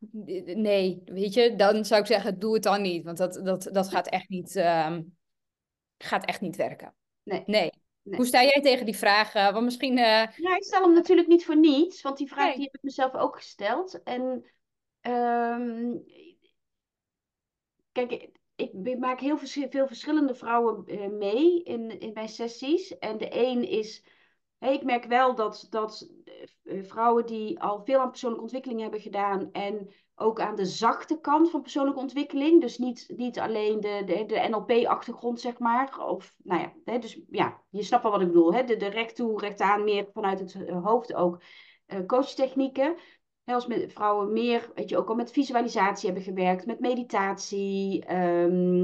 nee, 0.56 1.02
weet 1.06 1.34
je, 1.34 1.56
dan 1.56 1.86
zou 1.86 2.02
ik 2.02 2.08
zeggen, 2.08 2.40
doe 2.40 2.54
het 2.54 2.64
dan 2.64 2.82
niet. 2.82 3.04
Want 3.04 3.18
dat, 3.18 3.42
dat, 3.44 3.70
dat 3.72 3.90
gaat, 3.90 4.08
echt 4.08 4.30
niet, 4.30 4.56
ehm, 4.56 5.02
gaat 5.98 6.26
echt 6.26 6.42
niet 6.42 6.56
werken. 6.56 6.94
Nee. 7.24 7.44
nee. 7.46 7.72
Hoe 8.04 8.26
sta 8.26 8.44
jij 8.44 8.62
tegen 8.62 8.86
die 8.86 8.98
vraag? 8.98 9.34
want 9.34 9.64
misschien... 9.64 9.98
Uh... 9.98 10.28
Ja, 10.36 10.56
ik 10.56 10.64
stel 10.64 10.82
hem 10.82 10.94
natuurlijk 10.94 11.28
niet 11.28 11.46
voor 11.46 11.58
niets. 11.58 12.02
Want 12.02 12.18
die 12.18 12.28
vraag 12.28 12.54
die 12.54 12.64
heb 12.64 12.76
ik 12.76 12.84
mezelf 12.84 13.16
ook 13.16 13.36
gesteld. 13.36 14.04
En 14.04 14.46
um, 15.02 16.04
kijk, 17.92 18.30
ik 18.56 18.98
maak 18.98 19.20
heel 19.20 19.38
veel 19.38 19.88
verschillende 19.88 20.36
vrouwen 20.36 20.86
eh, 20.86 21.08
mee 21.08 21.64
in, 21.64 22.00
in 22.00 22.14
mijn 22.14 22.30
sessies. 22.30 22.98
En 22.98 23.18
de 23.18 23.28
een 23.32 23.68
is 23.68 24.04
ik 24.60 24.84
merk 24.84 25.06
wel 25.06 25.36
dat, 25.36 25.68
dat 25.70 26.10
eh, 26.64 26.84
vrouwen 26.84 27.26
die 27.26 27.60
al 27.60 27.84
veel 27.86 28.00
aan 28.00 28.10
persoonlijke 28.10 28.44
ontwikkeling 28.44 28.82
hebben 28.82 29.02
gedaan 29.02 29.52
en 29.52 29.94
ook 30.20 30.42
aan 30.42 30.56
de 30.56 30.66
zachte 30.66 31.20
kant 31.20 31.50
van 31.50 31.62
persoonlijke 31.62 32.00
ontwikkeling, 32.00 32.62
dus 32.62 32.78
niet, 32.78 33.14
niet 33.18 33.40
alleen 33.40 33.80
de, 33.80 34.02
de, 34.06 34.26
de 34.26 34.48
NLP-achtergrond, 34.50 35.42
zeg 35.42 35.60
maar, 35.60 36.08
of 36.08 36.36
nou 36.44 36.62
ja, 36.62 36.74
hè, 36.86 37.00
dus 37.00 37.22
ja, 37.30 37.62
je 37.70 37.84
snapt 37.84 38.04
wel 38.04 38.12
wat 38.12 38.22
ik 38.22 38.28
bedoel, 38.28 38.54
hè, 38.54 38.64
de, 38.64 38.78
de 38.78 38.88
recht 38.88 39.16
toe, 39.16 39.40
recht 39.40 39.62
aan, 39.62 39.84
meer 39.84 40.10
vanuit 40.14 40.40
het 40.40 40.56
eh, 40.56 40.84
hoofd 40.84 41.14
ook 41.14 41.42
uh, 41.88 42.06
coachtechnieken. 42.06 42.96
als 43.46 43.68
met 43.68 43.94
vrouwen 43.94 44.34
meer, 44.34 44.72
weet 44.76 44.90
je, 44.90 44.98
ook 44.98 45.10
al 45.10 45.16
met 45.16 45.32
visualisatie 45.32 46.06
hebben 46.06 46.24
gewerkt, 46.24 46.66
met 46.66 46.80
meditatie, 46.80 48.06
ehm, 48.06 48.84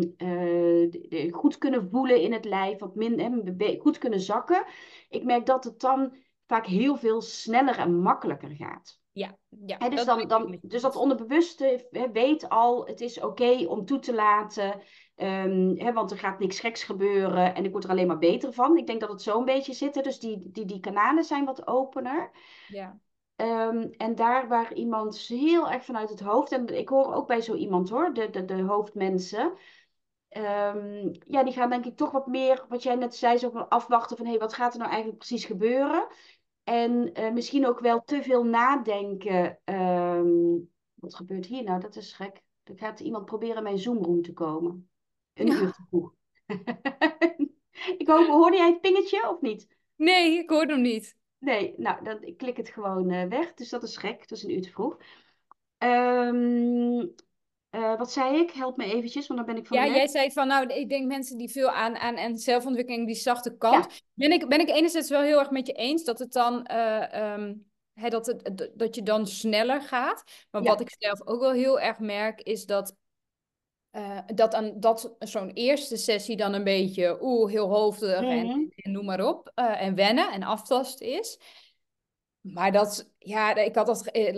de, 0.89 1.29
goed 1.31 1.57
kunnen 1.57 1.89
voelen 1.89 2.21
in 2.21 2.33
het 2.33 2.45
lijf, 2.45 2.79
wat 2.79 2.95
minder, 2.95 3.53
goed 3.79 3.97
kunnen 3.97 4.19
zakken 4.19 4.65
ik 5.13 5.23
merk 5.23 5.45
dat 5.45 5.63
het 5.63 5.79
dan 5.79 6.15
vaak 6.47 6.65
heel 6.65 6.95
veel 6.95 7.21
sneller 7.21 7.77
en 7.77 7.99
makkelijker 7.99 8.49
gaat. 8.49 9.01
Ja, 9.13 9.37
ja. 9.65 9.89
dus, 9.89 10.05
dan, 10.05 10.27
dan, 10.27 10.59
dus 10.61 10.81
dat 10.81 10.95
onderbewuste 10.95 11.87
weet 12.13 12.49
al, 12.49 12.85
het 12.85 13.01
is 13.01 13.21
oké 13.21 13.65
om 13.67 13.85
toe 13.85 13.99
te 13.99 14.13
laten. 14.13 14.81
Um, 15.15 15.93
want 15.93 16.11
er 16.11 16.17
gaat 16.17 16.39
niks 16.39 16.59
geks 16.59 16.83
gebeuren 16.83 17.55
en 17.55 17.65
ik 17.65 17.71
word 17.71 17.83
er 17.83 17.89
alleen 17.89 18.07
maar 18.07 18.17
beter 18.17 18.53
van. 18.53 18.77
Ik 18.77 18.87
denk 18.87 18.99
dat 18.99 19.09
het 19.09 19.21
zo 19.21 19.39
een 19.39 19.45
beetje 19.45 19.73
zit. 19.73 20.03
Dus 20.03 20.19
die, 20.19 20.49
die, 20.51 20.65
die 20.65 20.79
kanalen 20.79 21.23
zijn 21.23 21.45
wat 21.45 21.67
opener. 21.67 22.31
Ja. 22.67 22.99
Um, 23.35 23.91
en 23.97 24.15
daar 24.15 24.47
waar 24.47 24.73
iemand 24.73 25.17
heel 25.17 25.69
erg 25.69 25.85
vanuit 25.85 26.09
het 26.09 26.19
hoofd, 26.19 26.51
en 26.51 26.67
ik 26.77 26.89
hoor 26.89 27.13
ook 27.13 27.27
bij 27.27 27.41
zo 27.41 27.55
iemand 27.55 27.89
hoor, 27.89 28.13
de, 28.13 28.29
de, 28.29 28.45
de 28.45 28.61
hoofdmensen, 28.61 29.53
Um, 30.37 31.11
ja, 31.27 31.43
die 31.43 31.53
gaan 31.53 31.69
denk 31.69 31.85
ik 31.85 31.97
toch 31.97 32.11
wat 32.11 32.27
meer, 32.27 32.65
wat 32.69 32.83
jij 32.83 32.95
net 32.95 33.15
zei, 33.15 33.37
zo 33.37 33.49
afwachten 33.49 34.17
van 34.17 34.25
hé, 34.25 34.31
hey, 34.31 34.39
wat 34.39 34.53
gaat 34.53 34.73
er 34.73 34.79
nou 34.79 34.89
eigenlijk 34.89 35.19
precies 35.19 35.45
gebeuren? 35.45 36.07
En 36.63 37.19
uh, 37.19 37.31
misschien 37.31 37.67
ook 37.67 37.79
wel 37.79 38.03
te 38.03 38.23
veel 38.23 38.43
nadenken. 38.43 39.59
Um, 39.65 40.71
wat 40.93 41.15
gebeurt 41.15 41.45
hier 41.45 41.63
nou? 41.63 41.79
Dat 41.79 41.95
is 41.95 42.13
gek. 42.13 42.41
Er 42.63 42.77
gaat 42.77 42.99
iemand 42.99 43.25
proberen 43.25 43.63
mijn 43.63 43.77
Zoom-room 43.77 44.21
te 44.21 44.33
komen. 44.33 44.89
Een 45.33 45.47
uur 45.47 45.71
te 45.71 45.83
vroeg. 45.89 46.13
ik 48.01 48.07
hoop, 48.07 48.27
hoorde 48.27 48.57
jij 48.57 48.69
het 48.69 48.81
pingetje 48.81 49.29
of 49.29 49.41
niet? 49.41 49.67
Nee, 49.95 50.37
ik 50.37 50.49
hoorde 50.49 50.73
hem 50.73 50.81
niet. 50.81 51.17
Nee, 51.37 51.73
nou, 51.77 52.03
dan, 52.03 52.23
ik 52.23 52.37
klik 52.37 52.57
het 52.57 52.69
gewoon 52.69 53.11
uh, 53.11 53.23
weg. 53.23 53.53
Dus 53.53 53.69
dat 53.69 53.83
is 53.83 53.97
gek. 53.97 54.27
Dat 54.27 54.37
is 54.37 54.43
een 54.43 54.53
uur 54.53 54.61
te 54.61 54.69
vroeg. 54.69 54.97
Um, 55.77 57.15
uh, 57.75 57.97
wat 57.97 58.11
zei 58.11 58.37
ik? 58.37 58.51
Help 58.51 58.77
me 58.77 58.93
eventjes, 58.93 59.27
want 59.27 59.39
dan 59.39 59.53
ben 59.53 59.63
ik 59.63 59.67
van 59.67 59.77
Ja, 59.77 59.95
jij 59.95 60.07
zei 60.07 60.31
van, 60.31 60.47
nou, 60.47 60.67
ik 60.67 60.89
denk 60.89 61.07
mensen 61.07 61.37
die 61.37 61.51
veel 61.51 61.69
aan, 61.69 61.95
aan 61.95 62.15
en 62.15 62.37
zelfontwikkeling, 62.37 63.07
die 63.07 63.15
zachte 63.15 63.57
kant. 63.57 64.01
Ben, 64.13 64.31
ik, 64.31 64.47
ben 64.47 64.59
ik 64.59 64.69
enerzijds 64.69 65.09
wel 65.09 65.21
heel 65.21 65.39
erg 65.39 65.49
met 65.49 65.67
je 65.67 65.73
eens 65.73 66.03
dat 66.03 66.19
het 66.19 66.31
dan... 66.31 66.67
Uh, 66.71 67.33
um, 67.33 67.71
dat, 67.93 68.25
het, 68.25 68.71
dat 68.73 68.95
je 68.95 69.03
dan 69.03 69.27
sneller 69.27 69.81
gaat. 69.81 70.23
Maar 70.51 70.63
wat 70.63 70.81
ik 70.81 70.95
zelf 70.97 71.27
ook 71.27 71.39
wel 71.39 71.51
heel 71.51 71.79
erg 71.79 71.99
merk, 71.99 72.41
is 72.41 72.65
dat 72.65 72.95
uh, 73.91 74.19
dat, 74.25 74.53
aan, 74.53 74.79
dat 74.79 75.15
zo'n 75.19 75.49
eerste 75.49 75.97
sessie 75.97 76.37
dan 76.37 76.53
een 76.53 76.63
beetje 76.63 77.17
oeh, 77.21 77.51
heel 77.51 77.69
hoofdig 77.69 78.21
en, 78.21 78.45
mhm. 78.45 78.59
en, 78.75 78.91
noem 78.91 79.05
maar 79.05 79.25
op. 79.25 79.51
Uh, 79.55 79.81
en 79.81 79.95
wennen 79.95 80.31
en 80.31 80.43
aftast 80.43 81.01
is. 81.01 81.39
Maar 82.43 82.71
dat, 82.71 83.09
ja, 83.17 83.55
ik 83.55 83.75
had 83.75 83.85
dat 83.85 84.09
uh, 84.15 84.33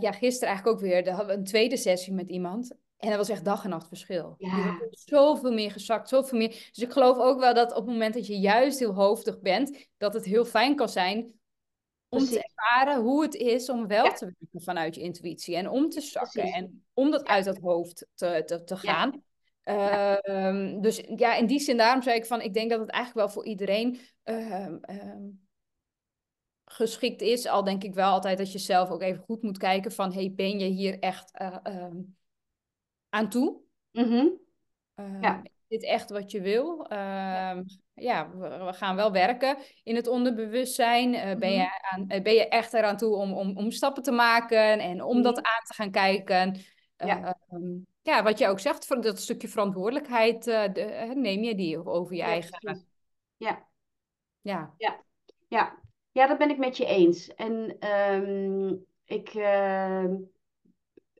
ja, 0.00 0.12
gisteren 0.12 0.48
eigenlijk 0.48 0.66
ook 0.66 0.80
weer. 0.80 1.04
Daar 1.04 1.14
hadden 1.14 1.34
we 1.34 1.40
een 1.40 1.46
tweede 1.46 1.76
sessie 1.76 2.12
met 2.12 2.28
iemand. 2.28 2.74
En 2.96 3.08
dat 3.08 3.18
was 3.18 3.28
echt 3.28 3.44
dag 3.44 3.64
en 3.64 3.70
nacht 3.70 3.88
verschil. 3.88 4.34
Ja. 4.38 4.78
zoveel 4.90 5.52
meer 5.52 5.70
gezakt, 5.70 6.08
zoveel 6.08 6.38
meer. 6.38 6.48
Dus 6.48 6.78
ik 6.78 6.92
geloof 6.92 7.16
ook 7.16 7.40
wel 7.40 7.54
dat 7.54 7.70
op 7.70 7.76
het 7.76 7.86
moment 7.86 8.14
dat 8.14 8.26
je 8.26 8.38
juist 8.38 8.78
heel 8.78 8.94
hoofdig 8.94 9.40
bent, 9.40 9.88
dat 9.96 10.14
het 10.14 10.24
heel 10.24 10.44
fijn 10.44 10.76
kan 10.76 10.88
zijn 10.88 11.32
om 12.08 12.24
te 12.24 12.42
ervaren 12.42 13.02
hoe 13.02 13.22
het 13.22 13.34
is 13.34 13.70
om 13.70 13.86
wel 13.86 14.12
te 14.12 14.24
werken 14.24 14.62
vanuit 14.62 14.94
je 14.94 15.00
intuïtie. 15.00 15.56
En 15.56 15.68
om 15.68 15.88
te 15.88 16.00
zakken 16.00 16.52
en 16.52 16.84
om 16.94 17.10
dat 17.10 17.26
uit 17.26 17.44
dat 17.44 17.58
hoofd 17.58 18.06
te, 18.14 18.42
te, 18.46 18.64
te 18.64 18.76
gaan. 18.76 19.22
Ja. 19.62 20.20
Uh, 20.24 20.80
dus 20.80 21.02
ja, 21.16 21.34
in 21.34 21.46
die 21.46 21.60
zin, 21.60 21.76
daarom 21.76 22.02
zei 22.02 22.16
ik 22.16 22.26
van, 22.26 22.40
ik 22.40 22.54
denk 22.54 22.70
dat 22.70 22.80
het 22.80 22.90
eigenlijk 22.90 23.26
wel 23.26 23.34
voor 23.34 23.46
iedereen 23.46 23.98
uh, 24.24 24.66
geschikt 26.70 27.20
is. 27.20 27.46
Al 27.46 27.64
denk 27.64 27.84
ik 27.84 27.94
wel 27.94 28.10
altijd 28.10 28.38
dat 28.38 28.52
je 28.52 28.58
zelf 28.58 28.90
ook 28.90 29.02
even 29.02 29.22
goed 29.22 29.42
moet 29.42 29.58
kijken 29.58 29.92
van... 29.92 30.12
hey, 30.12 30.32
ben 30.36 30.58
je 30.58 30.66
hier 30.66 30.98
echt 30.98 31.40
uh, 31.40 31.86
aan 33.08 33.28
toe? 33.28 33.60
Mm 33.92 34.46
ja. 35.20 35.42
Is 35.42 35.78
dit 35.78 35.84
echt 35.84 36.10
wat 36.10 36.30
je 36.30 36.40
wil? 36.40 36.86
ja, 36.88 37.50
ehm, 37.50 37.62
ja 37.94 38.30
we, 38.30 38.72
gaan 38.72 38.96
wel 38.96 39.12
werken 39.12 39.56
in 39.82 39.96
het 39.96 40.06
onderbewustzijn. 40.06 41.14
Uh, 41.14 41.34
ben, 41.34 41.52
je 41.52 41.58
mhm. 41.58 42.12
aan, 42.12 42.22
ben 42.22 42.32
je 42.32 42.48
echt 42.48 42.74
eraan 42.74 42.96
toe 42.96 43.16
om, 43.16 43.32
om, 43.32 43.56
om 43.56 43.70
stappen 43.70 44.02
te 44.02 44.10
maken 44.10 44.78
en 44.78 45.02
om 45.02 45.22
dat 45.22 45.36
mhm. 45.36 45.46
aan 45.46 45.64
te 45.64 45.74
gaan 45.74 45.90
kijken? 45.90 46.60
Ja. 46.96 47.38
Ehm, 47.48 47.78
ja, 48.02 48.22
wat 48.22 48.38
je 48.38 48.48
ook 48.48 48.60
zegt, 48.60 49.02
dat 49.02 49.20
stukje 49.20 49.48
verantwoordelijkheid 49.48 50.44
de, 50.44 51.12
neem 51.14 51.42
je 51.42 51.54
die 51.54 51.84
over 51.84 52.14
je 52.14 52.22
eigen. 52.22 52.86
Ja. 53.36 53.66
Ja. 54.40 54.74
Ja. 54.76 55.04
Ja. 55.48 55.78
Ja, 56.12 56.26
dat 56.26 56.38
ben 56.38 56.50
ik 56.50 56.58
met 56.58 56.76
je 56.76 56.86
eens. 56.86 57.34
En 57.34 57.76
ehm, 57.78 58.74
ik, 59.04 59.28
ehm, 59.28 60.16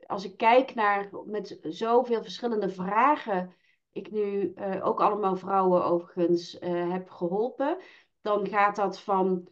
als 0.07 0.25
ik 0.25 0.37
kijk 0.37 0.75
naar 0.75 1.11
met 1.27 1.59
zoveel 1.63 2.23
verschillende 2.23 2.69
vragen, 2.69 3.55
ik 3.93 4.11
nu 4.11 4.53
uh, 4.57 4.87
ook 4.87 5.01
allemaal 5.01 5.37
vrouwen 5.37 5.85
overigens 5.85 6.61
uh, 6.61 6.91
heb 6.93 7.11
geholpen, 7.11 7.79
dan 8.21 8.47
gaat 8.47 8.77
dat 8.77 9.01
van, 9.01 9.49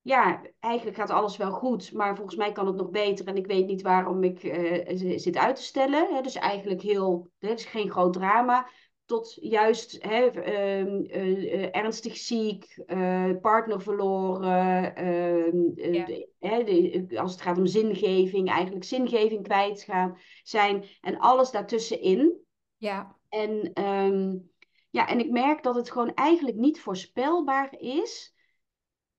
ja, 0.00 0.42
eigenlijk 0.60 0.96
gaat 0.96 1.10
alles 1.10 1.36
wel 1.36 1.50
goed, 1.50 1.92
maar 1.92 2.16
volgens 2.16 2.36
mij 2.36 2.52
kan 2.52 2.66
het 2.66 2.76
nog 2.76 2.90
beter 2.90 3.26
en 3.26 3.36
ik 3.36 3.46
weet 3.46 3.66
niet 3.66 3.82
waarom 3.82 4.24
ik 4.24 4.42
uh, 4.42 5.18
zit 5.18 5.36
uit 5.36 5.56
te 5.56 5.62
stellen. 5.62 6.14
Hè? 6.14 6.20
Dus 6.20 6.34
eigenlijk 6.34 6.82
heel, 6.82 7.30
het 7.38 7.58
is 7.58 7.64
geen 7.64 7.90
groot 7.90 8.12
drama 8.12 8.68
tot 9.08 9.36
juist 9.40 10.02
hè, 10.02 10.26
ehm, 10.26 11.02
eh, 11.04 11.52
eh, 11.52 11.68
ernstig 11.72 12.16
ziek, 12.16 12.82
uh, 12.86 13.30
partner 13.40 13.82
verloren, 13.82 14.96
ehm, 14.96 15.56
ja. 16.40 17.20
als 17.20 17.32
het 17.32 17.40
gaat 17.40 17.58
om 17.58 17.66
zingeving, 17.66 18.50
eigenlijk 18.50 18.84
zingeving 18.84 19.42
kwijtgaan 19.42 20.18
zijn 20.42 20.84
en 21.00 21.18
alles 21.18 21.50
daartussenin. 21.50 22.44
Ja. 22.76 23.16
En, 23.28 23.72
ehm, 23.72 24.36
ja, 24.90 25.08
en 25.08 25.18
ik 25.18 25.30
merk 25.30 25.62
dat 25.62 25.74
het 25.74 25.90
gewoon 25.90 26.14
eigenlijk 26.14 26.56
niet 26.56 26.80
voorspelbaar 26.80 27.74
is. 27.78 28.34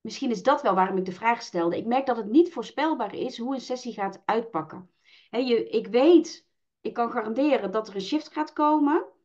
Misschien 0.01 0.31
is 0.31 0.43
dat 0.43 0.61
wel 0.61 0.75
waarom 0.75 0.97
ik 0.97 1.05
de 1.05 1.11
vraag 1.11 1.41
stelde. 1.41 1.77
Ik 1.77 1.85
merk 1.85 2.05
dat 2.05 2.17
het 2.17 2.29
niet 2.29 2.53
voorspelbaar 2.53 3.15
is 3.15 3.37
hoe 3.37 3.53
een 3.53 3.61
sessie 3.61 3.93
gaat 3.93 4.21
uitpakken. 4.25 4.89
je, 5.29 5.69
ik 5.69 5.87
weet, 5.87 6.47
ik 6.81 6.93
kan 6.93 7.11
garanderen 7.11 7.71
dat 7.71 7.87
er 7.87 7.95
een 7.95 8.01
shift 8.01 8.33
gaat 8.33 8.53
komen. 8.53 9.17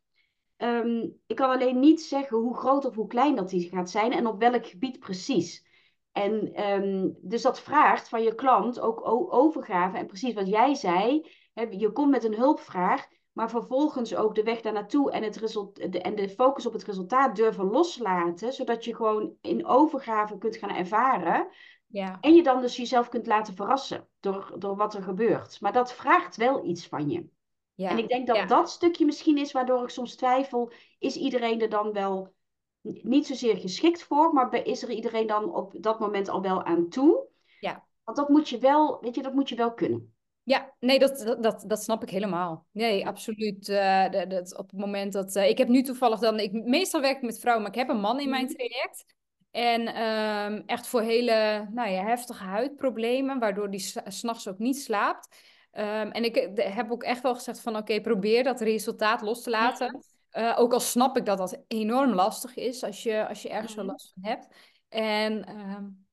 Ehm, 0.57 1.09
ik 1.27 1.37
kan 1.37 1.51
alleen 1.51 1.79
niet 1.79 2.03
zeggen 2.03 2.39
hoe 2.39 2.57
groot 2.57 2.85
of 2.85 2.95
hoe 2.95 3.07
klein 3.07 3.35
dat 3.35 3.49
die 3.49 3.69
gaat 3.69 3.91
zijn 3.91 4.13
en 4.13 4.27
op 4.27 4.39
welk 4.39 4.67
gebied 4.67 4.99
precies. 4.99 5.67
En 6.13 6.65
um, 6.71 7.17
dus 7.21 7.43
dat 7.43 7.61
vraagt 7.61 8.09
van 8.09 8.23
je 8.23 8.35
klant 8.35 8.81
ook 8.81 9.07
overgave. 9.33 9.97
En 9.97 10.07
precies 10.07 10.35
wat 10.35 10.49
jij 10.49 10.75
zei, 10.75 11.27
je 11.71 11.93
komt 11.93 12.11
met 12.11 12.25
een 12.25 12.35
hulpvraag, 12.35 13.07
maar 13.33 13.51
vervolgens 13.51 14.15
ook 14.15 14.35
de 14.35 14.43
weg 14.43 14.61
daar 14.61 14.73
naartoe 14.73 15.11
en, 15.11 15.23
het 15.23 15.37
result, 15.37 15.93
de, 15.93 16.01
en 16.01 16.15
de 16.15 16.29
focus 16.29 16.67
op 16.67 16.73
het 16.73 16.85
resultaat 16.85 17.37
durven 17.37 17.71
loslaten, 17.71 18.53
zodat 18.53 18.85
je 18.85 18.95
gewoon 18.95 19.35
in 19.41 19.67
overgave 19.67 20.39
kunt 20.39 20.57
gaan 20.57 20.75
ervaren. 20.75 21.49
Ja. 21.87 22.19
En 22.21 22.35
je 22.35 22.43
dan 22.43 22.61
dus 22.61 22.77
jezelf 22.77 23.09
kunt 23.09 23.27
laten 23.27 23.55
verrassen 23.55 24.09
door, 24.21 24.55
door 24.59 24.77
wat 24.77 24.95
er 24.95 25.03
gebeurt. 25.03 25.61
Maar 25.61 25.73
dat 25.73 25.93
vraagt 25.93 26.37
wel 26.37 26.65
iets 26.65 26.87
van 26.87 27.11
je. 27.11 27.29
Ja, 27.75 27.91
en 27.91 27.99
ik 27.99 28.09
denk 28.09 28.27
dat 28.27 28.49
dat 28.49 28.71
stukje 28.71 29.05
misschien 29.05 29.39
is 29.39 29.53
waardoor 29.53 29.83
ik 29.83 29.89
soms 29.89 30.17
twijfel, 30.17 30.73
is 30.99 31.17
iedereen 31.17 31.61
er 31.61 31.69
dan 31.69 31.93
wel 31.93 32.35
niet 32.81 33.27
zozeer 33.27 33.57
geschikt 33.57 34.03
voor, 34.03 34.33
maar 34.33 34.67
is 34.67 34.83
er 34.83 34.91
iedereen 34.91 35.27
dan 35.27 35.55
op 35.55 35.75
dat 35.83 36.01
moment 36.01 36.29
al 36.29 36.43
wel 36.43 36.65
aan 36.65 36.89
toe? 36.89 37.27
Ja. 37.61 37.85
Want 38.05 38.17
dat 38.17 38.29
moet 38.29 38.49
je 38.49 38.59
wel, 38.59 39.01
weet 39.01 39.15
je, 39.15 39.23
dat 39.23 39.35
moet 39.35 39.49
je 39.49 39.57
wel 39.57 39.75
kunnen. 39.75 40.15
Ja, 40.43 40.75
nee, 40.81 40.99
dat, 40.99 41.37
dat, 41.41 41.65
dat, 41.67 41.83
snap 41.83 42.03
ik 42.03 42.11
helemaal. 42.11 42.67
Nee, 42.73 43.07
absoluut. 43.07 43.69
Uh, 43.69 44.11
dat, 44.11 44.57
op 44.57 44.71
het 44.71 44.81
moment 44.81 45.13
dat. 45.13 45.37
Uh, 45.37 45.49
ik 45.49 45.59
heb 45.59 45.69
nu 45.69 45.83
toevallig 45.83 46.19
dan. 46.19 46.39
Ik, 46.39 46.53
meestal 46.53 47.01
werk 47.01 47.17
ik 47.17 47.23
met 47.23 47.41
vrouwen, 47.41 47.63
maar 47.63 47.73
ik 47.73 47.79
heb 47.79 47.89
een 47.89 48.01
man 48.01 48.21
in 48.21 48.29
mijn 48.29 48.45
mhm. 48.45 48.55
traject. 48.55 49.05
En 49.51 50.03
um, 50.03 50.63
echt 50.67 50.87
voor 50.87 51.01
hele 51.01 51.69
nou 51.73 51.91
ja, 51.91 52.05
heftige 52.05 52.45
huidproblemen, 52.45 53.39
waardoor 53.39 53.71
die 53.71 53.93
s'nachts 54.07 54.49
ook 54.49 54.59
niet 54.59 54.79
slaapt. 54.79 55.37
Um, 55.77 56.11
en 56.11 56.25
ik 56.25 56.51
heb 56.57 56.91
ook 56.91 57.03
echt 57.03 57.23
wel 57.23 57.35
gezegd 57.35 57.61
van 57.61 57.77
oké, 57.77 58.01
probeer 58.01 58.45
dat 58.45 58.61
resultaat 58.61 59.23
los 59.23 59.43
te 59.43 59.51
laten. 59.51 60.05
Uh, 60.33 60.55
ook 60.59 60.73
al 60.73 60.81
snap 60.81 61.17
ik 61.17 61.27
dat 61.27 61.39
dat 61.39 61.63
enorm 61.69 62.13
lastig 62.13 62.55
is 62.55 62.83
als 62.85 63.03
je, 63.03 63.29
als 63.29 63.43
je 63.43 63.49
ergens 63.49 63.75
wel 63.75 63.85
last 63.85 64.13
van 64.15 64.31
hebt. 64.31 64.47
En 64.89 65.59
um, 65.59 66.07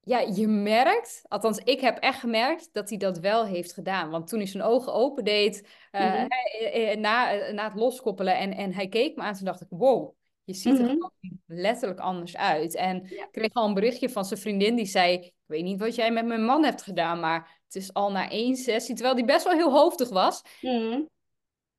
ja, 0.00 0.18
je 0.18 0.46
merkt, 0.46 1.22
althans 1.28 1.58
ik 1.58 1.80
heb 1.80 1.98
echt 1.98 2.20
gemerkt 2.20 2.68
dat 2.72 2.88
hij 2.88 2.98
dat 2.98 3.18
wel 3.18 3.44
heeft 3.46 3.72
gedaan. 3.72 4.10
Want 4.10 4.28
toen 4.28 4.38
hij 4.38 4.48
zijn 4.48 4.62
ogen 4.62 4.92
opendeed 4.92 5.68
uh, 5.92 6.00
mm 6.00 6.28
-hmm. 6.28 7.00
na, 7.00 7.50
na 7.52 7.64
het 7.64 7.74
loskoppelen 7.80 8.38
en, 8.38 8.52
en 8.52 8.72
hij 8.72 8.88
keek 8.88 9.16
me 9.16 9.22
aan, 9.22 9.34
toen 9.34 9.44
dacht 9.44 9.60
ik, 9.60 9.68
wow, 9.70 10.14
je 10.46 10.54
ziet 10.54 10.78
er 10.78 10.84
mhm. 10.84 11.06
letterlijk 11.46 12.00
anders 12.00 12.36
uit. 12.36 12.74
En 12.74 13.04
ik 13.04 13.28
kreeg 13.30 13.52
al 13.52 13.68
een 13.68 13.74
berichtje 13.74 14.10
van 14.10 14.24
zijn 14.24 14.40
vriendin 14.40 14.76
die 14.76 14.86
zei, 14.86 15.12
ik 15.12 15.32
weet 15.46 15.62
niet 15.62 15.80
wat 15.80 15.94
jij 15.94 16.10
met 16.10 16.26
mijn 16.26 16.44
man 16.44 16.64
hebt 16.64 16.82
gedaan, 16.82 17.20
maar 17.20 17.60
het 17.64 17.74
is 17.74 17.92
al 17.92 18.10
na 18.12 18.30
één 18.30 18.56
sessie, 18.56 18.94
terwijl 18.94 19.16
die 19.16 19.24
best 19.24 19.44
wel 19.44 19.52
heel 19.52 19.72
hoofdig 19.72 20.08
was. 20.08 20.42
Mhm. 20.60 21.00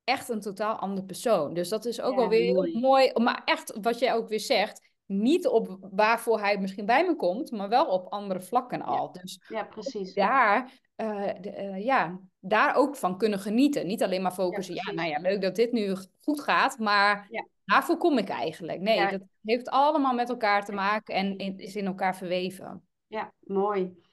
Echt 0.04 0.30
een 0.30 0.42
totaal 0.42 0.76
ander 0.76 1.04
persoon. 1.04 1.54
Dus 1.54 1.70
dat 1.70 1.86
is 1.86 2.02
ook 2.02 2.16
wel 2.16 2.30
weer 2.30 2.54
mooi. 2.54 2.80
mooi. 2.80 3.12
Maar 3.14 3.42
echt, 3.46 3.78
wat 3.82 4.00
jij 4.00 4.14
ook 4.14 4.28
weer 4.28 4.40
zegt, 4.40 4.92
niet 5.06 5.48
op 5.48 5.78
waarvoor 5.92 6.40
hij 6.40 6.58
misschien 6.58 6.86
bij 6.86 7.06
me 7.06 7.16
komt, 7.16 7.52
maar 7.52 7.70
wel 7.70 7.86
op 7.86 8.08
andere 8.08 8.42
vlakken 8.42 8.82
al. 8.82 9.10
Ja, 9.14 9.22
dus 9.22 9.40
ja 9.48 9.64
precies. 9.64 10.14
Daar, 10.14 10.72
uh, 10.96 11.30
de, 11.42 11.52
uh, 11.58 11.86
ja, 11.86 12.20
daar 12.40 12.76
ook 12.76 12.96
van 12.96 13.18
kunnen 13.18 13.40
genieten. 13.40 13.88
Niet 13.88 14.04
alleen 14.04 14.22
maar 14.22 14.32
focussen, 14.32 14.76
ja, 14.76 14.92
nou 14.92 15.10
ja, 15.10 15.20
leuk 15.20 15.42
dat 15.42 15.56
dit 15.56 15.72
nu 15.72 15.96
goed 16.20 16.42
gaat, 16.42 16.80
maar 16.80 17.28
ja. 17.68 17.74
daarvoor 17.74 17.98
kom 17.98 18.18
ik 18.18 18.30
eigenlijk. 18.30 18.80
Nee, 18.80 19.10
dat 19.10 19.22
heeft 19.44 19.70
allemaal 19.70 20.14
met 20.14 20.30
elkaar 20.30 20.66
te 20.66 20.72
maken 20.72 21.16
en 21.16 21.38
is 21.58 21.76
in 21.76 21.86
elkaar 21.86 22.16
verweven. 22.16 22.88
Ja, 23.08 23.34
mooi. 23.40 24.06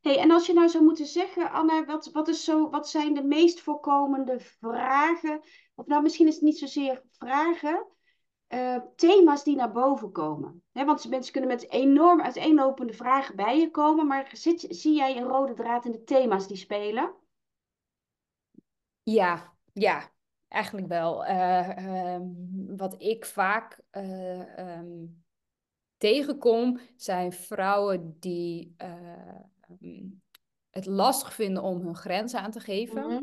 Hey, 0.00 0.18
en 0.18 0.30
als 0.30 0.46
je 0.46 0.52
nou 0.52 0.68
zou 0.68 0.84
moeten 0.84 1.06
zeggen, 1.06 1.50
Anne, 1.50 1.84
wat, 1.84 2.10
wat, 2.12 2.28
is 2.28 2.44
zo, 2.44 2.70
wat 2.70 2.88
zijn 2.88 3.14
de 3.14 3.22
meest 3.22 3.60
voorkomende 3.60 4.40
vragen? 4.40 5.40
Of 5.74 5.86
nou, 5.86 6.02
misschien 6.02 6.26
is 6.26 6.34
het 6.34 6.42
niet 6.42 6.58
zozeer 6.58 7.02
vragen, 7.12 7.86
uh, 8.48 8.78
thema's 8.96 9.44
die 9.44 9.56
naar 9.56 9.72
boven 9.72 10.12
komen. 10.12 10.62
want 10.72 11.08
mensen 11.08 11.32
kunnen 11.32 11.50
met 11.50 11.70
enorm 11.70 12.22
uiteenlopende 12.22 12.92
vragen 12.92 13.36
bij 13.36 13.58
je 13.58 13.70
komen, 13.70 14.06
maar 14.06 14.30
zit, 14.32 14.66
zie 14.68 14.96
jij 14.96 15.16
een 15.16 15.28
rode 15.28 15.54
draad 15.54 15.84
in 15.84 15.92
de 15.92 16.04
thema's 16.04 16.48
die 16.48 16.56
spelen? 16.56 17.14
Ja, 19.02 19.56
ja, 19.72 20.12
eigenlijk 20.48 20.86
wel. 20.86 21.26
Uh, 21.26 22.20
wat 22.76 23.02
ik 23.02 23.24
vaak 23.24 23.80
uh, 23.92 24.78
um, 24.78 25.24
tegenkom, 25.96 26.80
zijn 26.96 27.32
vrouwen 27.32 28.16
die 28.20 28.74
ehm, 28.76 30.06
het 30.70 30.86
lastig 30.86 31.34
vinden 31.34 31.62
om 31.62 31.80
hun 31.80 31.96
grenzen 31.96 32.40
aan 32.40 32.50
te 32.50 32.60
geven. 32.60 33.02
Mhm. 33.02 33.10
Ehm, 33.10 33.22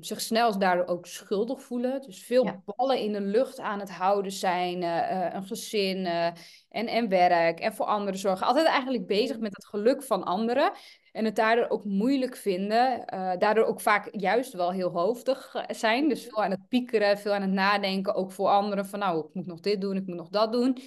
zich 0.00 0.20
snel 0.20 0.58
daardoor 0.58 0.86
ook 0.86 1.06
schuldig 1.06 1.62
voelen. 1.62 2.00
Dus 2.00 2.24
veel 2.24 2.62
ballen 2.64 2.98
in 2.98 3.12
de 3.12 3.20
lucht 3.20 3.60
aan 3.60 3.80
het 3.80 3.90
houden 3.90 4.32
zijn. 4.32 4.82
Uh, 4.82 5.34
een 5.34 5.46
gezin 5.46 5.98
uh, 5.98 6.26
en, 6.68 6.86
en 6.86 7.08
werk 7.08 7.60
en 7.60 7.74
voor 7.74 7.86
anderen 7.86 8.20
zorgen. 8.20 8.46
Altijd 8.46 8.66
eigenlijk 8.66 9.06
bezig 9.06 9.38
met 9.38 9.56
het 9.56 9.66
geluk 9.66 10.02
van 10.02 10.24
anderen. 10.24 10.72
En 11.12 11.24
het 11.24 11.36
daardoor 11.36 11.68
ook 11.68 11.84
moeilijk 11.84 12.36
vinden. 12.36 13.04
daardoor 13.38 13.64
ook 13.64 13.80
vaak 13.80 14.08
juist 14.10 14.52
wel 14.52 14.70
heel 14.70 14.90
hoofdig 14.90 15.64
zijn. 15.68 16.08
Dus 16.08 16.24
veel 16.24 16.44
aan 16.44 16.50
het 16.50 16.68
piekeren, 16.68 17.18
veel 17.18 17.32
aan 17.32 17.42
het 17.42 17.50
nadenken. 17.50 18.14
Ook 18.14 18.32
voor 18.32 18.48
anderen 18.48 18.86
van 18.86 18.98
nou, 18.98 19.26
ik 19.26 19.34
moet 19.34 19.46
nog 19.46 19.60
dit 19.60 19.80
doen, 19.80 19.96
ik 19.96 20.06
moet 20.06 20.16
nog 20.16 20.28
dat 20.28 20.52
doen. 20.52 20.78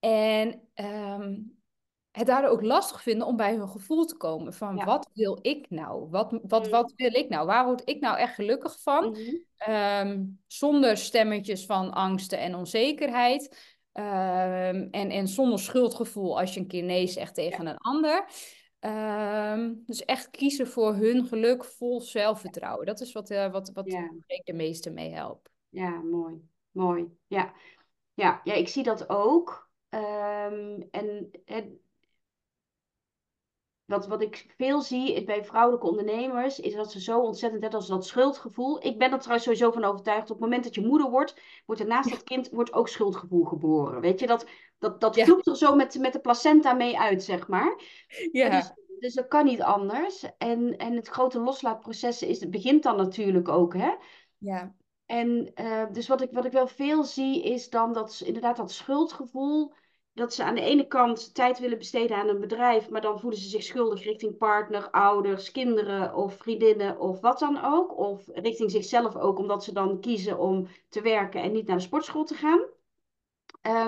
En 0.00 0.60
um, 0.74 1.55
het 2.16 2.26
daardoor 2.26 2.50
ook 2.50 2.62
lastig 2.62 3.02
vinden 3.02 3.26
om 3.26 3.36
bij 3.36 3.54
hun 3.54 3.68
gevoel 3.68 4.04
te 4.04 4.16
komen. 4.16 4.52
Van 4.54 4.84
wat 4.84 5.10
wil 5.14 5.38
ik 5.42 5.70
nou? 5.70 6.10
Wat, 6.10 6.38
wat, 6.42 6.64
mm. 6.64 6.70
wat 6.70 6.92
wil 6.96 7.14
ik 7.14 7.28
nou? 7.28 7.46
Waar 7.46 7.64
word 7.64 7.82
ik 7.88 8.00
nou 8.00 8.18
echt 8.18 8.34
gelukkig 8.34 8.80
van? 8.82 9.10
Mhm. 9.10 9.36
Ehm, 9.56 10.24
zonder 10.46 10.96
stemmetjes 10.96 11.66
van 11.66 11.92
angsten 11.92 12.38
en 12.38 12.54
onzekerheid. 12.54 13.74
Ehm, 13.92 14.88
en, 14.90 15.10
en 15.10 15.28
zonder 15.28 15.58
schuldgevoel 15.58 16.38
als 16.38 16.54
je 16.54 16.60
een 16.60 16.66
keer 16.66 16.82
nee 16.82 17.06
zegt 17.06 17.34
tegen 17.34 17.66
een 17.66 17.78
ander. 17.78 18.28
Ehm, 18.78 19.74
dus 19.86 20.04
echt 20.04 20.30
kiezen 20.30 20.66
voor 20.66 20.94
hun 20.94 21.26
geluk 21.26 21.64
vol 21.64 22.00
zelfvertrouwen. 22.00 22.86
Dat 22.86 23.00
is 23.00 23.12
wat, 23.12 23.30
uh, 23.30 23.52
wat, 23.52 23.70
wat 23.74 23.86
ik 24.26 24.42
de 24.44 24.52
meeste 24.52 24.90
mee 24.90 25.12
help. 25.12 25.48
Ja, 25.68 25.90
mooi. 25.90 26.34
Mooi. 26.70 27.06
Ja, 27.26 27.52
ja, 28.14 28.40
ja 28.44 28.54
ik 28.54 28.68
zie 28.68 28.82
dat 28.82 29.08
ook. 29.08 29.64
en, 29.90 30.88
en 31.44 31.80
wat, 33.86 34.06
wat 34.06 34.22
ik 34.22 34.54
veel 34.56 34.80
zie 34.80 35.24
bij 35.24 35.44
vrouwelijke 35.44 35.86
ondernemers, 35.86 36.60
is 36.60 36.74
dat 36.74 36.92
ze 36.92 37.00
zo 37.00 37.20
ontzettend, 37.20 37.62
net 37.62 37.74
als 37.74 37.86
dat 37.86 38.06
schuldgevoel. 38.06 38.86
Ik 38.86 38.98
ben 38.98 39.12
er 39.12 39.18
trouwens 39.18 39.44
sowieso 39.44 39.70
van 39.70 39.84
overtuigd, 39.84 40.22
op 40.22 40.36
het 40.36 40.38
moment 40.38 40.64
dat 40.64 40.74
je 40.74 40.86
moeder 40.86 41.10
wordt, 41.10 41.40
wordt 41.66 41.80
er 41.80 41.86
naast 41.86 42.10
dat 42.10 42.22
kind 42.22 42.50
wordt 42.50 42.72
ook 42.72 42.88
schuldgevoel 42.88 43.44
geboren. 43.44 44.00
Weet 44.00 44.20
je, 44.20 44.26
dat, 44.26 44.46
dat, 44.78 45.00
dat 45.00 45.14
ja. 45.14 45.26
er 45.42 45.56
zo 45.56 45.74
met, 45.74 45.98
met 45.98 46.12
de 46.12 46.20
placenta 46.20 46.72
mee 46.72 46.98
uit, 46.98 47.22
zeg 47.22 47.48
maar. 47.48 47.80
Ja. 48.32 48.50
Dus, 48.50 48.72
dus 48.98 49.14
dat 49.14 49.28
kan 49.28 49.44
niet 49.44 49.62
anders. 49.62 50.24
En, 50.38 50.76
en 50.76 50.96
het 50.96 51.08
grote 51.08 51.40
loslaatproces 51.40 52.22
is, 52.22 52.40
het 52.40 52.50
begint 52.50 52.82
dan 52.82 52.96
natuurlijk 52.96 53.48
ook, 53.48 53.74
hè. 53.74 53.94
Ja. 54.38 54.74
En 55.06 55.52
uh, 55.54 55.84
dus 55.92 56.08
wat 56.08 56.20
ik, 56.20 56.30
wat 56.32 56.44
ik 56.44 56.52
wel 56.52 56.66
veel 56.66 57.04
zie, 57.04 57.42
is 57.42 57.70
dan 57.70 57.92
dat 57.92 58.22
inderdaad 58.24 58.56
dat 58.56 58.72
schuldgevoel 58.72 59.72
dat 60.16 60.34
ze 60.34 60.44
aan 60.44 60.54
de 60.54 60.60
ene 60.60 60.86
kant 60.86 61.34
tijd 61.34 61.58
willen 61.58 61.78
besteden 61.78 62.16
aan 62.16 62.28
een 62.28 62.40
bedrijf, 62.40 62.90
maar 62.90 63.00
dan 63.00 63.20
voelen 63.20 63.38
ze 63.38 63.48
zich 63.48 63.62
schuldig 63.62 64.04
richting 64.04 64.36
partner, 64.36 64.90
ouders, 64.90 65.50
kinderen 65.50 66.14
of 66.14 66.36
vriendinnen 66.36 67.00
of 67.00 67.20
wat 67.20 67.38
dan 67.38 67.64
ook. 67.64 67.98
Of 67.98 68.28
richting 68.32 68.70
zichzelf 68.70 69.16
ook, 69.16 69.38
omdat 69.38 69.64
ze 69.64 69.72
dan 69.72 70.00
kiezen 70.00 70.38
om 70.38 70.68
te 70.88 71.00
werken 71.00 71.42
en 71.42 71.52
niet 71.52 71.66
naar 71.66 71.76
de 71.76 71.82
sportschool 71.82 72.24
te 72.24 72.34
gaan. 72.34 72.60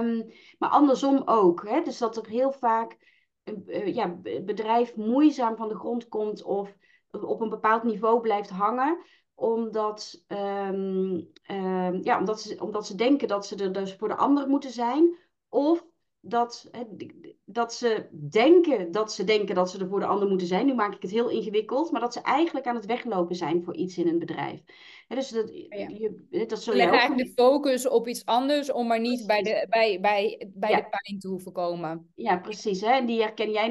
Um, 0.01 0.33
maar 0.59 0.70
andersom 0.70 1.22
ook. 1.24 1.68
Hè? 1.68 1.83
Dus 1.83 1.99
dat 1.99 2.16
er 2.16 2.26
heel 2.26 2.53
vaak 2.53 2.97
een 3.45 3.64
uh, 3.66 3.95
ja, 3.95 4.16
bedrijf 4.45 4.97
moeizaam 4.97 5.57
van 5.57 5.68
de 5.68 5.79
grond 5.79 6.09
komt 6.09 6.43
of 6.43 6.76
op 7.11 7.41
een 7.41 7.49
bepaald 7.49 7.83
niveau 7.83 8.20
blijft 8.20 8.51
hangen 8.51 8.99
omdat, 9.35 10.24
um, 10.29 11.31
um, 11.51 12.03
ja, 12.03 12.18
omdat, 12.18 12.41
ze, 12.41 12.61
omdat 12.61 12.87
ze 12.87 12.95
denken 12.95 13.29
dat 13.29 13.47
ze 13.47 13.57
er 13.57 13.72
dus 13.72 13.95
voor 13.95 14.09
de 14.09 14.16
ander 14.16 14.49
moeten 14.49 14.70
zijn. 14.70 15.16
Of 15.49 15.87
dat, 16.29 16.70
dat 17.45 17.74
ze 17.74 18.07
denken 18.31 18.91
dat 18.91 19.12
ze 19.12 19.24
denken 19.24 19.55
dat 19.55 19.70
ze 19.70 19.79
er 19.79 19.89
voor 19.89 20.01
de 20.01 20.07
ander 20.07 20.29
moeten 20.29 20.47
zijn. 20.47 20.66
Nu 20.66 20.74
maak 20.74 20.95
ik 20.95 21.03
het 21.03 21.11
heel 21.11 21.31
ingewikkeld, 21.31 21.91
maar 21.91 22.01
dat 22.01 22.12
ze 22.12 22.20
eigenlijk 22.20 22.66
aan 22.66 22.74
het 22.74 22.87
weglopen 22.87 23.37
zijn 23.37 23.64
voor 23.64 23.76
iets 23.76 23.99
in 23.99 24.09
een 24.09 24.18
bedrijf. 24.18 24.61
dus 25.09 25.29
dat, 25.29 25.49
je, 25.49 26.45
dat 26.49 26.62
zul 26.62 26.76
je 26.76 26.87
ook... 26.87 26.93
eigenlijk 26.93 27.29
de 27.29 27.43
focus 27.43 27.89
op 27.89 28.09
iets 28.09 28.24
anders 28.24 28.72
om 28.72 28.87
maar 28.87 29.01
niet 29.01 29.26
bij 29.26 29.43
de, 29.43 29.66
bij, 29.68 30.01
bij, 30.01 30.51
bij 30.55 30.74
de 30.74 30.89
pijn 30.89 31.18
te 31.18 31.29
hoeven 31.29 31.53
komen. 31.53 32.11
Ja, 32.14 32.39
precies. 32.39 32.81
Hè? 32.81 32.91
En 32.93 33.07
die 33.07 33.20
herken 33.20 33.51
jij, 33.51 33.68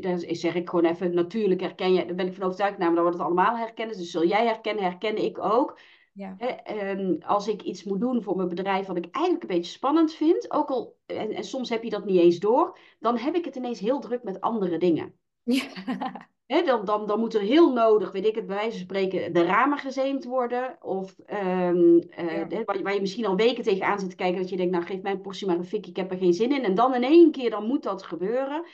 dat 0.00 0.24
zeg 0.28 0.54
ik 0.54 0.68
gewoon 0.68 0.90
even, 0.90 1.14
natuurlijk 1.14 1.60
herken 1.60 1.94
jij, 1.94 2.06
daar 2.06 2.14
ben 2.14 2.26
ik 2.26 2.34
van 2.34 2.44
overtuigd, 2.44 2.78
namelijk 2.78 3.06
dat 3.06 3.14
we 3.16 3.22
het 3.22 3.26
allemaal 3.32 3.56
herkennen. 3.56 3.96
Dus 3.96 4.10
zul 4.10 4.26
jij 4.26 4.46
herkennen, 4.46 4.84
herken 4.84 5.16
ik 5.16 5.38
ook. 5.38 5.78
Ja. 6.12 6.34
Hè, 6.38 7.18
als 7.26 7.48
ik 7.48 7.62
iets 7.62 7.84
moet 7.84 8.00
doen 8.00 8.22
voor 8.22 8.36
mijn 8.36 8.48
bedrijf 8.48 8.86
wat 8.86 8.96
ik 8.96 9.08
eigenlijk 9.10 9.44
een 9.44 9.56
beetje 9.56 9.72
spannend 9.72 10.12
vind, 10.12 10.50
ook 10.50 10.68
al, 10.68 10.96
en, 11.06 11.32
en, 11.32 11.44
soms 11.44 11.68
heb 11.68 11.82
je 11.82 11.90
dat 11.90 12.04
niet 12.04 12.20
eens 12.20 12.38
door, 12.38 12.78
dan 12.98 13.16
heb 13.16 13.34
ik 13.34 13.44
het 13.44 13.56
ineens 13.56 13.80
heel 13.80 14.00
druk 14.00 14.22
met 14.22 14.40
andere 14.40 14.78
dingen. 14.78 15.14
Ja. 15.42 16.62
Dan, 16.64 16.84
dan, 16.84 17.06
dan 17.06 17.20
moet 17.20 17.34
er 17.34 17.40
heel 17.40 17.72
nodig, 17.72 18.12
weet 18.12 18.26
ik 18.26 18.34
het, 18.34 18.46
bij 18.46 18.56
wijze 18.56 18.70
van 18.70 18.80
spreken, 18.80 19.32
de 19.32 19.42
ramen 19.42 19.78
gezeemd 19.78 20.24
worden. 20.24 20.76
Of 20.80 21.16
um, 21.32 21.96
uh, 21.96 22.62
waar, 22.64 22.82
waar, 22.82 22.94
je 22.94 23.00
misschien 23.00 23.26
al 23.26 23.36
weken 23.36 23.64
tegenaan 23.64 24.00
zit 24.00 24.10
te 24.10 24.16
kijken, 24.16 24.40
dat 24.40 24.50
je 24.50 24.56
denkt, 24.56 24.72
nou 24.72 24.84
geef 24.84 25.02
mijn 25.02 25.20
portie 25.20 25.46
maar 25.46 25.56
een 25.56 25.64
fik, 25.64 25.86
ik 25.86 25.96
heb 25.96 26.10
er 26.10 26.18
geen 26.18 26.34
zin 26.34 26.52
in. 26.52 26.64
En 26.64 26.74
dan 26.74 26.94
in 26.94 27.02
één 27.02 27.30
keer, 27.30 27.50
dan 27.50 27.66
moet 27.66 27.82
dat 27.82 28.02
gebeuren. 28.02 28.64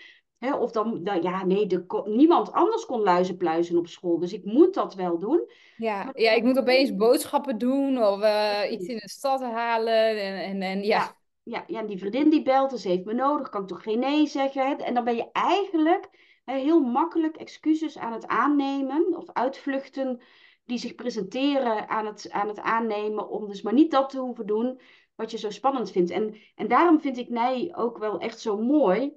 Of 0.54 0.70
dan, 0.70 1.04
dan, 1.04 1.22
ja, 1.22 1.44
nee, 1.44 1.66
de, 1.66 2.02
niemand 2.04 2.52
anders 2.52 2.86
kon 2.86 3.00
luizenpluizen 3.00 3.78
op 3.78 3.86
school. 3.86 4.18
Dus 4.18 4.32
ik 4.32 4.44
moet 4.44 4.74
dat 4.74 4.94
wel 4.94 5.18
doen. 5.18 5.50
Ja, 5.76 6.10
ja 6.14 6.32
ik 6.32 6.42
moet 6.42 6.58
opeens 6.58 6.96
boodschappen 6.96 7.58
doen 7.58 8.04
of 8.04 8.22
uh, 8.22 8.60
iets 8.70 8.86
in 8.86 8.96
de 8.96 9.08
stad 9.08 9.40
halen. 9.40 10.18
En, 10.20 10.42
en, 10.42 10.62
en 10.62 10.82
ja. 10.82 10.98
ja. 10.98 11.16
Ja, 11.48 11.64
ja, 11.66 11.80
en 11.80 11.86
die 11.86 11.98
vriendin 11.98 12.30
die 12.30 12.42
belt, 12.42 12.70
dus 12.70 12.84
heeft 12.84 13.04
me 13.04 13.12
nodig, 13.12 13.48
kan 13.48 13.62
ik 13.62 13.68
toch 13.68 13.82
geen 13.82 13.98
nee 13.98 14.26
zeggen. 14.26 14.78
En 14.78 14.94
dan 14.94 15.04
ben 15.04 15.16
je 15.16 15.28
eigenlijk 15.32 16.08
heel 16.44 16.80
makkelijk 16.80 17.36
excuses 17.36 17.98
aan 17.98 18.12
het 18.12 18.26
aannemen 18.26 19.16
of 19.16 19.32
uitvluchten 19.32 20.20
die 20.64 20.78
zich 20.78 20.94
presenteren 20.94 21.88
aan 21.88 22.06
het, 22.06 22.30
aan 22.30 22.48
het 22.48 22.60
aannemen 22.60 23.28
om 23.28 23.48
dus 23.48 23.62
maar 23.62 23.72
niet 23.72 23.90
dat 23.90 24.10
te 24.10 24.18
hoeven 24.18 24.46
doen. 24.46 24.80
wat 25.14 25.30
je 25.30 25.38
zo 25.38 25.50
spannend 25.50 25.90
vindt. 25.90 26.10
En, 26.10 26.36
en 26.54 26.68
daarom 26.68 27.00
vind 27.00 27.18
ik 27.18 27.28
Nij 27.28 27.72
ook 27.76 27.98
wel 27.98 28.18
echt 28.18 28.40
zo 28.40 28.58
mooi. 28.58 29.12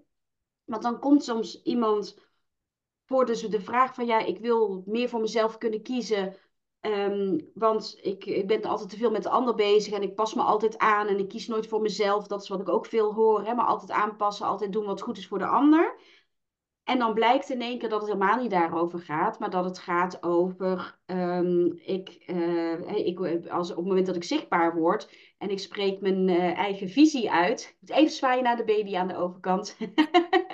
Want 0.70 0.84
dan 0.84 1.00
komt 1.00 1.24
soms 1.24 1.62
iemand 1.64 2.18
voor 3.06 3.26
dus 3.26 3.42
de 3.42 3.62
vraag 3.62 3.94
van 3.94 4.06
ja, 4.06 4.20
ik 4.20 4.40
wil 4.40 4.84
meer 4.86 5.10
voor 5.10 5.20
mezelf 5.20 5.58
kunnen 5.58 5.82
kiezen. 5.82 6.36
Ehm, 6.80 7.40
want 7.54 7.98
ik, 8.02 8.26
ik 8.26 8.48
ben 8.48 8.64
altijd 8.64 8.90
te 8.90 8.98
veel 8.98 9.12
met 9.12 9.24
de 9.24 9.30
ander 9.30 9.56
bezig 9.56 9.94
en 9.94 10.02
ik 10.02 10.16
pas 10.16 10.34
me 10.34 10.42
altijd 10.42 10.78
aan 10.78 11.08
en 11.08 11.20
ik 11.20 11.28
kies 11.28 11.48
nooit 11.48 11.68
voor 11.68 11.82
mezelf. 11.82 12.28
Dat 12.28 12.42
is 12.42 12.50
wat 12.50 12.60
ik 12.60 12.70
ook 12.70 12.86
veel 12.86 13.14
hoor. 13.14 13.46
Hè? 13.46 13.54
Maar 13.54 13.66
altijd 13.66 13.92
aanpassen, 13.92 14.46
altijd 14.46 14.74
doen 14.74 14.86
wat 14.86 15.02
goed 15.02 15.18
is 15.18 15.28
voor 15.28 15.40
de 15.40 15.48
ander. 15.48 16.00
En 16.90 17.00
dan 17.00 17.14
blijkt 17.14 17.50
in 17.50 17.62
één 17.62 17.80
keer 17.80 17.90
dat 17.90 18.02
het 18.02 18.12
helemaal 18.12 18.42
niet 18.42 18.50
daarover 18.50 19.00
gaat, 19.00 19.40
maar 19.40 19.50
dat 19.50 19.66
het 19.66 19.80
gaat 19.80 20.24
over, 20.24 21.00
um, 21.06 21.80
ik, 21.86 22.24
uh, 22.28 23.06
ik, 23.06 23.48
als, 23.48 23.70
op 23.70 23.76
het 23.76 23.86
moment 23.86 24.06
dat 24.06 24.16
ik 24.16 24.24
zichtbaar 24.24 24.76
word 24.76 25.12
en 25.38 25.50
ik 25.50 25.60
spreek 25.60 26.02
mijn 26.02 26.28
uh, 26.28 26.58
eigen 26.58 26.90
visie 26.90 27.32
uit, 27.32 27.62
ik 27.62 27.76
moet 27.80 27.98
even 27.98 28.12
zwaaien 28.12 28.44
naar 28.44 28.58
de 28.58 28.64
baby 28.64 28.96
aan 28.96 29.08
de 29.08 29.16
overkant. 29.18 29.78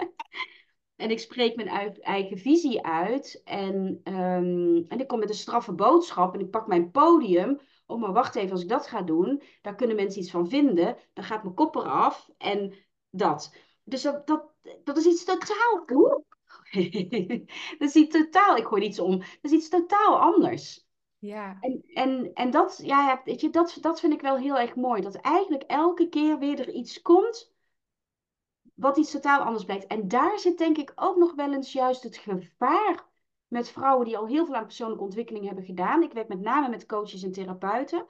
en 1.04 1.10
ik 1.10 1.20
spreek 1.20 1.56
mijn 1.56 1.98
eigen 2.02 2.38
visie 2.38 2.86
uit 2.86 3.42
en, 3.46 4.02
um, 4.04 4.86
en 4.88 5.00
ik 5.00 5.08
kom 5.08 5.20
met 5.20 5.30
een 5.30 5.36
straffe 5.36 5.74
boodschap 5.74 6.34
en 6.34 6.40
ik 6.40 6.50
pak 6.50 6.68
mijn 6.68 6.92
podium. 6.92 7.60
Oh, 7.86 8.02
maar 8.02 8.14
wacht 8.14 8.36
even, 8.36 8.52
als 8.52 8.62
ik 8.62 8.70
dat 8.70 8.88
ga 8.88 9.02
doen, 9.02 9.42
daar 9.62 9.76
kunnen 9.76 9.96
mensen 9.96 10.22
iets 10.22 10.32
van 10.32 10.50
vinden. 10.50 10.98
Dan 11.14 11.24
gaat 11.24 11.44
mijn 11.44 11.56
kop 11.56 11.76
eraf 11.76 12.30
en 12.38 12.74
dat. 13.10 13.56
Dus 13.86 14.02
dat, 14.02 14.28
dat, 14.28 14.54
dat 14.84 14.98
is 14.98 15.06
iets 15.06 15.24
totaal. 15.24 15.86
dat 17.78 17.90
is 17.90 17.96
iets 17.96 18.12
totaal. 18.18 18.58
Ik 18.58 18.66
gooi 18.66 18.84
iets 18.84 19.00
om. 19.00 19.18
Dat 19.18 19.28
is 19.42 19.52
iets 19.52 19.70
totaal 19.70 20.20
anders. 20.20 20.88
Ja. 21.18 21.58
En, 21.60 21.84
en, 21.94 22.34
en 22.34 22.52
dat, 22.52 22.80
ja, 22.84 23.22
weet 23.26 23.42
je, 23.42 23.50
dat, 23.50 23.78
dat 23.82 24.00
vind 24.00 24.14
ik 24.14 24.22
wel 24.22 24.38
heel 24.38 24.58
erg 24.58 24.76
mooi. 24.76 25.02
Dat 25.02 25.16
eigenlijk 25.16 25.64
elke 25.64 26.10
keer 26.10 26.40
weer 26.40 26.60
er 26.60 26.72
iets 26.72 27.02
komt. 27.02 27.54
wat 28.74 28.98
iets 28.98 29.12
totaal 29.12 29.42
anders 29.42 29.66
blijkt. 29.66 29.88
En 29.88 30.08
daar 30.08 30.40
zit 30.40 30.58
denk 30.58 30.78
ik 30.78 30.92
ook 30.96 31.18
nog 31.18 31.36
wel 31.36 31.54
eens 31.54 31.72
juist 31.74 32.04
het 32.04 32.18
gevaar. 32.18 33.10
met 33.48 33.70
vrouwen 33.70 34.06
die 34.06 34.18
al 34.18 34.28
heel 34.28 34.46
veel 34.46 34.56
aan 34.56 34.66
persoonlijke 34.66 35.04
ontwikkeling 35.04 35.46
hebben 35.46 35.64
gedaan. 35.66 36.04
Ik 36.04 36.14
werk 36.14 36.28
met 36.28 36.40
name 36.42 36.70
met 36.70 36.86
coaches 36.86 37.24
en 37.24 37.32
therapeuten. 37.32 38.06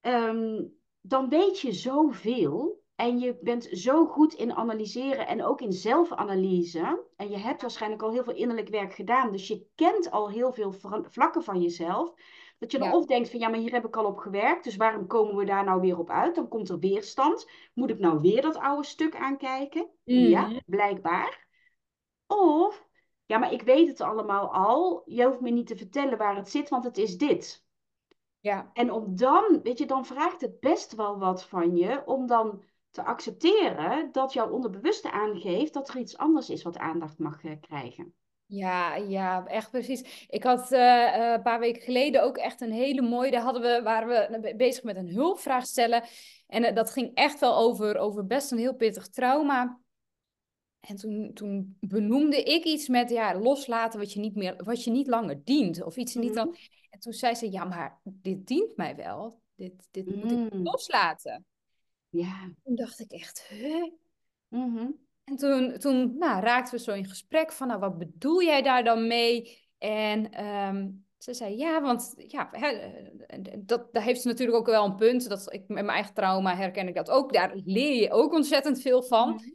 Ehm, 0.00 0.64
dan 1.00 1.28
weet 1.28 1.60
je 1.60 1.72
zoveel. 1.72 2.82
En 3.00 3.18
je 3.18 3.38
bent 3.40 3.68
zo 3.72 4.06
goed 4.06 4.34
in 4.34 4.54
analyseren 4.54 5.26
en 5.26 5.44
ook 5.44 5.60
in 5.60 5.72
zelfanalyse. 5.72 7.04
En 7.16 7.30
je 7.30 7.38
hebt 7.38 7.60
waarschijnlijk 7.60 8.02
al 8.02 8.12
heel 8.12 8.24
veel 8.24 8.34
innerlijk 8.34 8.68
werk 8.68 8.94
gedaan. 8.94 9.32
Dus 9.32 9.48
je 9.48 9.66
kent 9.74 10.10
al 10.10 10.30
heel 10.30 10.52
veel 10.52 10.72
vlakken 11.10 11.42
van 11.42 11.62
jezelf. 11.62 12.14
Dat 12.58 12.72
je 12.72 12.78
dan 12.78 12.92
of 12.92 13.06
denkt 13.06 13.30
van 13.30 13.40
ja, 13.40 13.48
maar 13.48 13.58
hier 13.58 13.72
heb 13.72 13.86
ik 13.86 13.96
al 13.96 14.04
op 14.04 14.18
gewerkt. 14.18 14.64
Dus 14.64 14.76
waarom 14.76 15.06
komen 15.06 15.36
we 15.36 15.44
daar 15.44 15.64
nou 15.64 15.80
weer 15.80 15.98
op 15.98 16.10
uit? 16.10 16.34
Dan 16.34 16.48
komt 16.48 16.68
er 16.68 16.78
weerstand. 16.78 17.50
Moet 17.74 17.90
ik 17.90 17.98
nou 17.98 18.20
weer 18.20 18.42
dat 18.42 18.56
oude 18.56 18.86
stuk 18.86 19.16
aankijken? 19.16 19.88
Ja, 20.04 20.46
mhm. 20.46 20.58
blijkbaar. 20.66 21.46
Of 22.26 22.86
ja, 23.26 23.38
maar 23.38 23.52
ik 23.52 23.62
weet 23.62 23.88
het 23.88 24.00
allemaal 24.00 24.52
al. 24.52 25.02
Je 25.04 25.24
hoeft 25.24 25.40
me 25.40 25.50
niet 25.50 25.66
te 25.66 25.76
vertellen 25.76 26.18
waar 26.18 26.36
het 26.36 26.50
zit, 26.50 26.68
want 26.68 26.84
het 26.84 26.98
is 26.98 27.16
dit. 27.16 27.64
Ja. 28.40 28.70
En 28.72 28.92
om 28.92 29.16
dan, 29.16 29.60
weet 29.62 29.78
je, 29.78 29.86
dan 29.86 30.06
vraagt 30.06 30.40
het 30.40 30.60
best 30.60 30.94
wel 30.94 31.18
wat 31.18 31.44
van 31.44 31.76
je 31.76 32.06
om 32.06 32.26
dan 32.26 32.62
te 32.90 33.02
accepteren 33.04 34.12
dat 34.12 34.32
jouw 34.32 34.50
onderbewuste 34.50 35.10
aangeeft 35.10 35.72
dat 35.72 35.88
er 35.88 35.98
iets 35.98 36.16
anders 36.16 36.50
is 36.50 36.62
wat 36.62 36.78
aandacht 36.78 37.18
mag 37.18 37.44
eh, 37.44 37.52
krijgen. 37.60 38.14
Ja, 38.46 38.96
ja, 38.96 39.46
echt 39.46 39.70
precies. 39.70 40.26
Ik 40.28 40.42
had 40.42 40.72
uh, 40.72 41.32
een 41.32 41.42
paar 41.42 41.58
weken 41.58 41.82
geleden 41.82 42.22
ook 42.22 42.36
echt 42.36 42.60
een 42.60 42.72
hele 42.72 43.02
mooie. 43.02 43.30
Daar 43.30 43.42
hadden 43.42 43.62
we, 43.62 43.82
waren 43.82 44.40
we 44.40 44.54
bezig 44.56 44.82
met 44.82 44.96
een 44.96 45.08
hulpvraag 45.08 45.66
stellen. 45.66 46.04
En 46.46 46.74
dat 46.74 46.90
ging 46.90 47.14
echt 47.14 47.40
wel 47.40 47.56
over, 47.56 47.96
over 47.96 48.26
best 48.26 48.52
een 48.52 48.58
heel 48.58 48.74
pittig 48.74 49.08
trauma. 49.08 49.80
En 50.80 50.96
toen, 50.96 51.30
toen 51.34 51.76
benoemde 51.80 52.42
ik 52.42 52.64
iets 52.64 52.88
met 52.88 53.10
ja, 53.10 53.38
loslaten 53.38 53.98
wat 53.98 54.12
je 54.12 54.20
niet, 54.20 54.34
meer, 54.34 54.64
wat 54.64 54.84
je 54.84 54.90
niet 54.90 55.06
langer 55.06 55.44
dient. 55.44 55.82
Of 55.82 55.96
iets 55.96 56.14
niet 56.14 56.34
dan. 56.34 56.48
Mhm. 56.48 56.56
En 56.90 57.00
toen 57.00 57.12
zei 57.12 57.34
ze: 57.34 57.50
Ja, 57.50 57.64
maar 57.64 58.00
dit 58.04 58.46
dient 58.46 58.76
mij 58.76 58.96
wel. 58.96 59.40
Dit, 59.54 59.88
dit 59.90 60.16
moet 60.16 60.30
ik 60.30 60.52
mm. 60.52 60.62
loslaten. 60.62 61.46
Ja. 62.10 62.50
Toen 62.64 62.74
dacht 62.74 63.00
ik 63.00 63.10
echt, 63.10 63.46
huh? 63.48 63.92
Mhm. 64.48 64.86
En 65.24 65.36
toen, 65.36 65.78
toen 65.78 66.18
nou, 66.18 66.42
raakten 66.42 66.74
we 66.74 66.82
zo 66.82 66.92
in 66.92 67.08
gesprek 67.08 67.52
van, 67.52 67.66
nou, 67.66 67.80
wat 67.80 67.98
bedoel 67.98 68.42
jij 68.42 68.62
daar 68.62 68.84
dan 68.84 69.06
mee? 69.06 69.58
En 69.78 70.44
um, 70.44 71.04
ze 71.18 71.34
zei, 71.34 71.56
ja, 71.56 71.82
want 71.82 72.14
ja, 72.16 72.48
hè, 72.52 72.90
dat, 73.58 73.92
daar 73.92 74.02
heeft 74.02 74.20
ze 74.20 74.28
natuurlijk 74.28 74.58
ook 74.58 74.66
wel 74.66 74.84
een 74.84 74.96
punt. 74.96 75.28
Dat 75.28 75.52
ik, 75.52 75.60
met 75.60 75.68
mijn 75.68 75.88
eigen 75.88 76.14
trauma 76.14 76.56
herken 76.56 76.88
ik 76.88 76.94
dat 76.94 77.10
ook. 77.10 77.32
Daar 77.32 77.52
leer 77.64 78.02
je 78.02 78.10
ook 78.10 78.32
ontzettend 78.32 78.80
veel 78.80 79.02
van. 79.02 79.30
Mhm. 79.30 79.48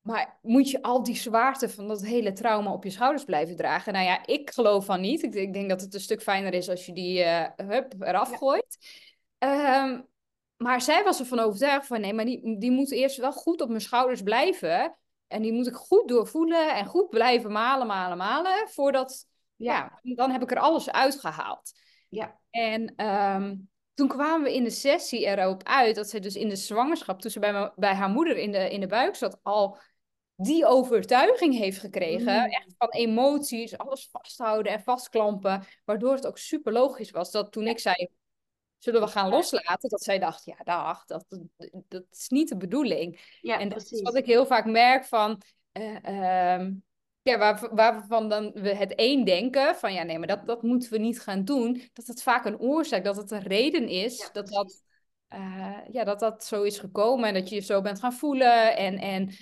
Maar 0.00 0.38
moet 0.42 0.70
je 0.70 0.82
al 0.82 1.02
die 1.02 1.16
zwaarte 1.16 1.68
van 1.68 1.88
dat 1.88 2.04
hele 2.04 2.32
trauma 2.32 2.72
op 2.72 2.84
je 2.84 2.90
schouders 2.90 3.24
blijven 3.24 3.56
dragen? 3.56 3.92
Nou 3.92 4.04
ja, 4.04 4.26
ik 4.26 4.50
geloof 4.50 4.84
van 4.84 5.00
niet. 5.00 5.22
Ik, 5.22 5.34
ik 5.34 5.52
denk 5.52 5.68
dat 5.68 5.80
het 5.80 5.94
een 5.94 6.00
stuk 6.00 6.22
fijner 6.22 6.54
is 6.54 6.68
als 6.68 6.86
je 6.86 6.92
die 6.92 7.18
uh, 7.18 7.46
hup, 7.56 7.94
eraf 7.98 8.36
gooit. 8.36 8.78
Um, 9.38 10.06
maar 10.62 10.80
zij 10.80 11.04
was 11.04 11.18
ervan 11.20 11.38
overtuigd 11.38 11.86
van 11.86 12.00
nee, 12.00 12.14
maar 12.14 12.24
die, 12.24 12.58
die 12.58 12.70
moet 12.70 12.92
eerst 12.92 13.16
wel 13.16 13.32
goed 13.32 13.60
op 13.60 13.68
mijn 13.68 13.80
schouders 13.80 14.22
blijven. 14.22 14.96
En 15.26 15.42
die 15.42 15.52
moet 15.52 15.66
ik 15.66 15.74
goed 15.74 16.08
doorvoelen 16.08 16.74
en 16.74 16.86
goed 16.86 17.08
blijven 17.08 17.52
malen, 17.52 17.86
malen, 17.86 18.16
malen. 18.16 18.68
Voordat, 18.68 19.26
ja, 19.56 20.00
dan 20.02 20.30
heb 20.30 20.42
ik 20.42 20.50
er 20.50 20.58
alles 20.58 20.90
uitgehaald. 20.90 21.72
Ja. 22.08 22.38
En 22.50 22.94
ehm, 22.96 23.56
toen 23.94 24.08
kwamen 24.08 24.42
we 24.42 24.54
in 24.54 24.64
de 24.64 24.70
sessie 24.70 25.26
erop 25.26 25.62
uit 25.62 25.94
dat 25.94 26.10
ze 26.10 26.20
dus 26.20 26.34
in 26.34 26.48
de 26.48 26.56
zwangerschap, 26.56 27.20
toen 27.20 27.30
ze 27.30 27.38
bij, 27.38 27.72
bij 27.76 27.94
haar 27.94 28.10
moeder 28.10 28.36
in 28.36 28.52
de, 28.52 28.70
in 28.70 28.80
de 28.80 28.86
buik 28.86 29.14
zat, 29.14 29.38
al 29.42 29.78
die 30.36 30.66
overtuiging 30.66 31.56
heeft 31.56 31.78
gekregen. 31.78 32.34
Mm. 32.34 32.50
Echt 32.50 32.74
van 32.78 32.88
emoties, 32.90 33.78
alles 33.78 34.08
vasthouden 34.10 34.72
en 34.72 34.82
vastklampen. 34.82 35.64
Waardoor 35.84 36.14
het 36.14 36.26
ook 36.26 36.38
super 36.38 36.72
logisch 36.72 37.10
was 37.10 37.30
dat 37.30 37.52
toen 37.52 37.66
ik 37.66 37.78
zei, 37.78 38.08
zullen 38.80 39.00
we 39.00 39.06
gaan 39.06 39.28
loslaten? 39.28 39.88
Dat 39.88 40.02
zij 40.02 40.18
dacht, 40.18 40.44
ja, 40.44 40.56
dag, 40.64 41.04
dat, 41.04 41.24
dat 41.88 42.04
is 42.10 42.28
niet 42.28 42.48
de 42.48 42.56
bedoeling. 42.56 43.20
Ja, 43.40 43.58
en 43.58 43.68
dat 43.68 43.78
precies. 43.78 43.98
is 43.98 44.02
wat 44.02 44.16
ik 44.16 44.26
heel 44.26 44.46
vaak 44.46 44.64
merk 44.64 45.04
van, 45.04 45.42
uh, 45.72 46.66
ja, 47.22 47.38
waar, 47.38 47.68
waarvan 47.74 48.28
dan 48.28 48.52
we 48.52 48.74
het 48.74 48.94
één 48.94 49.24
denken, 49.24 49.76
van 49.76 49.92
ja, 49.92 50.02
nee, 50.02 50.18
maar 50.18 50.28
dat, 50.28 50.46
dat 50.46 50.62
moeten 50.62 50.90
we 50.90 50.98
niet 50.98 51.20
gaan 51.20 51.44
doen. 51.44 51.82
Dat 51.92 52.06
het 52.06 52.22
vaak 52.22 52.44
een 52.44 52.58
oorzaak, 52.58 53.04
dat 53.04 53.16
het 53.16 53.30
een 53.30 53.42
reden 53.42 53.88
is 53.88 54.28
dat 54.32 54.48
dat, 54.48 54.82
uh, 55.34 55.78
ja, 55.90 56.04
dat 56.04 56.20
dat 56.20 56.44
zo 56.44 56.62
is 56.62 56.78
gekomen 56.78 57.28
en 57.28 57.34
dat 57.34 57.48
je 57.48 57.54
je 57.54 57.60
zo 57.60 57.80
bent 57.80 58.00
gaan 58.00 58.12
voelen. 58.12 58.76
En, 58.76 58.98
en 58.98 59.32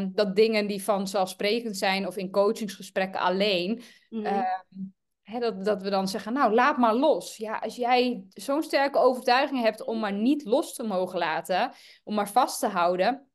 um, 0.00 0.12
dat 0.14 0.36
dingen 0.36 0.66
die 0.66 0.82
vanzelfsprekend 0.82 1.76
zijn 1.76 2.06
of 2.06 2.16
in 2.16 2.30
coachingsgesprekken 2.30 3.20
alleen, 3.20 3.82
mm 4.08 4.24
-hmm 4.24 4.94
dat, 5.38 5.64
dat 5.64 5.82
we 5.82 5.90
dan 5.90 6.08
zeggen, 6.08 6.32
nou, 6.32 6.54
laat 6.54 6.76
maar 6.76 6.94
los. 6.94 7.36
Ja, 7.36 7.58
als 7.58 7.76
jij 7.76 8.26
zo'n 8.28 8.62
sterke 8.62 8.98
overtuiging 8.98 9.62
hebt 9.62 9.84
om 9.84 9.98
maar 9.98 10.12
niet 10.12 10.44
los 10.44 10.74
te 10.74 10.82
mogen 10.82 11.18
laten, 11.18 11.72
om 12.04 12.14
maar 12.14 12.30
vast 12.30 12.60
te 12.60 12.66
houden, 12.66 13.28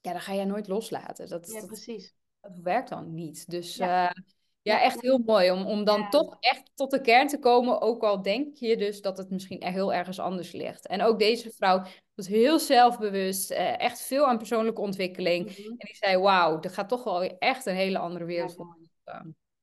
ja, 0.00 0.12
dan 0.12 0.20
ga 0.20 0.34
jij 0.34 0.44
nooit 0.44 0.68
loslaten. 0.68 1.28
Dat, 1.28 1.50
ja, 1.52 1.66
precies. 1.66 2.14
Dat, 2.40 2.58
werkt 2.62 2.88
dan 2.88 3.14
niet. 3.14 3.50
Dus 3.50 3.76
ja, 3.76 4.08
uh, 4.08 4.22
ja 4.62 4.80
echt 4.80 5.00
heel 5.00 5.18
mooi 5.18 5.50
om, 5.50 5.66
om 5.66 5.84
dan 5.84 6.10
toch 6.10 6.36
echt 6.40 6.70
tot 6.74 6.90
de 6.90 7.00
kern 7.00 7.28
te 7.28 7.38
komen, 7.38 7.80
ook 7.80 8.02
al 8.02 8.22
denk 8.22 8.56
je 8.56 8.76
dus 8.76 9.00
dat 9.00 9.18
het 9.18 9.30
misschien 9.30 9.64
heel 9.64 9.92
ergens 9.92 10.18
anders 10.18 10.52
ligt. 10.52 10.86
En 10.86 11.02
ook 11.02 11.18
deze 11.18 11.50
vrouw 11.50 11.82
was 12.14 12.26
heel 12.26 12.58
zelfbewust, 12.58 13.50
uh, 13.50 13.80
echt 13.80 14.00
veel 14.00 14.26
aan 14.26 14.38
persoonlijke 14.38 14.80
ontwikkeling. 14.80 15.44
Mhm. 15.44 15.68
En 15.68 15.86
die 15.86 15.96
zei, 15.96 16.18
wauw, 16.18 16.60
er 16.60 16.70
gaat 16.70 16.88
toch 16.88 17.04
wel 17.04 17.22
echt 17.22 17.66
een 17.66 17.74
hele 17.74 17.98
andere 17.98 18.24
wereld 18.24 18.54
voor 18.54 18.76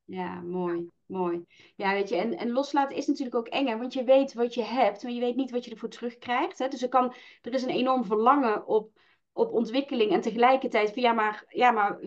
ja, 0.09 0.41
mooi, 0.41 0.89
mooi. 1.05 1.45
Ja, 1.75 1.93
weet 1.93 2.09
je, 2.09 2.15
en, 2.15 2.37
en 2.37 2.51
loslaten 2.51 2.97
is 2.97 3.07
natuurlijk 3.07 3.35
ook 3.35 3.47
eng, 3.47 3.77
want 3.77 3.93
je 3.93 4.03
weet 4.03 4.33
wat 4.33 4.53
je 4.53 4.63
hebt, 4.63 5.03
maar 5.03 5.11
je 5.11 5.19
weet 5.19 5.35
niet 5.35 5.51
wat 5.51 5.65
je 5.65 5.71
ervoor 5.71 5.89
terugkrijgt. 5.89 6.59
Hè? 6.59 6.67
Dus 6.67 6.81
er, 6.81 6.89
kan, 6.89 7.13
er 7.41 7.53
is 7.53 7.63
een 7.63 7.69
enorm 7.69 8.05
verlangen 8.05 8.67
op, 8.67 8.99
op 9.33 9.53
ontwikkeling 9.53 10.11
en 10.11 10.21
tegelijkertijd 10.21 10.93
van 10.93 11.01
ja, 11.01 11.13
maar, 11.13 11.45
ja, 11.47 11.71
maar 11.71 11.99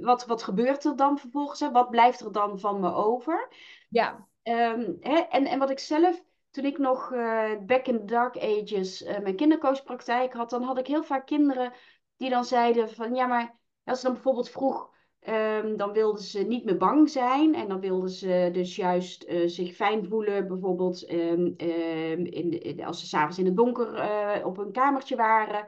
wat, 0.00 0.26
wat 0.26 0.42
gebeurt 0.42 0.84
er 0.84 0.96
dan 0.96 1.18
vervolgens? 1.18 1.60
Hè? 1.60 1.70
Wat 1.70 1.90
blijft 1.90 2.20
er 2.20 2.32
dan 2.32 2.60
van 2.60 2.80
me 2.80 2.92
over? 2.92 3.48
Ja. 3.88 4.26
Um, 4.42 4.96
hè? 5.00 5.18
En, 5.18 5.46
en 5.46 5.58
wat 5.58 5.70
ik 5.70 5.78
zelf, 5.78 6.22
toen 6.50 6.64
ik 6.64 6.78
nog 6.78 7.12
uh, 7.12 7.50
back 7.66 7.86
in 7.86 7.98
the 7.98 8.04
dark 8.04 8.36
ages 8.36 9.02
uh, 9.02 9.18
mijn 9.18 9.36
kindercoachpraktijk 9.36 10.32
had, 10.32 10.50
dan 10.50 10.62
had 10.62 10.78
ik 10.78 10.86
heel 10.86 11.02
vaak 11.02 11.26
kinderen 11.26 11.72
die 12.16 12.30
dan 12.30 12.44
zeiden 12.44 12.90
van 12.90 13.14
ja, 13.14 13.26
maar 13.26 13.56
als 13.84 13.98
ze 13.98 14.04
dan 14.04 14.14
bijvoorbeeld 14.14 14.50
vroeg 14.50 14.94
Um, 15.28 15.76
dan 15.76 15.92
wilden 15.92 16.22
ze 16.22 16.42
niet 16.42 16.64
meer 16.64 16.76
bang 16.76 17.10
zijn 17.10 17.54
en 17.54 17.68
dan 17.68 17.80
wilden 17.80 18.10
ze 18.10 18.48
dus 18.52 18.76
juist 18.76 19.24
uh, 19.24 19.48
zich 19.48 19.74
fijn 19.74 20.06
voelen, 20.08 20.48
bijvoorbeeld 20.48 21.12
um, 21.12 21.54
um, 21.58 22.24
in 22.24 22.50
de, 22.50 22.84
als 22.86 23.00
ze 23.00 23.06
s'avonds 23.06 23.38
in 23.38 23.44
het 23.44 23.56
donker 23.56 23.94
uh, 23.94 24.46
op 24.46 24.58
een 24.58 24.72
kamertje 24.72 25.16
waren. 25.16 25.66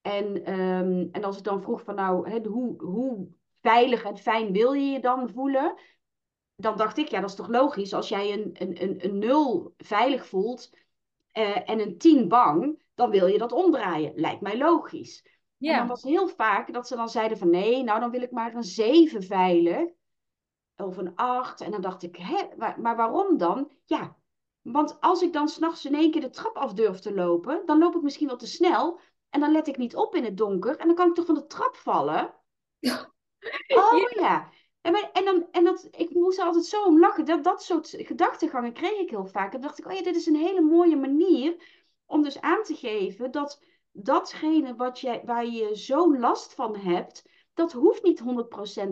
En, 0.00 0.44
en 1.12 1.24
als 1.24 1.38
ik 1.38 1.44
dan 1.44 1.62
vroeg 1.62 1.82
van 1.82 1.94
nou, 1.94 2.46
hoe, 2.48 2.82
hoe 2.82 3.28
veilig 3.60 4.04
en 4.04 4.16
fijn 4.16 4.52
wil 4.52 4.72
je 4.72 4.90
je 4.90 5.00
dan 5.00 5.30
voelen? 5.30 5.74
Dan 6.56 6.76
dacht 6.76 6.98
ik, 6.98 7.08
ja, 7.08 7.20
dat 7.20 7.30
is 7.30 7.36
toch 7.36 7.48
logisch. 7.48 7.94
Als 7.94 8.08
jij 8.08 8.32
een, 8.32 8.50
een, 8.52 9.04
een, 9.04 9.18
nul 9.18 9.74
veilig 9.76 10.26
voelt 10.26 10.70
uh, 11.38 11.70
en 11.70 11.80
een 11.80 11.98
tien 11.98 12.28
bang, 12.28 12.82
dan 12.94 13.10
wil 13.10 13.26
je 13.26 13.38
dat 13.38 13.52
omdraaien. 13.52 14.12
Lijkt 14.14 14.40
mij 14.40 14.58
logisch. 14.58 15.26
En 15.70 15.76
dan 15.76 15.86
was 15.86 16.02
heel 16.02 16.28
vaak 16.28 16.72
dat 16.72 16.88
ze 16.88 16.96
dan 16.96 17.08
zeiden 17.08 17.38
van 17.38 17.50
nee, 17.50 17.82
nou 17.82 18.00
dan 18.00 18.10
wil 18.10 18.22
ik 18.22 18.30
maar 18.30 18.54
een 18.54 18.62
7 18.64 19.22
veilig. 19.22 19.90
Of 20.76 20.96
een 20.96 21.14
8. 21.14 21.60
En 21.60 21.70
dan 21.70 21.80
dacht 21.80 22.02
ik, 22.02 22.16
hè, 22.16 22.36
maar 22.56 22.96
waarom 22.96 23.36
dan? 23.38 23.70
Ja, 23.84 24.16
want 24.62 25.00
als 25.00 25.22
ik 25.22 25.32
dan 25.32 25.48
s'nachts 25.48 25.84
in 25.84 25.94
één 25.94 26.10
keer 26.10 26.20
de 26.20 26.30
trap 26.30 26.56
af 26.56 26.72
durf 26.72 26.98
te 26.98 27.14
lopen, 27.14 27.62
dan 27.66 27.78
loop 27.78 27.94
ik 27.94 28.02
misschien 28.02 28.26
wel 28.26 28.36
te 28.36 28.46
snel. 28.46 29.00
En 29.30 29.40
dan 29.40 29.52
let 29.52 29.66
ik 29.66 29.76
niet 29.76 29.96
op 29.96 30.14
in 30.14 30.24
het 30.24 30.36
donker. 30.36 30.76
En 30.76 30.86
dan 30.86 30.96
kan 30.96 31.08
ik 31.08 31.14
toch 31.14 31.26
van 31.26 31.34
de 31.34 31.46
trap 31.46 31.76
vallen? 31.76 32.34
Oh 33.68 34.10
ja. 34.10 34.50
En, 34.80 34.94
en, 35.12 35.24
dan, 35.24 35.48
en 35.50 35.64
dat, 35.64 35.88
ik 35.90 36.10
moest 36.10 36.38
er 36.38 36.44
altijd 36.44 36.64
zo 36.64 36.84
om 36.84 36.98
lachen. 36.98 37.24
Dat, 37.24 37.44
dat 37.44 37.62
soort 37.62 37.94
gedachtegangen 37.98 38.72
kreeg 38.72 38.98
ik 38.98 39.10
heel 39.10 39.26
vaak. 39.26 39.44
En 39.44 39.50
dan 39.50 39.60
dacht 39.60 39.78
ik, 39.78 39.86
oh 39.86 39.92
ja, 39.92 40.02
dit 40.02 40.16
is 40.16 40.26
een 40.26 40.36
hele 40.36 40.60
mooie 40.60 40.96
manier 40.96 41.56
om 42.06 42.22
dus 42.22 42.40
aan 42.40 42.62
te 42.62 42.74
geven 42.74 43.30
dat 43.30 43.62
datgene 43.92 44.74
wat 44.74 45.00
jij, 45.00 45.22
waar 45.24 45.46
je 45.46 45.76
zo 45.76 46.18
last 46.18 46.54
van 46.54 46.76
hebt, 46.76 47.24
dat 47.54 47.72
hoeft 47.72 48.02
niet 48.02 48.22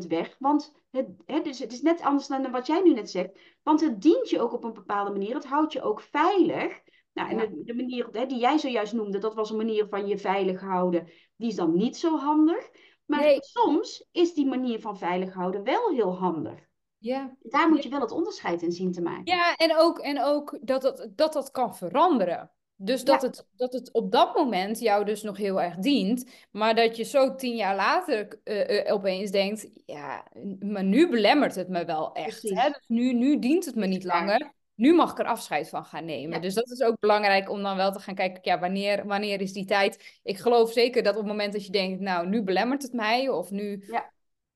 100% 0.04 0.06
weg. 0.08 0.36
Want 0.38 0.74
het, 0.90 1.08
het, 1.26 1.46
is, 1.46 1.58
het 1.58 1.72
is 1.72 1.82
net 1.82 2.00
anders 2.00 2.26
dan 2.26 2.50
wat 2.50 2.66
jij 2.66 2.80
nu 2.80 2.92
net 2.92 3.10
zegt. 3.10 3.38
Want 3.62 3.80
het 3.80 4.02
dient 4.02 4.30
je 4.30 4.40
ook 4.40 4.52
op 4.52 4.64
een 4.64 4.72
bepaalde 4.72 5.10
manier. 5.10 5.34
Het 5.34 5.46
houdt 5.46 5.72
je 5.72 5.82
ook 5.82 6.00
veilig. 6.00 6.80
Nou, 7.12 7.30
en 7.30 7.36
de, 7.36 7.64
de, 7.64 7.74
manier 7.74 8.08
hè, 8.12 8.26
die 8.26 8.38
jij 8.38 8.58
zojuist 8.58 8.92
noemde, 8.92 9.18
dat 9.18 9.34
was 9.34 9.50
een 9.50 9.56
manier 9.56 9.86
van 9.88 10.06
je 10.06 10.18
veilig 10.18 10.60
houden. 10.60 11.10
Die 11.36 11.48
is 11.48 11.54
dan 11.54 11.76
niet 11.76 11.96
zo 11.96 12.16
handig. 12.16 12.70
Maar 13.06 13.36
soms 13.40 14.08
is 14.12 14.34
die 14.34 14.46
manier 14.46 14.80
van 14.80 14.98
veilig 14.98 15.34
houden 15.34 15.64
wel 15.64 15.90
heel 15.90 16.16
handig. 16.16 16.68
Ja. 16.98 17.36
Daar 17.42 17.68
moet 17.68 17.82
je 17.82 17.88
wel 17.88 18.00
het 18.00 18.10
onderscheid 18.10 18.62
in 18.62 18.72
zien 18.72 18.92
te 18.92 19.02
maken. 19.02 19.24
Ja, 19.24 19.56
en 19.56 19.76
ook, 19.76 19.98
en 19.98 20.22
ook 20.22 20.58
dat, 20.60 20.82
dat, 20.82 21.08
dat 21.14 21.32
dat 21.32 21.50
kan 21.50 21.76
veranderen. 21.76 22.50
Dus 22.82 23.04
dat, 23.04 23.22
het, 23.22 23.46
dat 23.56 23.72
het 23.72 23.92
op 23.92 24.12
dat 24.12 24.34
moment 24.34 24.78
jou 24.78 25.04
dus 25.04 25.22
nog 25.22 25.36
heel 25.36 25.62
erg 25.62 25.76
dient, 25.76 26.30
maar 26.50 26.74
dat 26.74 26.96
je 26.96 27.04
zo 27.04 27.34
tien 27.34 27.56
jaar 27.56 27.76
later 27.76 28.38
uh, 28.44 28.92
opeens 28.92 29.30
denkt, 29.30 29.70
ja, 29.86 30.26
maar 30.60 30.84
nu 30.84 31.10
belemmert 31.10 31.54
het 31.54 31.68
me 31.68 31.84
wel 31.84 32.12
echt. 32.12 32.42
Hè? 32.42 32.68
Dus 32.68 32.84
nu, 32.86 33.12
nu 33.12 33.38
dient 33.38 33.64
het 33.64 33.74
me 33.74 33.86
niet 33.86 34.04
langer. 34.04 34.52
Nu 34.74 34.94
mag 34.94 35.10
ik 35.10 35.18
er 35.18 35.24
afscheid 35.24 35.68
van 35.68 35.84
gaan 35.84 36.04
nemen. 36.04 36.42
Dus 36.42 36.54
dat 36.54 36.70
is 36.70 36.82
ook 36.82 36.98
belangrijk 36.98 37.50
om 37.50 37.62
dan 37.62 37.76
wel 37.76 37.92
te 37.92 37.98
gaan 37.98 38.14
kijken, 38.14 38.40
ja, 38.42 38.58
wanneer, 38.58 39.06
wanneer 39.06 39.40
is 39.40 39.52
die 39.52 39.64
tijd? 39.64 40.20
Ik 40.22 40.38
geloof 40.38 40.72
zeker 40.72 41.02
dat 41.02 41.12
op 41.12 41.18
het 41.18 41.28
moment 41.28 41.52
dat 41.52 41.66
je 41.66 41.72
denkt, 41.72 42.00
nou, 42.00 42.28
nu 42.28 42.42
belemmert 42.42 42.82
het 42.82 42.92
mij, 42.92 43.28
of 43.28 43.50
nu 43.50 43.84
ja. 43.86 44.10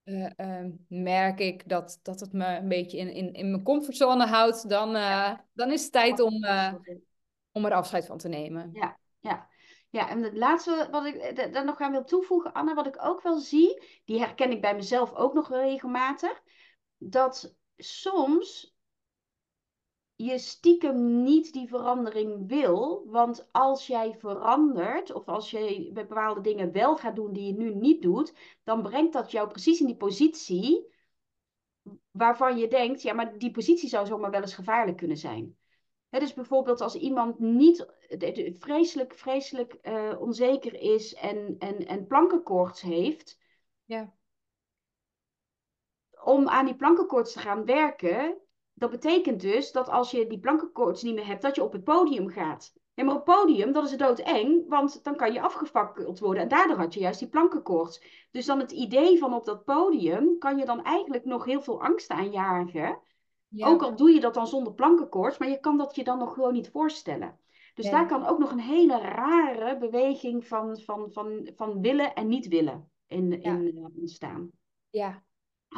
Uh, 0.04 0.30
uh, 0.36 0.70
merk 0.88 1.38
ik 1.38 1.68
dat, 1.68 1.98
dat 2.02 2.20
het 2.20 2.32
me 2.32 2.46
een 2.46 2.68
beetje 2.68 2.98
in, 2.98 3.12
in, 3.12 3.32
in 3.32 3.50
mijn 3.50 3.62
comfortzone 3.62 4.26
houdt, 4.26 4.68
dan, 4.68 4.96
uh, 4.96 5.32
dan 5.52 5.72
is 5.72 5.82
het 5.82 5.92
tijd 5.92 6.20
om, 6.20 6.44
om 7.54 7.64
er 7.64 7.72
afscheid 7.72 8.06
van 8.06 8.18
te 8.18 8.28
nemen. 8.28 8.70
Ja, 8.72 8.98
ja. 9.20 9.48
Ja, 9.90 10.08
en 10.08 10.22
het 10.22 10.36
laatste 10.36 10.88
wat 10.90 11.04
ik 11.04 11.52
daar 11.52 11.64
nog 11.64 11.80
aan 11.80 11.92
wil 11.92 12.04
toevoegen, 12.04 12.52
Anne, 12.52 12.74
wat 12.74 12.86
ik 12.86 13.04
ook 13.04 13.22
wel 13.22 13.38
zie, 13.38 13.82
die 14.04 14.18
herken 14.18 14.50
ik 14.50 14.60
bij 14.60 14.74
mezelf 14.74 15.14
ook 15.14 15.34
nog 15.34 15.48
regelmatig, 15.48 16.42
dat 16.98 17.56
soms 17.76 18.76
je 20.14 20.38
stiekem 20.38 21.22
niet 21.22 21.52
die 21.52 21.68
verandering 21.68 22.48
wil. 22.48 23.04
Want 23.06 23.48
als 23.52 23.86
jij 23.86 24.14
verandert, 24.18 25.12
of 25.12 25.28
als 25.28 25.50
je 25.50 25.90
bepaalde 25.92 26.40
dingen 26.40 26.72
wel 26.72 26.96
gaat 26.96 27.16
doen 27.16 27.32
die 27.32 27.46
je 27.46 27.52
nu 27.52 27.74
niet 27.74 28.02
doet, 28.02 28.34
dan 28.64 28.82
brengt 28.82 29.12
dat 29.12 29.30
jou 29.30 29.48
precies 29.48 29.80
in 29.80 29.86
die 29.86 29.96
positie 29.96 30.92
waarvan 32.10 32.58
je 32.58 32.68
denkt, 32.68 33.02
ja, 33.02 33.12
maar 33.12 33.38
die 33.38 33.50
positie 33.50 33.88
zou 33.88 34.06
zomaar 34.06 34.30
wel 34.30 34.40
eens 34.40 34.54
gevaarlijk 34.54 34.96
kunnen 34.96 35.16
zijn 35.16 35.56
dus 36.20 36.34
bijvoorbeeld 36.34 36.80
als 36.80 36.94
iemand 36.94 37.38
niet 37.38 37.86
vreselijk, 38.58 39.14
vreselijk 39.14 39.78
uh, 39.82 40.20
onzeker 40.20 40.74
is 40.80 41.14
en, 41.14 41.56
en, 41.58 41.86
en 41.86 42.06
plankenkoorts 42.06 42.80
heeft. 42.80 43.38
Ja. 43.84 44.12
Om 46.24 46.48
aan 46.48 46.64
die 46.64 46.76
plankenkoorts 46.76 47.32
te 47.32 47.38
gaan 47.38 47.64
werken, 47.64 48.38
dat 48.72 48.90
betekent 48.90 49.40
dus 49.40 49.72
dat 49.72 49.88
als 49.88 50.10
je 50.10 50.26
die 50.26 50.40
plankenkoorts 50.40 51.02
niet 51.02 51.14
meer 51.14 51.26
hebt, 51.26 51.42
dat 51.42 51.54
je 51.54 51.62
op 51.62 51.72
het 51.72 51.84
podium 51.84 52.28
gaat. 52.28 52.72
Ja, 52.94 53.04
maar 53.04 53.14
op 53.14 53.26
het 53.26 53.36
podium, 53.36 53.72
dat 53.72 53.84
is 53.84 53.96
doodeng, 53.96 54.68
want 54.68 55.04
dan 55.04 55.16
kan 55.16 55.32
je 55.32 55.40
afgefakkeld 55.40 56.18
worden. 56.18 56.42
En 56.42 56.48
daardoor 56.48 56.76
had 56.76 56.94
je 56.94 57.00
juist 57.00 57.18
die 57.18 57.28
plankenkoorts. 57.28 58.26
Dus 58.30 58.46
dan 58.46 58.58
het 58.58 58.72
idee 58.72 59.18
van 59.18 59.34
op 59.34 59.44
dat 59.44 59.64
podium 59.64 60.38
kan 60.38 60.58
je 60.58 60.64
dan 60.64 60.84
eigenlijk 60.84 61.24
nog 61.24 61.44
heel 61.44 61.62
veel 61.62 61.82
angst 61.82 62.10
aanjagen. 62.10 63.00
Ook 63.58 63.82
al 63.82 63.96
doe 63.96 64.10
je 64.10 64.20
dat 64.20 64.34
dan 64.34 64.46
zonder 64.46 64.74
plankenkoorts, 64.74 65.38
maar 65.38 65.48
je 65.48 65.60
kan 65.60 65.78
dat 65.78 65.94
je 65.94 66.04
dan 66.04 66.18
nog 66.18 66.34
gewoon 66.34 66.52
niet 66.52 66.70
voorstellen. 66.70 67.38
Dus 67.74 67.90
daar 67.90 68.06
kan 68.06 68.26
ook 68.26 68.38
nog 68.38 68.50
een 68.50 68.60
hele 68.60 68.98
rare 68.98 69.78
beweging 69.78 70.46
van, 70.46 70.78
van, 70.78 71.12
van, 71.12 71.50
van 71.56 71.80
willen 71.80 72.14
en 72.14 72.28
niet 72.28 72.48
willen 72.48 72.90
in, 73.06 73.42
in 73.42 73.76
uh, 73.76 73.84
ontstaan. 73.96 74.50
Ja. 74.90 75.24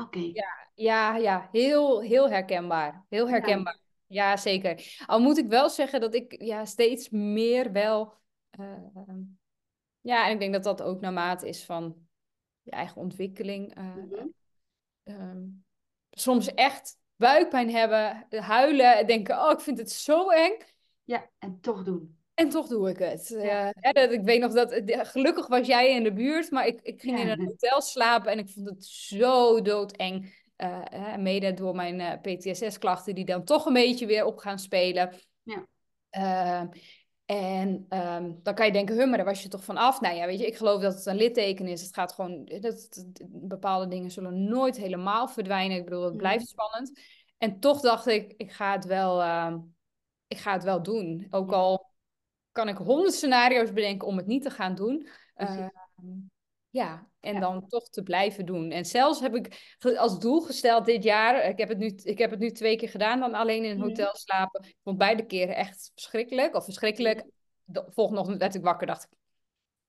Oké. 0.00 0.18
Ja, 0.18 0.68
ja, 0.74 1.16
ja, 1.16 1.48
heel, 1.52 2.00
heel 2.00 2.30
herkenbaar. 2.30 3.04
Heel 3.08 3.28
herkenbaar. 3.28 3.78
Ja. 4.06 4.36
zeker. 4.36 5.02
Al 5.06 5.20
moet 5.20 5.38
ik 5.38 5.48
wel 5.48 5.68
zeggen 5.70 6.00
dat 6.00 6.14
ik 6.14 6.42
ja, 6.42 6.64
steeds 6.64 7.08
meer 7.10 7.72
wel. 7.72 8.14
Uh, 8.60 9.14
ja, 10.00 10.26
en 10.26 10.32
ik 10.32 10.40
denk 10.40 10.52
dat 10.52 10.64
dat 10.64 10.82
ook 10.82 11.00
naarmate 11.00 11.48
is 11.48 11.64
van 11.64 11.96
je 12.62 12.70
eigen 12.70 13.00
ontwikkeling. 13.00 13.78
Uh, 15.04 15.32
soms 16.10 16.54
echt 16.54 16.98
buikpijn 17.16 17.70
hebben, 17.70 18.26
huilen, 18.30 19.06
denken, 19.06 19.42
oh, 19.42 19.50
ik 19.50 19.60
vind 19.60 19.78
het 19.78 19.90
zo 19.90 20.28
eng. 20.28 20.58
Ja, 21.04 21.30
en 21.38 21.60
toch 21.60 21.82
doen. 21.82 22.16
En 22.34 22.48
toch 22.48 22.66
doe 22.66 22.90
ik 22.90 22.98
het. 22.98 23.28
Ja. 23.28 23.72
dat, 23.92 24.12
ik 24.12 24.22
weet 24.22 24.40
nog 24.40 24.52
dat, 24.52 24.82
gelukkig 24.86 25.46
was 25.46 25.66
jij 25.66 25.90
in 25.90 26.02
de 26.02 26.12
buurt, 26.12 26.50
maar 26.50 26.66
ik, 26.66 26.80
ik 26.82 27.00
ging 27.00 27.18
in 27.18 27.28
een 27.28 27.44
hotel 27.44 27.82
slapen 27.82 28.32
en 28.32 28.38
ik 28.38 28.48
vond 28.48 28.68
het 28.68 28.84
zo 28.84 29.62
doodeng. 29.62 30.44
Uh, 30.56 31.16
mede 31.16 31.54
door 31.54 31.74
mijn 31.74 32.00
eh, 32.00 32.20
PTSS-klachten 32.20 33.14
die 33.14 33.24
dan 33.24 33.44
toch 33.44 33.66
een 33.66 33.72
beetje 33.72 34.06
weer 34.06 34.24
op 34.24 34.38
gaan 34.38 34.58
spelen. 34.58 35.14
Ja. 35.42 35.66
Uh, 36.10 36.62
en 37.26 37.86
um, 37.88 38.40
dan 38.42 38.54
kan 38.54 38.66
je 38.66 38.72
denken, 38.72 38.96
huh, 38.96 39.08
maar 39.08 39.16
daar 39.16 39.26
was 39.26 39.42
je 39.42 39.48
toch 39.48 39.64
van 39.64 39.76
af? 39.76 40.00
Nou 40.00 40.14
ja, 40.14 40.26
weet 40.26 40.38
je, 40.38 40.46
ik 40.46 40.56
geloof 40.56 40.80
dat 40.80 40.94
het 40.94 41.06
een 41.06 41.16
litteken 41.16 41.66
is. 41.66 41.82
Het 41.82 41.94
gaat 41.94 42.12
gewoon, 42.12 42.44
dat, 42.44 43.04
bepaalde 43.28 43.88
dingen 43.88 44.10
zullen 44.10 44.44
nooit 44.44 44.76
helemaal 44.76 45.28
verdwijnen. 45.28 45.76
Ik 45.76 45.84
bedoel, 45.84 46.04
het 46.04 46.16
blijft 46.16 46.48
spannend. 46.48 47.00
En 47.38 47.60
toch 47.60 47.80
dacht 47.80 48.06
ik, 48.06 48.34
ik 48.36 48.52
ga 48.52 48.72
het 48.72 48.84
wel, 48.84 49.22
uh, 49.22 49.54
ik 50.26 50.38
ga 50.38 50.52
het 50.52 50.64
wel 50.64 50.82
doen. 50.82 51.26
Ook 51.30 51.52
al 51.52 51.94
kan 52.52 52.68
ik 52.68 52.76
honderd 52.76 53.14
scenario's 53.14 53.72
bedenken 53.72 54.08
om 54.08 54.16
het 54.16 54.26
niet 54.26 54.42
te 54.42 54.50
gaan 54.50 54.74
doen. 54.74 55.08
Uh, 55.36 55.66
ja, 56.70 57.08
en 57.26 57.40
dan 57.40 57.68
toch 57.68 57.88
te 57.88 58.02
blijven 58.02 58.46
doen. 58.46 58.70
En 58.70 58.84
zelfs 58.84 59.20
heb 59.20 59.34
ik 59.34 59.74
als 59.96 60.18
doel 60.18 60.40
gesteld 60.40 60.84
dit 60.84 61.02
jaar, 61.02 61.48
ik 61.48 61.58
heb 61.58 61.68
het 61.68 61.78
nu, 61.78 61.98
ik 62.02 62.18
heb 62.18 62.30
het 62.30 62.38
nu 62.38 62.50
twee 62.50 62.76
keer 62.76 62.88
gedaan, 62.88 63.20
dan 63.20 63.34
alleen 63.34 63.64
in 63.64 63.70
een 63.70 63.76
mhm. 63.76 63.86
hotel 63.86 64.14
slapen. 64.16 64.62
Ik 64.62 64.76
vond 64.82 64.98
beide 64.98 65.26
keren 65.26 65.56
echt 65.56 65.90
verschrikkelijk. 65.94 66.54
Of 66.54 66.64
verschrikkelijk. 66.64 67.24
De 67.64 67.84
volgende 67.88 68.20
ochtend 68.20 68.40
werd 68.40 68.54
ik 68.54 68.62
wakker, 68.62 68.86
dacht 68.86 69.04
ik, 69.04 69.10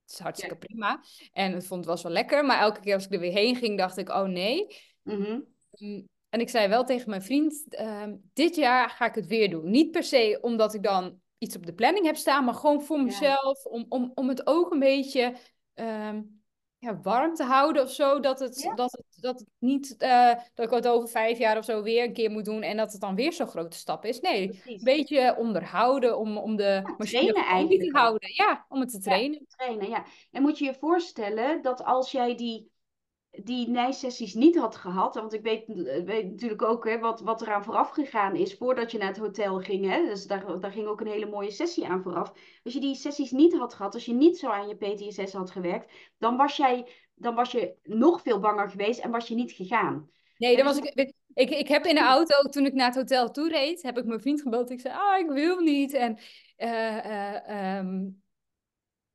het 0.01 0.11
is 0.11 0.19
hartstikke 0.19 0.57
prima. 0.57 1.03
En 1.33 1.55
ik 1.55 1.63
vond 1.63 1.79
het 1.79 1.89
was 1.93 2.03
wel 2.03 2.11
lekker. 2.11 2.45
Maar 2.45 2.59
elke 2.59 2.79
keer 2.79 2.93
als 2.93 3.05
ik 3.05 3.13
er 3.13 3.19
weer 3.19 3.31
heen 3.31 3.55
ging, 3.55 3.77
dacht 3.77 3.97
ik, 3.97 4.09
oh 4.09 4.27
nee. 4.27 4.67
Mhm. 5.01 5.39
Mm, 5.71 6.07
en 6.29 6.39
ik 6.39 6.49
zei 6.49 6.67
wel 6.67 6.83
tegen 6.83 7.09
mijn 7.09 7.21
vriend, 7.21 7.65
ehm, 7.69 8.15
dit 8.33 8.55
jaar 8.55 8.89
ga 8.89 9.05
ik 9.05 9.15
het 9.15 9.27
weer 9.27 9.49
doen. 9.49 9.69
Niet 9.69 9.91
per 9.91 10.03
se 10.03 10.37
omdat 10.41 10.73
ik 10.73 10.83
dan 10.83 11.19
iets 11.37 11.55
op 11.55 11.65
de 11.65 11.73
planning 11.73 12.05
heb 12.05 12.15
staan, 12.15 12.45
maar 12.45 12.53
gewoon 12.53 12.81
voor 12.81 13.03
mezelf. 13.03 13.65
Om, 13.65 13.85
om, 13.89 14.11
om 14.13 14.29
het 14.29 14.47
ook 14.47 14.71
een 14.71 14.79
beetje... 14.79 15.35
Ehm, 15.73 16.21
ja, 16.79 16.99
warm 17.01 17.33
te 17.33 17.43
houden 17.43 17.83
of 17.83 17.91
zo. 17.91 18.19
Dat 18.19 18.39
het, 18.39 18.71
dat 18.75 18.91
het, 18.91 19.05
dat 19.19 19.39
het 19.39 19.49
niet, 19.59 19.95
uh, 19.99 20.33
dat 20.53 20.65
ik 20.65 20.71
het 20.71 20.87
over 20.87 21.09
vijf 21.09 21.37
jaar 21.37 21.57
of 21.57 21.65
zo 21.65 21.83
weer 21.83 22.03
een 22.03 22.13
keer 22.13 22.31
moet 22.31 22.45
doen 22.45 22.61
en 22.61 22.77
dat 22.77 22.91
het 22.91 23.01
dan 23.01 23.15
weer 23.15 23.33
zo'n 23.33 23.47
grote 23.47 23.77
stap 23.77 24.05
is. 24.05 24.19
Nee, 24.19 24.61
een 24.65 24.79
beetje 24.83 25.35
onderhouden 25.37 26.17
om, 26.17 26.37
om 26.37 26.55
de 26.55 26.63
ja, 26.63 26.93
machine 26.97 27.33
te 27.33 27.89
houden. 27.91 28.29
Ja, 28.33 28.65
om 28.69 28.79
het 28.79 28.89
te 28.89 28.99
trainen. 28.99 29.39
Ja, 29.39 29.55
trainen, 29.55 29.89
ja. 29.89 30.05
En 30.31 30.41
moet 30.41 30.57
je 30.57 30.65
je 30.65 30.73
voorstellen 30.73 31.61
dat 31.61 31.83
als 31.83 32.11
jij 32.11 32.35
die 32.35 32.71
die 33.43 33.69
nijsessies 33.69 34.33
niet 34.33 34.57
had 34.57 34.75
gehad, 34.75 35.15
want 35.15 35.33
ik 35.33 35.41
weet, 35.41 35.63
weet 36.05 36.31
natuurlijk 36.31 36.61
ook 36.61 36.85
hè, 36.85 36.99
wat, 36.99 37.21
wat 37.21 37.41
eraan 37.41 37.63
vooraf 37.63 37.89
gegaan 37.89 38.35
is 38.35 38.55
voordat 38.55 38.91
je 38.91 38.97
naar 38.97 39.07
het 39.07 39.17
hotel 39.17 39.59
ging. 39.59 39.89
Hè, 39.89 40.05
dus 40.05 40.25
daar, 40.25 40.59
daar 40.59 40.71
ging 40.71 40.87
ook 40.87 41.01
een 41.01 41.07
hele 41.07 41.29
mooie 41.29 41.51
sessie 41.51 41.87
aan 41.87 42.01
vooraf. 42.01 42.33
Als 42.63 42.73
je 42.73 42.79
die 42.79 42.95
sessies 42.95 43.31
niet 43.31 43.57
had 43.57 43.73
gehad, 43.73 43.93
als 43.93 44.05
je 44.05 44.13
niet 44.13 44.37
zo 44.37 44.49
aan 44.49 44.67
je 44.67 44.75
PTSS 44.75 45.33
had 45.33 45.51
gewerkt, 45.51 45.93
dan 46.17 46.37
was, 46.37 46.57
jij, 46.57 46.87
dan 47.15 47.35
was 47.35 47.51
je 47.51 47.75
nog 47.83 48.21
veel 48.21 48.39
banger 48.39 48.69
geweest 48.69 48.99
en 48.99 49.11
was 49.11 49.27
je 49.27 49.35
niet 49.35 49.51
gegaan. 49.51 50.09
Nee, 50.37 50.55
dan 50.55 50.65
was 50.65 50.77
ik, 50.77 51.13
ik, 51.33 51.49
ik 51.49 51.67
heb 51.67 51.85
in 51.85 51.95
de 51.95 52.01
auto, 52.01 52.41
toen 52.49 52.65
ik 52.65 52.73
naar 52.73 52.87
het 52.87 52.95
hotel 52.95 53.31
toe 53.31 53.49
reed, 53.49 53.81
heb 53.81 53.97
ik 53.97 54.05
mijn 54.05 54.21
vriend 54.21 54.41
gebeld. 54.41 54.69
Ik 54.69 54.79
zei, 54.79 54.93
ah, 54.93 55.19
ik 55.19 55.29
wil 55.29 55.59
niet. 55.59 55.93
En 55.93 56.17
uh, 56.57 57.77
um, 57.77 58.21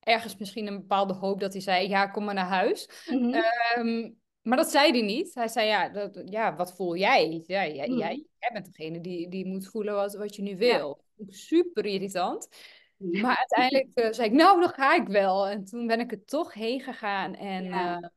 ergens 0.03 0.37
misschien 0.37 0.67
een 0.67 0.81
bepaalde 0.81 1.15
hoop 1.15 1.41
dat 1.41 1.53
hij 1.53 1.63
zei, 1.63 1.89
ja, 1.89 2.07
kom 2.07 2.25
maar 2.25 2.35
naar 2.35 2.49
huis. 2.49 2.89
Mhm. 3.07 3.35
Ehm, 3.35 4.11
maar 4.43 4.57
dat 4.57 4.71
zei 4.71 4.91
hij 4.91 5.03
niet. 5.03 5.35
Hij 5.35 5.49
zei, 5.49 5.67
ja, 5.67 5.89
dat, 5.89 6.23
ja 6.25 6.57
wat 6.57 6.75
voel 6.75 6.97
jij? 6.97 7.43
Ja, 7.47 7.67
jij, 7.67 7.89
mm 7.89 7.99
jij, 7.99 8.27
bent 8.53 8.65
degene 8.65 9.01
die, 9.01 9.29
die 9.29 9.47
moet 9.47 9.67
voelen 9.67 9.95
wat, 9.95 10.15
wat 10.15 10.37
je 10.37 10.43
nu 10.43 10.57
wil. 10.57 11.05
Super 11.29 11.87
irritant. 11.87 12.49
Maar 12.97 13.37
uiteindelijk 13.37 13.89
uh, 13.95 14.13
zei 14.13 14.29
ik, 14.29 14.35
nou, 14.35 14.61
dan 14.61 14.69
ga 14.69 14.95
ik 14.95 15.07
wel. 15.07 15.49
En 15.49 15.65
toen 15.65 15.87
ben 15.87 16.01
ik 16.01 16.13
er 16.13 16.25
toch 16.25 16.55
heen 16.55 16.81
gegaan. 16.81 17.35
En 17.35 17.65
ja. 17.65 18.01
Uh, 18.01 18.09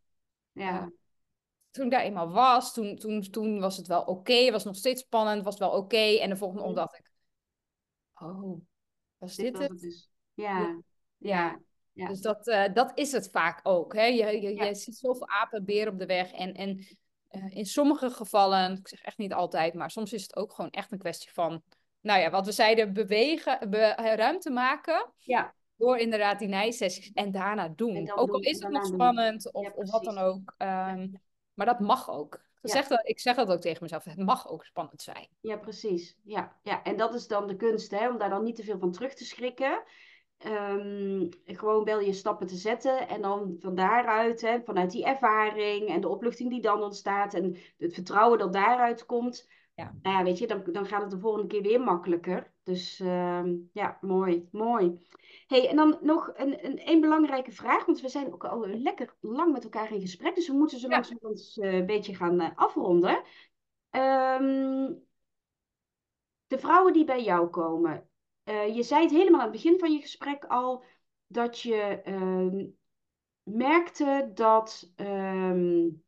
ja. 0.52 0.92
toen 1.72 1.86
ik 1.86 1.92
daar 1.92 2.02
eenmaal 2.02 2.32
was, 2.32 2.74
toen, 2.74 2.96
toen, 2.96 3.22
toen 3.22 3.60
was 3.60 3.78
het 3.78 3.88
wel 3.88 4.02
oké. 4.02 4.12
Okay. 4.12 4.52
Was 4.52 4.64
nog 4.64 4.76
steeds 4.76 5.02
spannend, 5.02 5.44
was 5.44 5.58
wel 5.58 5.70
oké. 5.70 5.80
Okay. 5.80 6.18
En 6.18 6.30
de 6.30 6.36
volgende 6.36 6.68
mm. 6.68 6.74
dacht 6.74 6.98
ik, 7.00 7.12
oh, 8.14 8.62
was 9.18 9.36
dit, 9.36 9.54
dit 9.54 9.62
het? 9.62 9.82
het 9.82 10.10
ja. 10.34 10.82
ja. 11.18 11.60
Ja. 11.96 12.08
Dus 12.08 12.22
dat, 12.22 12.48
uh, 12.48 12.64
dat 12.74 12.92
is 12.96 13.12
het 13.12 13.30
vaak 13.32 13.60
ook. 13.64 13.94
Hè? 13.94 14.06
Je, 14.06 14.42
je, 14.42 14.56
je 14.56 14.76
ziet 14.76 14.98
zoveel 14.98 15.30
apen, 15.30 15.66
beren 15.66 15.94
op 15.94 16.00
de 16.00 16.06
weg. 16.06 16.32
En, 16.32 16.54
en 16.54 16.78
uh, 17.32 17.56
in 17.56 17.66
sommige 17.66 18.10
gevallen, 18.10 18.78
ik 18.78 18.88
zeg 18.88 19.02
echt 19.02 19.18
niet 19.18 19.34
altijd, 19.34 19.74
maar 19.74 19.92
soms 19.92 20.14
is 20.14 20.22
het 20.22 20.36
ook 20.36 20.54
gewoon 20.54 20.72
echt 20.72 20.92
een 20.92 20.98
kwestie 20.98 21.32
van, 21.34 21.62
nou 22.02 22.20
ja, 22.20 22.30
wat 22.30 22.46
we 22.46 22.52
zeiden, 22.52 22.94
bewegen, 22.94 23.70
be, 23.70 23.94
ruimte 24.16 24.50
maken. 24.50 25.12
Ja. 25.20 25.54
Door 25.78 25.98
inderdaad 25.98 26.40
die 26.40 26.48
nijsessies 26.48 27.12
en 27.14 27.32
daarna 27.32 27.68
doen. 27.68 28.12
Ook 28.16 28.32
al 28.32 28.40
is 28.40 28.60
het 28.60 28.72
nog 28.72 28.86
spannend 28.86 29.54
of, 29.54 29.72
of 29.74 29.92
wat 29.92 30.04
dan 30.04 30.18
ook. 30.18 30.54
Um, 30.58 31.22
maar 31.54 31.66
dat 31.66 31.80
mag 31.80 32.10
ook. 32.10 32.44
Ik, 32.62 32.72
zeg 32.72 32.88
dat, 32.88 33.08
ik 33.08 33.20
zeg 33.20 33.36
dat 33.36 33.52
ook 33.52 33.62
tegen 33.62 33.84
mezelf. 33.84 34.04
Het 34.04 34.18
mag 34.18 34.50
ook 34.50 34.66
spannend 34.66 35.02
zijn. 35.02 35.28
Ja, 35.42 35.58
precies. 35.58 36.16
Ja, 36.24 36.56
ja. 36.64 36.84
En 36.84 36.98
dat 36.98 37.14
is 37.14 37.28
dan 37.28 37.48
de 37.48 37.56
kunst, 37.56 37.92
hè? 37.92 38.10
om 38.10 38.18
daar 38.18 38.30
dan 38.30 38.44
niet 38.44 38.56
te 38.56 38.64
veel 38.64 38.80
van 38.80 38.92
terug 38.92 39.14
te 39.14 39.26
schrikken. 39.26 39.84
Um, 40.48 41.30
gewoon 41.46 41.84
wel 41.84 42.00
je 42.00 42.14
stappen 42.14 42.48
te 42.48 42.56
zetten. 42.56 43.08
En 43.08 43.22
dan 43.22 43.56
van 43.60 43.76
daaruit, 43.76 44.42
hè, 44.42 44.62
vanuit 44.64 44.92
die 44.92 45.06
ervaring 45.06 45.88
en 45.88 46.02
de 46.02 46.08
opluchting 46.08 46.50
die 46.50 46.62
dan 46.62 46.84
ontstaat 46.84 47.34
en 47.34 47.58
het 47.78 47.94
vertrouwen 47.94 48.40
dat 48.40 48.54
daaruit 48.54 49.06
komt. 49.06 49.48
Ja. 49.76 49.96
Nou 50.02 50.18
ja, 50.18 50.24
weet 50.24 50.38
je, 50.38 50.48
dan, 50.48 50.64
dan 50.72 50.86
gaat 50.86 51.02
het 51.02 51.12
de 51.12 51.20
volgende 51.20 51.48
keer 51.48 51.62
weer 51.62 51.82
makkelijker. 51.82 52.54
Dus 52.64 53.00
um, 53.00 53.70
ja, 53.74 53.98
mooi, 54.02 54.48
mooi. 54.52 55.00
hey, 55.48 55.70
en 55.70 55.76
dan 55.76 55.98
nog 56.02 56.32
een, 56.36 56.66
een, 56.66 56.90
een, 56.90 57.02
belangrijke 57.02 57.52
vraag, 57.52 57.86
want 57.86 58.02
we 58.02 58.10
zijn 58.10 58.34
ook 58.34 58.46
al 58.46 58.68
lekker 58.68 59.16
lang 59.20 59.52
met 59.52 59.64
elkaar 59.64 59.92
in 59.92 60.02
gesprek. 60.02 60.36
Dus 60.36 60.48
we 60.48 60.54
moeten 60.54 60.80
zo 60.80 60.88
langzamerhand 60.88 61.58
uh, 61.60 61.74
een 61.74 61.86
beetje 61.86 62.16
gaan 62.16 62.42
uh, 62.42 62.50
afronden. 62.56 63.24
Um, 63.92 65.04
de 66.48 66.60
vrouwen 66.60 66.94
die 66.94 67.06
bij 67.06 67.24
jou 67.24 67.50
komen, 67.50 68.10
uh, 68.46 68.76
je 68.76 68.84
zei 68.84 69.02
het 69.02 69.12
helemaal 69.12 69.40
aan 69.40 69.52
het 69.52 69.62
begin 69.62 69.80
van 69.80 69.92
je 69.92 70.02
gesprek 70.02 70.46
al, 70.46 70.84
dat 71.28 71.60
je 71.60 72.02
uh, 72.06 72.66
merkte 73.44 74.32
dat, 74.34 74.92
um, 74.96 76.04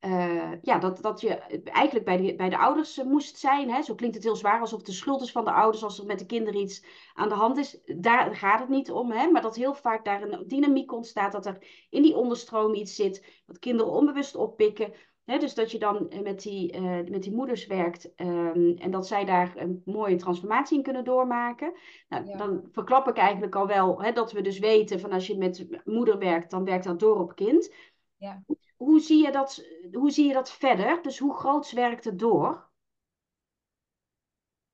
uh, 0.00 0.52
ja, 0.62 0.78
dat, 0.78 1.02
dat 1.02 1.20
je 1.20 1.34
eigenlijk 1.64 2.04
bij 2.04 2.16
de, 2.16 2.34
bij 2.34 2.48
de 2.48 2.58
ouders 2.58 3.02
moest 3.02 3.38
zijn. 3.38 3.70
Hè? 3.70 3.82
Zo 3.82 3.94
klinkt 3.94 4.14
het 4.14 4.24
heel 4.24 4.36
zwaar, 4.36 4.60
alsof 4.60 4.82
de 4.82 4.92
schuld 4.92 5.22
is 5.22 5.32
van 5.32 5.44
de 5.44 5.52
ouders 5.52 5.82
als 5.82 5.98
er 5.98 6.06
met 6.06 6.18
de 6.18 6.26
kinderen 6.26 6.60
iets 6.60 6.84
aan 7.14 7.28
de 7.28 7.34
hand 7.34 7.56
is. 7.56 7.80
Daar 7.96 8.36
gaat 8.36 8.60
het 8.60 8.68
niet 8.68 8.90
om, 8.90 9.10
hè? 9.10 9.30
maar 9.30 9.42
dat 9.42 9.56
heel 9.56 9.74
vaak 9.74 10.04
daar 10.04 10.22
een 10.22 10.48
dynamiek 10.48 10.92
ontstaat, 10.92 11.32
dat 11.32 11.46
er 11.46 11.86
in 11.90 12.02
die 12.02 12.16
onderstroom 12.16 12.74
iets 12.74 12.94
zit, 12.94 13.42
wat 13.46 13.58
kinderen 13.58 13.92
onbewust 13.92 14.34
oppikken 14.34 14.92
dus 15.38 15.54
dat 15.54 15.70
je 15.70 15.78
dan 15.78 16.10
eh, 16.10 16.20
met 16.20 16.42
die, 16.42 16.76
uh, 16.76 17.10
met 17.10 17.22
die 17.22 17.32
moeders 17.32 17.66
werkt 17.66 18.12
um, 18.16 18.76
en 18.78 18.90
dat 18.90 19.06
zij 19.06 19.24
daar 19.24 19.56
een 19.56 19.82
mooie 19.84 20.16
transformatie 20.16 20.76
in 20.76 20.82
kunnen 20.82 21.04
doormaken. 21.04 21.72
Nou, 22.08 22.36
Dan 22.36 22.68
verklap 22.72 23.08
ik 23.08 23.16
eigenlijk 23.16 23.54
al 23.54 23.66
wel 23.66 24.12
dat 24.14 24.32
we 24.32 24.40
dus 24.40 24.58
weten 24.58 25.00
van 25.00 25.12
als 25.12 25.26
je 25.26 25.38
met 25.38 25.66
moeder 25.84 26.18
werkt, 26.18 26.50
dan 26.50 26.64
werkt 26.64 26.84
dat 26.84 27.00
door 27.00 27.20
op 27.20 27.34
kind. 27.34 27.74
Ja. 28.16 28.44
Hoe, 28.76 29.00
zie 29.00 29.24
je 29.24 29.32
dat, 29.32 29.64
hoe 29.92 30.10
zie 30.10 30.26
je 30.26 30.32
dat 30.32 30.52
verder? 30.52 31.02
Dus 31.02 31.18
hoe 31.18 31.34
groot 31.34 31.72
werkt 31.72 32.04
het 32.04 32.18
door? 32.18 32.68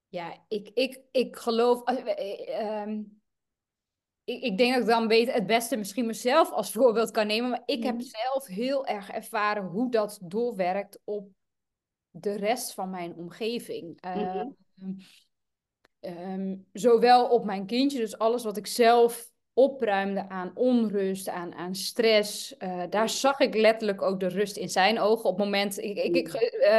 Ja, 0.09 0.45
ik, 0.49 0.71
ik, 0.75 1.01
ik 1.11 1.37
geloof. 1.37 1.91
Uh, 1.91 2.99
ik, 4.27 4.43
ik 4.43 4.59
denk 4.59 4.73
dat 4.73 4.83
ik 4.83 4.89
dan 4.89 5.09
beter 5.09 5.35
het 5.35 5.47
beste 5.47 5.77
misschien 5.77 6.07
mezelf 6.07 6.51
als 6.51 6.73
voorbeeld 6.79 7.11
kan 7.11 7.27
nemen. 7.27 7.51
Maar 7.51 7.63
ik 7.65 7.83
heb 7.83 7.95
mhm. 7.95 8.05
zelf 8.05 8.47
heel 8.47 8.87
erg 8.87 9.11
ervaren 9.11 9.65
hoe 9.65 9.91
dat 9.91 10.19
doorwerkt 10.23 11.01
op 11.05 11.29
de 12.11 12.33
rest 12.33 12.75
van 12.75 12.91
mijn 12.91 13.15
omgeving. 13.15 13.99
Mm 14.75 15.05
zowel 16.73 17.29
op 17.29 17.45
mijn 17.45 17.67
kindje, 17.67 17.99
dus 17.99 18.19
alles 18.19 18.45
wat 18.45 18.57
ik 18.57 18.67
zelf 18.67 19.31
opruimde 19.59 20.29
aan 20.29 20.51
onrust, 20.55 21.29
aan, 21.29 21.55
aan 21.55 21.75
stress. 21.75 22.55
Uh, 22.59 22.83
daar 22.91 23.09
zag 23.09 23.39
ik 23.39 23.55
letterlijk 23.55 24.03
ook 24.03 24.21
de 24.21 24.29
rust 24.29 24.57
in 24.57 24.69
zijn 24.69 25.01
ogen. 25.01 25.25
Op 25.25 25.37
het 25.37 25.45
moment, 25.45 25.79
ik, 25.79 25.97
ik, 25.97 26.17
ik 26.17 26.33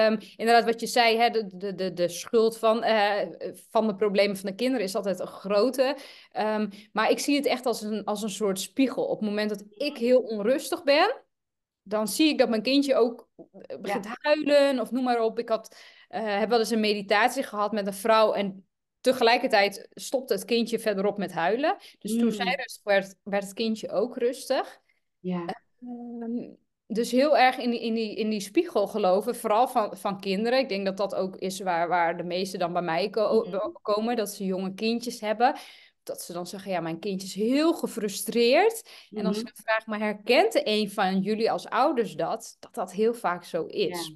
um, 0.09 0.19
inderdaad 0.36 0.65
wat 0.65 0.80
je 0.80 0.88
zei, 0.88 1.17
hè, 1.17 1.30
de, 1.30 1.75
de, 1.75 1.93
de, 1.93 2.09
schuld 2.09 2.57
van, 2.57 2.84
uh, 2.84 3.21
van 3.69 3.88
de 3.88 3.95
problemen 3.95 4.38
van 4.38 4.49
de 4.49 4.55
kinderen 4.55 4.86
is 4.86 4.95
altijd 4.95 5.19
een 5.19 5.28
grote. 5.28 5.97
Um, 6.38 6.69
maar 6.91 7.11
ik 7.11 7.19
zie 7.19 7.36
het 7.36 7.45
echt 7.45 7.65
als 7.65 7.82
een, 7.82 8.03
als 8.03 8.21
een 8.21 8.30
soort 8.30 8.59
spiegel. 8.59 9.03
Op 9.03 9.19
het 9.19 9.30
moment 9.30 9.49
dat 9.49 9.63
ik 9.69 9.97
heel 9.97 10.19
onrustig 10.19 10.84
ben, 10.84 11.21
dan 11.84 12.07
zie 12.07 12.30
ik 12.30 12.38
dat 12.38 12.49
mijn 12.49 12.61
kindje 12.61 12.95
ook 12.95 13.28
eh, 13.36 13.80
begint 13.80 14.05
ja. 14.05 14.15
huilen 14.17 14.80
of 14.80 14.91
noem 14.91 15.03
maar 15.03 15.21
op. 15.21 15.39
Ik 15.39 15.49
had, 15.49 15.75
uh, 16.09 16.39
heb 16.39 16.49
wel 16.49 16.59
eens 16.59 16.69
een 16.69 16.80
meditatie 16.80 17.43
gehad 17.43 17.71
met 17.71 17.88
een 17.88 17.93
vrouw 17.93 18.34
en 18.34 18.66
Tegelijkertijd 19.08 19.88
stopte 19.93 20.34
het 20.34 20.45
kindje 20.45 20.80
verderop 20.80 21.18
met 21.18 21.32
huilen. 21.32 21.78
Dus 21.99 22.18
toen 22.18 22.32
zij 22.32 22.45
mm. 22.45 22.55
rustig 22.55 22.84
werd, 22.84 23.16
werd 23.24 23.43
het 23.43 23.53
kindje 23.53 23.89
ook 23.89 24.18
rustig. 24.18 24.80
Ja. 25.20 25.55
Uh, 25.80 26.49
dus 26.88 27.12
heel 27.12 27.38
erg 27.38 27.58
in 27.58 27.70
die, 27.70 27.82
in, 27.82 27.93
die, 27.93 28.16
in 28.16 28.30
die 28.30 28.39
spiegel 28.39 28.88
geloven, 28.88 29.36
vooral 29.36 29.68
van, 29.68 29.97
van 29.97 30.20
kinderen. 30.20 30.60
Ik 30.60 30.70
denk 30.70 30.86
dat 30.86 30.97
dat 30.97 31.16
ook 31.16 31.36
is 31.36 31.60
waar, 31.60 31.88
waar 31.88 32.18
de 32.18 32.24
meesten 32.24 32.60
dan 32.60 32.74
bij 32.74 32.82
mij 32.82 33.05
mm. 33.05 33.78
komen, 33.82 34.16
dat 34.16 34.30
ze 34.30 34.45
jonge 34.45 34.74
kindjes 34.74 35.20
hebben. 35.20 35.55
Dat 36.03 36.22
ze 36.22 36.34
dan 36.34 36.47
zeggen, 36.47 36.72
ja, 36.72 36.80
mijn 36.80 36.99
kindje 36.99 37.28
is 37.28 37.36
heel 37.36 37.74
gefrustreerd. 37.74 38.89
En 39.12 39.26
als 39.26 39.38
mm-hmm. 39.38 39.51
ik 39.51 39.62
vraag, 39.64 39.86
maar 39.86 39.99
herkent 39.99 40.62
een 40.68 40.91
van 40.91 41.20
jullie 41.20 41.51
als 41.51 41.68
ouders 41.68 42.16
dat? 42.16 42.58
Dat 42.60 42.74
dat 42.74 42.91
heel 42.91 43.14
vaak 43.14 43.43
zo 43.43 43.66
is. 43.66 44.16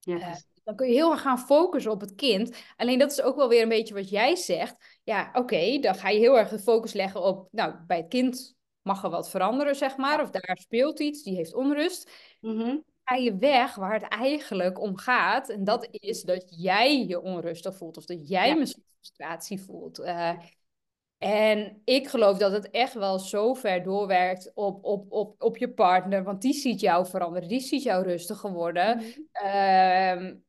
Ja. 0.00 0.16
ja. 0.16 0.38
Dan 0.70 0.78
kun 0.78 0.88
je 0.88 0.94
heel 0.94 1.10
erg 1.10 1.20
gaan 1.20 1.38
focussen 1.38 1.92
op 1.92 2.00
het 2.00 2.14
kind. 2.14 2.56
Alleen 2.76 2.98
dat 2.98 3.10
is 3.10 3.22
ook 3.22 3.36
wel 3.36 3.48
weer 3.48 3.62
een 3.62 3.68
beetje 3.68 3.94
wat 3.94 4.08
jij 4.10 4.36
zegt. 4.36 5.00
Ja, 5.02 5.30
oké, 5.32 5.78
dan 5.78 5.94
ga 5.94 6.08
je 6.08 6.18
heel 6.18 6.38
erg 6.38 6.48
de 6.48 6.58
focus 6.58 6.92
leggen 6.92 7.22
op, 7.22 7.48
nou, 7.50 7.74
bij 7.86 7.96
het 7.96 8.08
kind 8.08 8.56
mag 8.82 9.04
er 9.04 9.10
wat 9.10 9.30
veranderen, 9.30 9.76
zeg 9.76 9.96
maar. 9.96 10.22
Of 10.22 10.30
daar 10.30 10.56
speelt 10.60 11.00
iets, 11.00 11.22
die 11.22 11.36
heeft 11.36 11.54
onrust. 11.54 12.10
Mm 12.40 12.84
Ga 13.04 13.16
je 13.16 13.36
weg 13.36 13.74
waar 13.74 13.92
het 13.92 14.02
eigenlijk 14.02 14.80
om 14.80 14.96
gaat. 14.96 15.48
En 15.48 15.64
dat 15.64 15.88
is 15.90 16.22
dat 16.22 16.44
jij 16.62 17.06
je 17.06 17.20
onrustig 17.20 17.76
voelt. 17.76 17.96
Of 17.96 18.04
dat 18.04 18.28
jij 18.28 18.48
ja. 18.48 18.54
misschien 18.54 18.84
frustratie 18.96 19.60
voelt. 19.60 20.00
Uh, 20.00 20.38
en 21.18 21.82
ik 21.84 22.08
geloof 22.08 22.38
dat 22.38 22.52
het 22.52 22.70
echt 22.70 22.94
wel 22.94 23.18
zo 23.18 23.54
ver 23.54 23.82
doorwerkt 23.82 24.50
op, 24.54 24.84
op, 24.84 25.12
op, 25.12 25.42
op 25.42 25.56
je 25.56 25.70
partner. 25.70 26.22
Want 26.22 26.42
die 26.42 26.54
ziet 26.54 26.80
jou 26.80 27.06
veranderen. 27.06 27.48
Die 27.48 27.60
ziet 27.60 27.82
jou 27.82 28.04
rustiger 28.04 28.52
worden. 28.52 28.96
Mm 29.42 30.48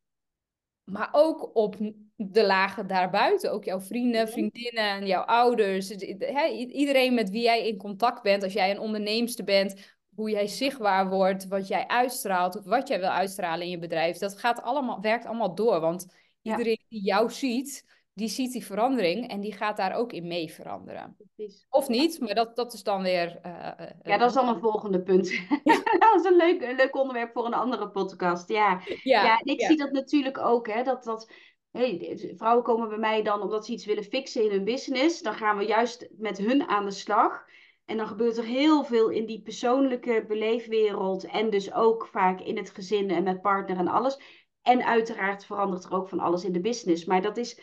maar 0.84 1.10
ook 1.12 1.56
op 1.56 1.76
de 2.16 2.46
lagen 2.46 2.88
daarbuiten. 2.88 3.52
Ook 3.52 3.64
jouw 3.64 3.80
vrienden, 3.80 4.30
vriendinnen, 4.30 5.06
jouw 5.06 5.24
ouders. 5.24 5.92
iedereen 5.92 7.14
met 7.14 7.30
wie 7.30 7.42
jij 7.42 7.68
in 7.68 7.78
contact 7.78 8.22
bent. 8.22 8.44
Als 8.44 8.54
jij 8.54 8.72
een 8.72 8.80
onderneemster 8.80 9.46
bent. 9.46 9.96
Hoe 10.16 10.30
jij 10.30 10.48
zichtbaar 10.48 11.10
wordt. 11.10 11.48
Wat 11.48 11.68
jij 11.68 11.88
uitstraalt. 11.88 12.62
Wat 12.64 12.88
jij 12.88 13.00
wil 13.00 13.10
uitstralen 13.10 13.66
in 13.66 13.72
je 13.72 13.80
bedrijf. 13.80 14.18
Dat 14.18 14.38
gaat 14.38 14.62
allemaal, 14.62 15.02
werkt 15.02 15.26
allemaal 15.26 15.56
door. 15.56 15.80
Want 15.80 16.06
iedereen 16.42 16.86
die 16.90 17.04
jou 17.04 17.32
ziet 17.32 17.86
die 18.14 18.28
ziet 18.28 18.52
die 18.52 18.66
verandering 18.66 19.30
en 19.30 19.42
die 19.42 19.54
gaat 19.54 19.78
daar 19.78 19.94
ook 19.94 20.14
in 20.14 20.28
mee 20.28 20.54
veranderen. 20.54 21.16
Precies. 21.18 21.66
Of 21.70 21.88
niet, 21.88 22.20
maar 22.20 22.36
dat, 22.36 22.56
dat 22.56 22.74
is 22.74 22.84
dan 22.84 23.02
weer. 23.02 23.40
Uh, 23.46 23.88
ja, 24.04 24.18
dat 24.18 24.30
is 24.30 24.36
dan 24.36 24.48
een 24.48 24.60
volgende 24.60 25.02
punt. 25.02 25.30
dat 26.00 26.16
is 26.16 26.26
een 26.26 26.36
leuk, 26.36 26.62
een 26.62 26.76
leuk 26.76 26.96
onderwerp 26.96 27.32
voor 27.34 27.46
een 27.46 27.54
andere 27.54 27.90
podcast. 27.90 28.50
Ja, 28.50 28.82
ja, 29.04 29.24
ja 29.24 29.42
ik 29.44 29.62
zie 29.62 29.78
dat 29.78 29.92
natuurlijk 29.92 30.38
ook, 30.38 30.68
hè, 30.68 30.84
dat. 30.84 31.04
dat 31.04 31.32
Hey, 31.72 32.18
vrouwen 32.38 32.64
komen 32.64 32.90
bij 32.90 32.98
mij 32.98 33.24
dan 33.24 33.42
omdat 33.42 33.66
ze 33.66 33.72
iets 33.72 33.86
willen 33.86 34.04
fixen 34.04 34.44
in 34.44 34.52
hun 34.52 34.64
business. 34.64 35.22
Dan 35.22 35.34
gaan 35.34 35.58
we 35.58 35.64
juist 35.64 36.10
met 36.18 36.38
hun 36.38 36.68
aan 36.68 36.86
de 36.86 36.92
slag. 36.92 37.46
En 37.86 37.98
dan 37.98 38.08
gebeurt 38.08 38.38
er 38.38 38.44
heel 38.44 38.84
veel 38.84 39.10
in 39.10 39.26
die 39.26 39.42
persoonlijke 39.42 40.26
beleefwereld. 40.28 41.26
En 41.26 41.50
dus 41.50 41.74
ook 41.74 42.08
vaak 42.12 42.42
in 42.42 42.58
het 42.58 42.70
gezin 42.70 43.10
en 43.10 43.24
met 43.24 43.42
partner 43.42 43.78
en 43.78 43.88
alles. 43.88 44.20
En 44.62 44.86
uiteraard 44.86 45.46
verandert 45.46 45.84
er 45.84 45.94
ook 45.94 46.10
van 46.10 46.20
alles 46.20 46.44
in 46.44 46.52
de 46.52 46.62
business. 46.62 47.06
Maar 47.06 47.22
dat 47.22 47.38
is 47.38 47.62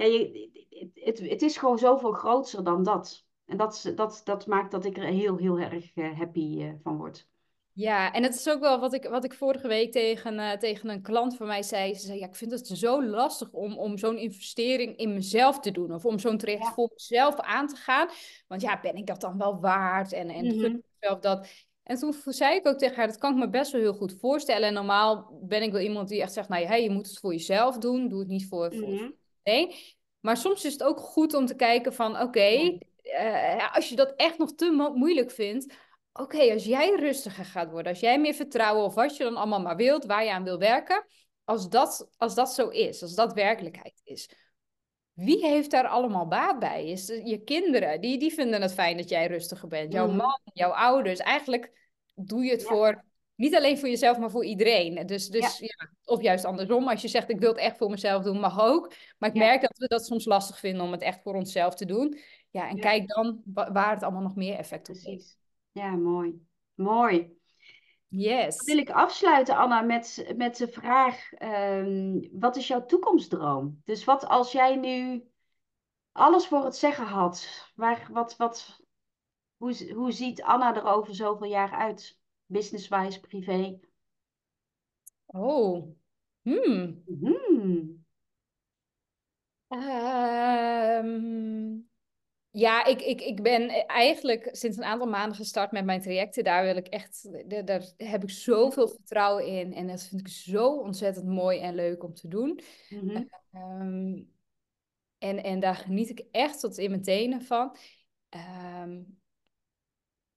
ja, 0.00 0.06
je, 0.06 0.50
het, 0.94 1.18
het 1.18 1.42
is 1.42 1.56
gewoon 1.56 1.78
zoveel 1.78 2.12
groter 2.12 2.64
dan 2.64 2.82
dat. 2.82 3.24
En 3.46 3.56
dat, 3.56 3.92
dat, 3.94 4.20
dat 4.24 4.46
maakt 4.46 4.70
dat 4.70 4.84
ik 4.84 4.96
er 4.96 5.04
heel, 5.04 5.36
heel 5.36 5.58
erg 5.58 5.96
uh, 5.96 6.18
happy 6.18 6.56
uh, 6.58 6.72
van 6.82 6.96
word. 6.96 7.28
Ja, 7.72 8.12
en 8.12 8.22
het 8.22 8.34
is 8.34 8.48
ook 8.48 8.60
wel 8.60 8.80
wat 8.80 8.92
ik, 8.92 9.04
wat 9.04 9.24
ik 9.24 9.34
vorige 9.34 9.68
week 9.68 9.92
tegen, 9.92 10.34
uh, 10.34 10.52
tegen 10.52 10.88
een 10.88 11.02
klant 11.02 11.36
van 11.36 11.46
mij 11.46 11.62
zei. 11.62 11.94
Ze 11.94 12.06
zei, 12.06 12.18
ja, 12.18 12.26
ik 12.26 12.34
vind 12.34 12.50
het 12.50 12.66
zo 12.66 13.04
lastig 13.04 13.50
om, 13.50 13.78
om 13.78 13.98
zo'n 13.98 14.18
investering 14.18 14.96
in 14.96 15.14
mezelf 15.14 15.60
te 15.60 15.70
doen. 15.70 15.92
Of 15.92 16.04
om 16.04 16.18
zo'n 16.18 16.38
traject 16.38 16.64
ja. 16.64 16.72
voor 16.72 16.90
mezelf 16.92 17.36
aan 17.36 17.66
te 17.66 17.76
gaan. 17.76 18.08
Want 18.48 18.60
ja, 18.62 18.80
ben 18.80 18.94
ik 18.94 19.06
dat 19.06 19.20
dan 19.20 19.38
wel 19.38 19.60
waard? 19.60 20.12
En, 20.12 20.28
en 20.28 20.44
mm 20.44 20.60
-hmm. 20.60 20.82
mezelf 21.00 21.20
dat... 21.20 21.48
En 21.82 21.96
toen 21.96 22.14
zei 22.24 22.56
ik 22.56 22.66
ook 22.66 22.78
tegen 22.78 22.96
haar, 22.96 23.06
dat 23.06 23.18
kan 23.18 23.32
ik 23.32 23.38
me 23.38 23.48
best 23.48 23.72
wel 23.72 23.80
heel 23.80 23.94
goed 23.94 24.16
voorstellen. 24.20 24.68
En 24.68 24.74
normaal 24.74 25.40
ben 25.42 25.62
ik 25.62 25.72
wel 25.72 25.80
iemand 25.80 26.08
die 26.08 26.22
echt 26.22 26.32
zegt, 26.32 26.48
nou 26.48 26.62
ja, 26.62 26.68
hey, 26.68 26.82
je 26.82 26.90
moet 26.90 27.06
het 27.06 27.18
voor 27.18 27.32
jezelf 27.32 27.78
doen. 27.78 28.08
Doe 28.08 28.18
het 28.18 28.28
niet 28.28 28.46
voor, 28.48 28.74
voor, 28.74 28.88
mm 28.88 28.98
-hmm. 28.98 29.14
Nee. 29.42 29.96
Maar 30.20 30.36
soms 30.36 30.64
is 30.64 30.72
het 30.72 30.82
ook 30.82 30.98
goed 30.98 31.34
om 31.34 31.46
te 31.46 31.54
kijken 31.54 31.94
van 31.94 32.20
oké, 32.20 32.78
uh, 33.02 33.74
als 33.74 33.88
je 33.88 33.96
dat 33.96 34.12
echt 34.16 34.38
nog 34.38 34.54
te 34.54 34.92
moeilijk 34.94 35.30
vindt, 35.30 35.74
oké, 36.12 36.52
als 36.52 36.64
jij 36.64 36.94
rustiger 36.94 37.44
gaat 37.44 37.70
worden, 37.70 37.92
als 37.92 38.00
jij 38.00 38.20
meer 38.20 38.34
vertrouwen 38.34 38.84
of 38.84 38.94
wat 38.94 39.16
je 39.16 39.24
dan 39.24 39.36
allemaal 39.36 39.60
maar 39.60 39.76
wilt, 39.76 40.04
waar 40.04 40.24
je 40.24 40.32
aan 40.32 40.44
wil 40.44 40.58
werken, 40.58 41.06
als 41.44 41.68
dat, 41.68 42.10
als 42.16 42.34
dat 42.34 42.52
zo 42.52 42.68
is, 42.68 43.02
als 43.02 43.14
dat 43.14 43.32
werkelijkheid 43.32 44.00
is, 44.04 44.30
wie 45.12 45.46
heeft 45.46 45.70
daar 45.70 45.86
allemaal 45.86 46.26
baat 46.26 46.58
bij? 46.58 46.86
Is 46.86 47.06
je 47.06 47.42
kinderen, 47.44 48.00
die, 48.00 48.18
die 48.18 48.32
vinden 48.32 48.62
het 48.62 48.72
fijn 48.72 48.96
dat 48.96 49.08
jij 49.08 49.26
rustiger 49.26 49.68
bent. 49.68 49.92
Jouw 49.92 50.08
mm. 50.08 50.16
man, 50.16 50.40
jouw 50.52 50.70
ouders. 50.70 51.18
Eigenlijk 51.18 51.92
doe 52.14 52.44
je 52.44 52.50
het 52.50 52.64
voor, 52.64 53.04
niet 53.40 53.56
alleen 53.56 53.78
voor 53.78 53.88
jezelf, 53.88 54.18
maar 54.18 54.30
voor 54.30 54.44
iedereen. 54.44 55.06
Dus, 55.06 55.28
dus 55.28 55.58
ja. 55.58 55.90
of 56.04 56.22
juist 56.22 56.44
andersom. 56.44 56.88
Als 56.88 57.02
je 57.02 57.08
zegt, 57.08 57.30
ik 57.30 57.40
wil 57.40 57.48
het 57.48 57.58
echt 57.58 57.76
voor 57.76 57.90
mezelf 57.90 58.22
doen, 58.22 58.40
mag 58.40 58.60
ook. 58.60 58.92
Maar 59.18 59.28
ik 59.28 59.36
merk 59.36 59.60
dat 59.60 59.78
we 59.78 59.86
dat 59.86 60.06
soms 60.06 60.24
lastig 60.24 60.58
vinden 60.58 60.82
om 60.82 60.92
het 60.92 61.02
echt 61.02 61.22
voor 61.22 61.34
onszelf 61.34 61.74
te 61.74 61.86
doen. 61.86 62.18
Ja, 62.50 62.68
en 62.68 62.80
kijk 62.80 63.08
dan 63.08 63.42
waar 63.44 63.90
het 63.94 64.02
allemaal 64.02 64.22
nog 64.22 64.36
meer 64.36 64.56
effect 64.56 64.88
op 64.88 64.96
heeft. 65.02 65.38
Ja, 65.72 65.96
mooi. 65.96 66.46
Mooi. 66.74 67.38
Yes. 68.08 68.56
Dan 68.56 68.66
wil 68.66 68.84
ik 68.84 68.90
afsluiten, 68.90 69.56
Anna, 69.56 69.80
met, 69.80 70.32
met 70.36 70.56
de 70.56 70.68
vraag: 70.68 71.30
um, 71.42 72.28
wat 72.32 72.56
is 72.56 72.66
jouw 72.66 72.84
toekomstdroom? 72.84 73.80
Dus 73.84 74.04
wat 74.04 74.26
als 74.26 74.52
jij 74.52 74.76
nu 74.76 75.24
alles 76.12 76.46
voor 76.46 76.64
het 76.64 76.76
zeggen 76.76 77.06
had? 77.06 77.68
Waar, 77.74 78.08
wat, 78.12 78.36
wat, 78.36 78.80
hoe, 79.56 79.92
hoe 79.92 80.12
ziet 80.12 80.42
Anna 80.42 80.76
er 80.76 80.84
over 80.84 81.14
zoveel 81.14 81.48
jaar 81.48 81.72
uit? 81.72 82.19
Business-wise, 82.50 83.20
privé? 83.20 83.78
Oh, 85.26 85.96
hmm. 86.42 87.02
hmm. 87.06 88.04
Um, 89.72 91.10
ja, 92.50 92.84
ik, 92.84 93.02
ik, 93.02 93.20
ik 93.20 93.42
ben 93.42 93.86
eigenlijk 93.86 94.48
sinds 94.52 94.76
een 94.76 94.84
aantal 94.84 95.08
maanden 95.08 95.36
gestart 95.36 95.72
met 95.72 95.84
mijn 95.84 96.00
trajecten. 96.00 96.44
Daar 96.44 96.64
wil 96.64 96.76
ik 96.76 96.86
echt, 96.86 97.28
daar, 97.66 97.92
heb 97.96 98.22
ik 98.22 98.30
zoveel 98.30 98.88
vertrouwen 98.88 99.46
in. 99.46 99.74
En 99.74 99.86
dat 99.86 100.02
vind 100.02 100.20
ik 100.20 100.28
zo 100.28 100.76
ontzettend 100.76 101.26
mooi 101.26 101.60
en 101.60 101.74
leuk 101.74 102.04
om 102.04 102.14
te 102.14 102.28
doen. 102.28 102.60
Mhm. 102.88 103.24
Ehm, 103.52 104.22
en, 105.18 105.42
en 105.42 105.60
daar 105.60 105.76
geniet 105.76 106.10
ik 106.10 106.24
echt 106.30 106.60
tot 106.60 106.78
in 106.78 106.90
mijn 106.90 107.02
tenen 107.02 107.42
van. 107.42 107.76
Ehm, 108.28 109.02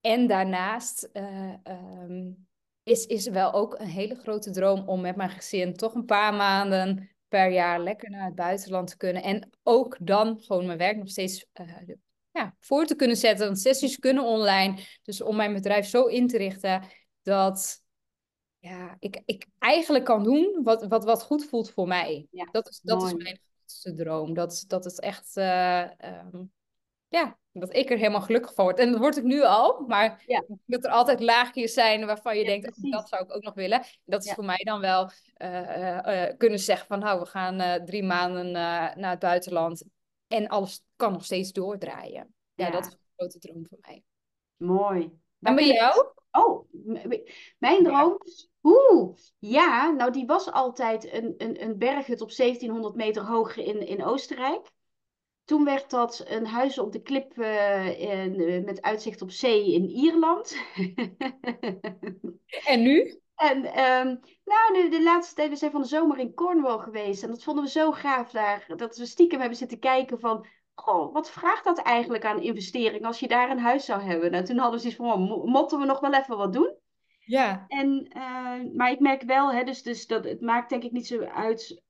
en 0.03 0.27
daarnaast 0.27 1.09
uh, 1.13 1.53
um, 2.01 2.47
is, 2.83 3.05
is 3.05 3.27
wel 3.27 3.53
ook 3.53 3.79
een 3.79 3.87
hele 3.87 4.15
grote 4.15 4.51
droom 4.51 4.89
om 4.89 5.01
met 5.01 5.15
mijn 5.15 5.29
gezin 5.29 5.73
toch 5.73 5.93
een 5.93 6.05
paar 6.05 6.33
maanden 6.33 7.09
per 7.27 7.51
jaar 7.51 7.79
lekker 7.79 8.09
naar 8.09 8.25
het 8.25 8.35
buitenland 8.35 8.87
te 8.87 8.97
kunnen. 8.97 9.23
En 9.23 9.49
ook 9.63 9.97
dan 10.01 10.39
gewoon 10.41 10.65
mijn 10.65 10.77
werk 10.77 10.97
nog 10.97 11.09
steeds 11.09 11.45
uh, 11.61 11.95
ja, 12.31 12.55
voor 12.59 12.85
te 12.85 12.95
kunnen 12.95 13.17
zetten. 13.17 13.45
Want 13.45 13.59
sessies 13.59 13.99
kunnen 13.99 14.23
online. 14.23 14.79
Dus 15.03 15.21
om 15.21 15.35
mijn 15.35 15.53
bedrijf 15.53 15.87
zo 15.87 16.05
in 16.05 16.27
te 16.27 16.37
richten 16.37 16.83
dat 17.21 17.81
ja, 18.59 18.95
ik, 18.99 19.21
ik 19.25 19.47
eigenlijk 19.59 20.05
kan 20.05 20.23
doen 20.23 20.59
wat, 20.63 20.85
wat, 20.85 21.03
wat 21.03 21.23
goed 21.23 21.45
voelt 21.45 21.71
voor 21.71 21.87
mij. 21.87 22.27
Ja, 22.31 22.47
dat 22.51 22.69
is, 22.69 22.79
dat 22.79 23.03
is 23.03 23.13
mijn 23.13 23.39
grootste 23.57 23.93
droom. 23.93 24.33
Dat, 24.33 24.63
dat 24.67 24.85
is 24.85 24.97
echt, 24.97 25.37
uh, 25.37 25.89
um, 26.33 26.51
ja, 27.13 27.37
dat 27.51 27.75
ik 27.75 27.89
er 27.89 27.97
helemaal 27.97 28.21
gelukkig 28.21 28.53
van 28.53 28.65
word. 28.65 28.79
En 28.79 28.91
dat 28.91 28.99
word 28.99 29.17
ik 29.17 29.23
nu 29.23 29.43
al, 29.43 29.83
maar 29.87 30.23
ja. 30.27 30.43
dat 30.65 30.83
er 30.83 30.91
altijd 30.91 31.19
laagjes 31.19 31.73
zijn 31.73 32.05
waarvan 32.05 32.37
je 32.37 32.45
denkt, 32.45 32.77
oh, 32.83 32.91
dat 32.91 33.09
zou 33.09 33.23
ik 33.23 33.35
ook 33.35 33.43
nog 33.43 33.53
willen. 33.53 33.83
Dat 34.05 34.25
is 34.25 34.33
voor 34.33 34.45
mij 34.45 34.63
dan 34.63 34.79
wel 34.79 35.09
uh, 35.37 35.97
uh, 36.05 36.37
kunnen 36.37 36.59
zeggen 36.59 36.87
van, 36.87 36.99
nou, 36.99 37.19
we 37.19 37.25
gaan 37.25 37.85
drie 37.85 38.03
maanden 38.03 38.51
naar 38.51 39.09
het 39.09 39.19
buitenland 39.19 39.83
en 40.27 40.47
alles 40.47 40.83
kan 40.95 41.11
nog 41.11 41.25
steeds 41.25 41.51
doordraaien. 41.51 42.33
Ja, 42.53 42.69
dat 42.69 42.85
is 42.85 42.91
een 42.91 42.99
grote 43.15 43.39
droom 43.39 43.65
voor 43.69 43.77
mij. 43.81 44.03
Mooi. 44.57 45.11
En 45.39 45.55
bij 45.55 45.67
jou? 45.67 46.07
Oh, 46.31 46.67
mijn 47.57 47.83
droom? 47.83 48.17
Oeh, 48.63 49.17
ja, 49.39 49.91
nou 49.91 50.11
die 50.11 50.25
was 50.25 50.51
altijd 50.51 51.13
een, 51.13 51.33
een, 51.37 51.63
een 51.63 51.77
berghut 51.77 52.21
op 52.21 52.35
1700 52.35 52.95
meter 52.95 53.23
hoog 53.23 53.57
in, 53.57 53.87
in 53.87 54.03
Oostenrijk. 54.03 54.71
Toen 55.45 55.63
werd 55.63 55.89
dat 55.89 56.25
een 56.27 56.45
huis 56.45 56.79
op 56.79 56.91
de 56.91 57.01
klip 57.01 57.37
uh, 57.37 57.99
in, 57.99 58.63
met 58.65 58.81
uitzicht 58.81 59.21
op 59.21 59.31
zee 59.31 59.73
in 59.73 59.89
Ierland. 59.89 60.57
en 62.65 62.81
nu? 62.81 63.21
En 63.35 63.57
um, 63.57 64.19
nou, 64.45 64.73
de, 64.73 64.87
de 64.89 65.03
laatste 65.03 65.35
tijd, 65.35 65.49
we 65.49 65.55
zijn 65.55 65.71
van 65.71 65.81
de 65.81 65.87
zomer 65.87 66.19
in 66.19 66.33
Cornwall 66.33 66.77
geweest. 66.77 67.23
En 67.23 67.29
dat 67.29 67.43
vonden 67.43 67.63
we 67.63 67.69
zo 67.69 67.91
gaaf 67.91 68.31
daar. 68.31 68.65
Dat 68.75 68.97
we 68.97 69.05
stiekem 69.05 69.39
hebben 69.39 69.57
zitten 69.57 69.79
kijken 69.79 70.19
van... 70.19 70.45
Goh, 70.75 71.13
wat 71.13 71.31
vraagt 71.31 71.63
dat 71.63 71.81
eigenlijk 71.81 72.25
aan 72.25 72.41
investering 72.41 73.05
als 73.05 73.19
je 73.19 73.27
daar 73.27 73.49
een 73.49 73.59
huis 73.59 73.85
zou 73.85 74.01
hebben? 74.01 74.31
Nou, 74.31 74.43
toen 74.43 74.57
hadden 74.57 74.75
we 74.75 74.89
zoiets 74.89 74.99
van, 74.99 75.31
oh, 75.31 75.45
motten 75.45 75.79
we 75.79 75.85
nog 75.85 75.99
wel 75.99 76.13
even 76.13 76.37
wat 76.37 76.53
doen? 76.53 76.75
Ja. 77.19 77.65
En, 77.67 78.11
uh, 78.17 78.75
maar 78.75 78.91
ik 78.91 78.99
merk 78.99 79.21
wel, 79.21 79.53
hè, 79.53 79.63
dus, 79.63 79.83
dus 79.83 80.07
dat, 80.07 80.23
het 80.23 80.41
maakt 80.41 80.69
denk 80.69 80.83
ik 80.83 80.91
niet 80.91 81.07
zo 81.07 81.21
uit 81.21 81.83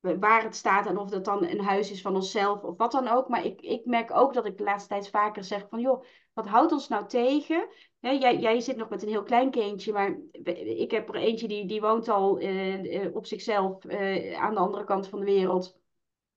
waar 0.00 0.42
het 0.42 0.56
staat 0.56 0.86
en 0.86 0.98
of 0.98 1.10
dat 1.10 1.24
dan 1.24 1.44
een 1.44 1.60
huis 1.60 1.90
is 1.90 2.00
van 2.00 2.14
onszelf 2.14 2.62
of 2.62 2.76
wat 2.76 2.92
dan 2.92 3.08
ook. 3.08 3.28
Maar 3.28 3.44
ik, 3.44 3.60
ik 3.60 3.84
merk 3.84 4.16
ook 4.16 4.34
dat 4.34 4.46
ik 4.46 4.58
de 4.58 4.64
laatste 4.64 4.88
tijd 4.88 5.10
vaker 5.10 5.44
zeg 5.44 5.66
van 5.68 5.80
joh, 5.80 6.04
wat 6.32 6.46
houdt 6.46 6.72
ons 6.72 6.88
nou 6.88 7.06
tegen? 7.06 7.68
jij, 8.00 8.38
jij 8.38 8.60
zit 8.60 8.76
nog 8.76 8.88
met 8.88 9.02
een 9.02 9.08
heel 9.08 9.22
klein 9.22 9.50
kindje, 9.50 9.92
maar 9.92 10.18
ik 10.64 10.90
heb 10.90 11.08
er 11.08 11.14
eentje 11.14 11.48
die, 11.48 11.66
die 11.66 11.80
woont 11.80 12.08
al 12.08 12.42
uh, 12.42 13.14
op 13.14 13.26
zichzelf 13.26 13.84
uh, 13.84 14.40
aan 14.40 14.54
de 14.54 14.60
andere 14.60 14.84
kant 14.84 15.08
van 15.08 15.18
de 15.18 15.24
wereld. 15.24 15.78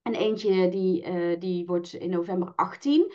En 0.02 0.16
eentje 0.16 0.70
die, 0.70 1.38
die 1.38 1.66
wordt 1.66 1.94
in 1.94 2.10
november 2.10 2.54
18. 2.56 3.14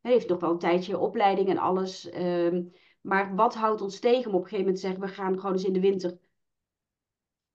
Hij 0.00 0.12
heeft 0.12 0.28
nog 0.28 0.40
wel 0.40 0.50
een 0.50 0.58
tijdje 0.58 0.98
opleiding 0.98 1.48
en 1.48 1.58
alles. 1.58 2.10
Ehm, 2.10 2.62
maar 3.00 3.34
wat 3.34 3.54
houdt 3.54 3.80
ons 3.80 3.98
tegen 3.98 4.30
om 4.30 4.36
op 4.36 4.42
een 4.42 4.48
gegeven 4.48 4.58
moment 4.58 4.76
te 4.76 4.86
zeggen, 4.86 5.00
we 5.00 5.08
gaan 5.08 5.38
gewoon 5.40 5.52
eens 5.52 5.64
in 5.64 5.72
de 5.72 5.80
winter 5.80 6.18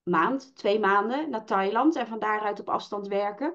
maand, 0.10 0.56
twee 0.56 0.80
maanden 0.80 1.30
naar 1.30 1.46
Thailand 1.46 1.96
en 1.96 2.08
van 2.08 2.20
daaruit 2.20 2.60
op 2.60 2.70
afstand 2.70 3.08
werken. 3.08 3.54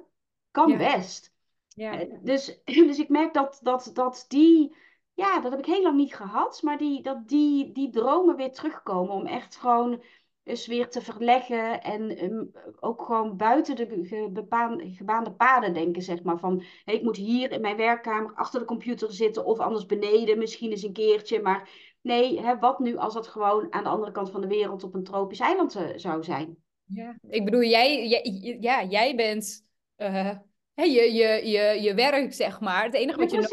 Kan 0.51 0.77
best. 0.77 1.33
Ja. 1.69 2.05
Dus, 2.23 2.61
dus 2.89 2.99
ik 2.99 3.09
merk 3.09 3.35
dat, 3.35 3.59
dat, 3.63 3.91
dat 3.95 4.25
die 4.29 4.77
ja, 5.15 5.41
dat 5.41 5.51
heb 5.51 5.61
ik 5.61 5.67
heel 5.67 5.83
lang 5.83 5.97
niet 5.97 6.15
gehad. 6.15 6.63
Maar 6.63 6.79
die, 6.79 7.03
dat 7.03 7.29
die, 7.29 7.73
die 7.73 7.91
dromen 7.91 8.37
weer 8.37 8.53
terugkomen. 8.53 9.15
Om 9.15 9.27
echt 9.27 9.57
gewoon 9.57 10.03
eens 10.43 10.67
weer 10.67 10.89
te 10.89 11.01
verleggen. 11.01 11.83
En 11.83 12.25
um, 12.25 12.53
ook 12.81 13.03
gewoon 13.03 13.37
buiten 13.37 13.77
de 13.77 14.85
gebaande 14.97 15.33
paden 15.33 15.75
denken, 15.75 16.03
zeg 16.03 16.23
maar. 16.23 16.39
Van 16.39 16.63
ik 16.85 17.03
moet 17.03 17.17
hier 17.17 17.53
in 17.53 17.61
mijn 17.61 17.77
werkkamer 17.77 18.35
achter 18.35 18.61
de 18.61 18.67
computer 18.67 19.13
zitten. 19.13 19.45
Of 19.45 19.59
anders 19.59 19.87
beneden 19.87 20.39
misschien 20.39 20.71
eens 20.71 20.83
een 20.83 20.93
keertje. 20.93 21.43
Maar 21.43 21.69
nee, 22.05 22.41
hè, 22.41 22.59
wat 22.59 22.79
nu 22.79 22.97
als 22.97 23.15
dat 23.15 23.27
gewoon 23.27 23.73
aan 23.73 23.83
de 23.83 23.89
andere 23.89 24.13
kant 24.13 24.31
van 24.31 24.41
de 24.41 24.47
wereld 24.47 24.83
op 24.83 24.95
een 24.95 25.05
tropisch 25.05 25.41
eiland 25.41 25.77
uh, 25.77 25.83
zou 25.97 26.25
zijn? 26.25 26.57
Ja, 26.85 27.17
ik 27.29 27.45
bedoel, 27.45 27.63
jij, 27.63 28.09
jij, 28.09 28.57
ja, 28.61 28.85
jij 28.85 29.15
bent. 29.15 29.67
Uh, 29.97 30.31
je, 30.75 31.13
je, 31.13 31.49
je, 31.49 31.83
je 31.83 31.95
werk, 31.95 32.35
zeg 32.35 32.61
maar. 32.61 32.85
Het 32.85 32.95
enige 32.95 33.19
wat 33.19 33.31
je 33.31 33.37
nog 33.37 33.51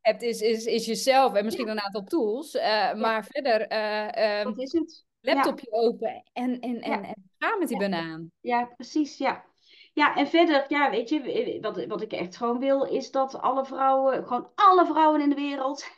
hebt, 0.00 0.22
is, 0.22 0.40
is, 0.40 0.64
is 0.64 0.86
jezelf 0.86 1.34
en 1.34 1.44
misschien 1.44 1.68
een 1.68 1.80
aantal 1.80 2.04
tools. 2.04 2.54
Uh, 2.54 2.94
maar 2.94 3.24
verder, 3.24 3.72
uh, 3.72 4.40
um, 4.40 4.58
is 4.58 4.72
het? 4.72 5.04
laptopje 5.20 5.72
open 5.72 6.22
en, 6.32 6.60
en, 6.60 6.80
en, 6.80 7.04
en, 7.04 7.30
ga 7.38 7.56
met 7.56 7.68
die 7.68 7.78
banaan. 7.78 8.30
Ja, 8.40 8.64
precies, 8.64 9.18
ja. 9.18 9.44
Ja, 9.92 10.16
en 10.16 10.26
verder, 10.26 10.64
ja, 10.68 10.90
weet 10.90 11.08
je, 11.08 11.58
wat, 11.60 11.86
wat 11.86 12.02
ik 12.02 12.12
echt 12.12 12.36
gewoon 12.36 12.58
wil, 12.58 12.84
is 12.84 13.10
dat 13.10 13.40
alle 13.40 13.64
vrouwen, 13.64 14.26
gewoon 14.26 14.50
alle 14.54 14.86
vrouwen 14.86 15.20
in 15.20 15.28
de 15.28 15.34
wereld, 15.34 15.88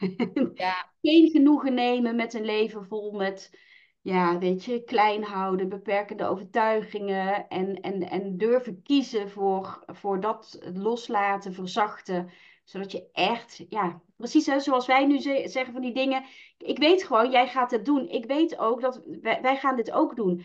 ja. 0.54 0.90
geen 1.08 1.30
genoegen 1.30 1.74
nemen 1.74 2.16
met 2.16 2.34
een 2.34 2.44
leven 2.44 2.86
vol 2.86 3.12
met, 3.12 3.58
ja, 4.00 4.38
weet 4.38 4.64
je, 4.64 4.84
klein 4.84 5.22
houden, 5.22 5.68
beperkende 5.68 6.26
overtuigingen 6.26 7.48
en, 7.48 7.80
en, 7.80 8.08
en 8.10 8.36
durven 8.36 8.82
kiezen 8.82 9.30
voor, 9.30 9.82
voor 9.86 10.20
dat 10.20 10.58
loslaten, 10.74 11.54
verzachten 11.54 12.30
zodat 12.64 12.92
je 12.92 13.08
echt, 13.12 13.64
ja, 13.68 14.02
precies 14.16 14.44
zoals 14.44 14.86
wij 14.86 15.06
nu 15.06 15.18
zeggen 15.20 15.72
van 15.72 15.80
die 15.82 15.94
dingen. 15.94 16.24
Ik 16.58 16.78
weet 16.78 17.02
gewoon, 17.02 17.30
jij 17.30 17.48
gaat 17.48 17.70
het 17.70 17.84
doen. 17.84 18.08
Ik 18.08 18.26
weet 18.26 18.58
ook 18.58 18.80
dat 18.80 19.02
wij, 19.20 19.40
wij 19.42 19.56
gaan 19.56 19.76
dit 19.76 19.90
ook 19.90 20.16
doen. 20.16 20.44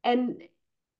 En, 0.00 0.50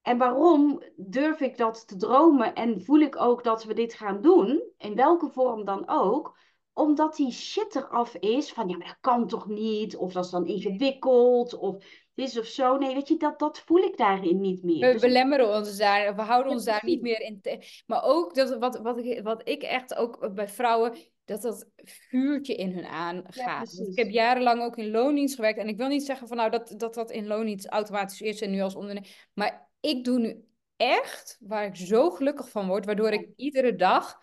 en 0.03 0.19
waarom 0.19 0.83
durf 0.97 1.41
ik 1.41 1.57
dat 1.57 1.89
te 1.89 1.97
dromen 1.97 2.55
en 2.55 2.83
voel 2.83 3.01
ik 3.01 3.21
ook 3.21 3.45
dat 3.45 3.65
we 3.65 3.75
dit 3.75 3.95
gaan 3.95 4.21
doen, 4.21 4.63
in 4.79 4.95
welke 4.95 5.31
vorm 5.31 5.65
dan 5.65 5.89
ook? 5.89 6.39
Omdat 6.73 7.17
die 7.17 7.33
shit 7.33 7.75
eraf 7.75 8.15
is 8.15 8.53
van, 8.53 8.69
ja, 8.69 8.77
maar 8.77 8.87
dat 8.87 9.01
kan 9.01 9.29
toch 9.29 9.49
niet? 9.49 9.97
Of 9.97 10.13
dat 10.13 10.25
is 10.25 10.31
dan 10.31 10.47
ingewikkeld? 10.47 11.59
Of 11.59 11.85
dit 12.15 12.39
of 12.39 12.47
zo. 12.47 12.77
Nee, 12.77 12.95
weet 12.95 13.09
je, 13.09 13.17
dat, 13.17 13.39
dat 13.39 13.59
voel 13.59 13.83
ik 13.83 13.97
daarin 13.97 14.41
niet 14.41 14.63
meer. 14.63 14.87
We 14.87 14.93
dus 14.93 15.01
belemmeren 15.01 15.55
ons 15.55 15.77
daar, 15.77 16.17
we 16.17 16.23
houden 16.23 16.53
ons 16.53 16.65
daar 16.65 16.85
niet 16.85 17.03
meer 17.03 17.21
in. 17.21 17.43
Maar 17.87 18.03
ook 18.05 18.35
dat, 18.35 18.59
wat, 18.59 18.81
wat, 18.81 18.99
ik, 18.99 19.23
wat 19.23 19.49
ik 19.49 19.63
echt 19.63 19.95
ook 19.95 20.35
bij 20.35 20.49
vrouwen, 20.49 20.97
dat 21.25 21.43
dat 21.43 21.69
vuurtje 21.77 22.55
in 22.55 22.73
hun 22.73 22.87
aangaat. 22.87 23.73
ik 23.73 23.99
heb 23.99 24.11
jarenlang 24.11 24.63
ook 24.63 24.77
in 24.77 24.91
loondienst 24.91 25.35
gewerkt. 25.35 25.59
En 25.59 25.69
ik 25.69 25.77
wil 25.77 25.89
niet 25.89 26.05
zeggen 26.05 26.29
van 26.29 26.37
nou 26.37 26.51
dat 26.51 26.75
dat, 26.77 26.95
dat 26.95 27.11
in 27.11 27.27
loondienst 27.27 27.67
automatisch 27.67 28.21
is 28.21 28.41
en 28.41 28.51
nu 28.51 28.61
als 28.61 28.75
ondernemer. 28.75 29.29
Maar 29.35 29.69
ik 29.81 30.05
doe 30.05 30.19
nu 30.19 30.45
echt 30.77 31.39
waar 31.41 31.67
ik 31.67 31.77
zo 31.77 32.11
gelukkig 32.11 32.51
van 32.51 32.67
word, 32.67 32.87
waardoor 32.87 33.11
ik 33.11 33.29
iedere 33.37 33.77
dag 33.77 34.19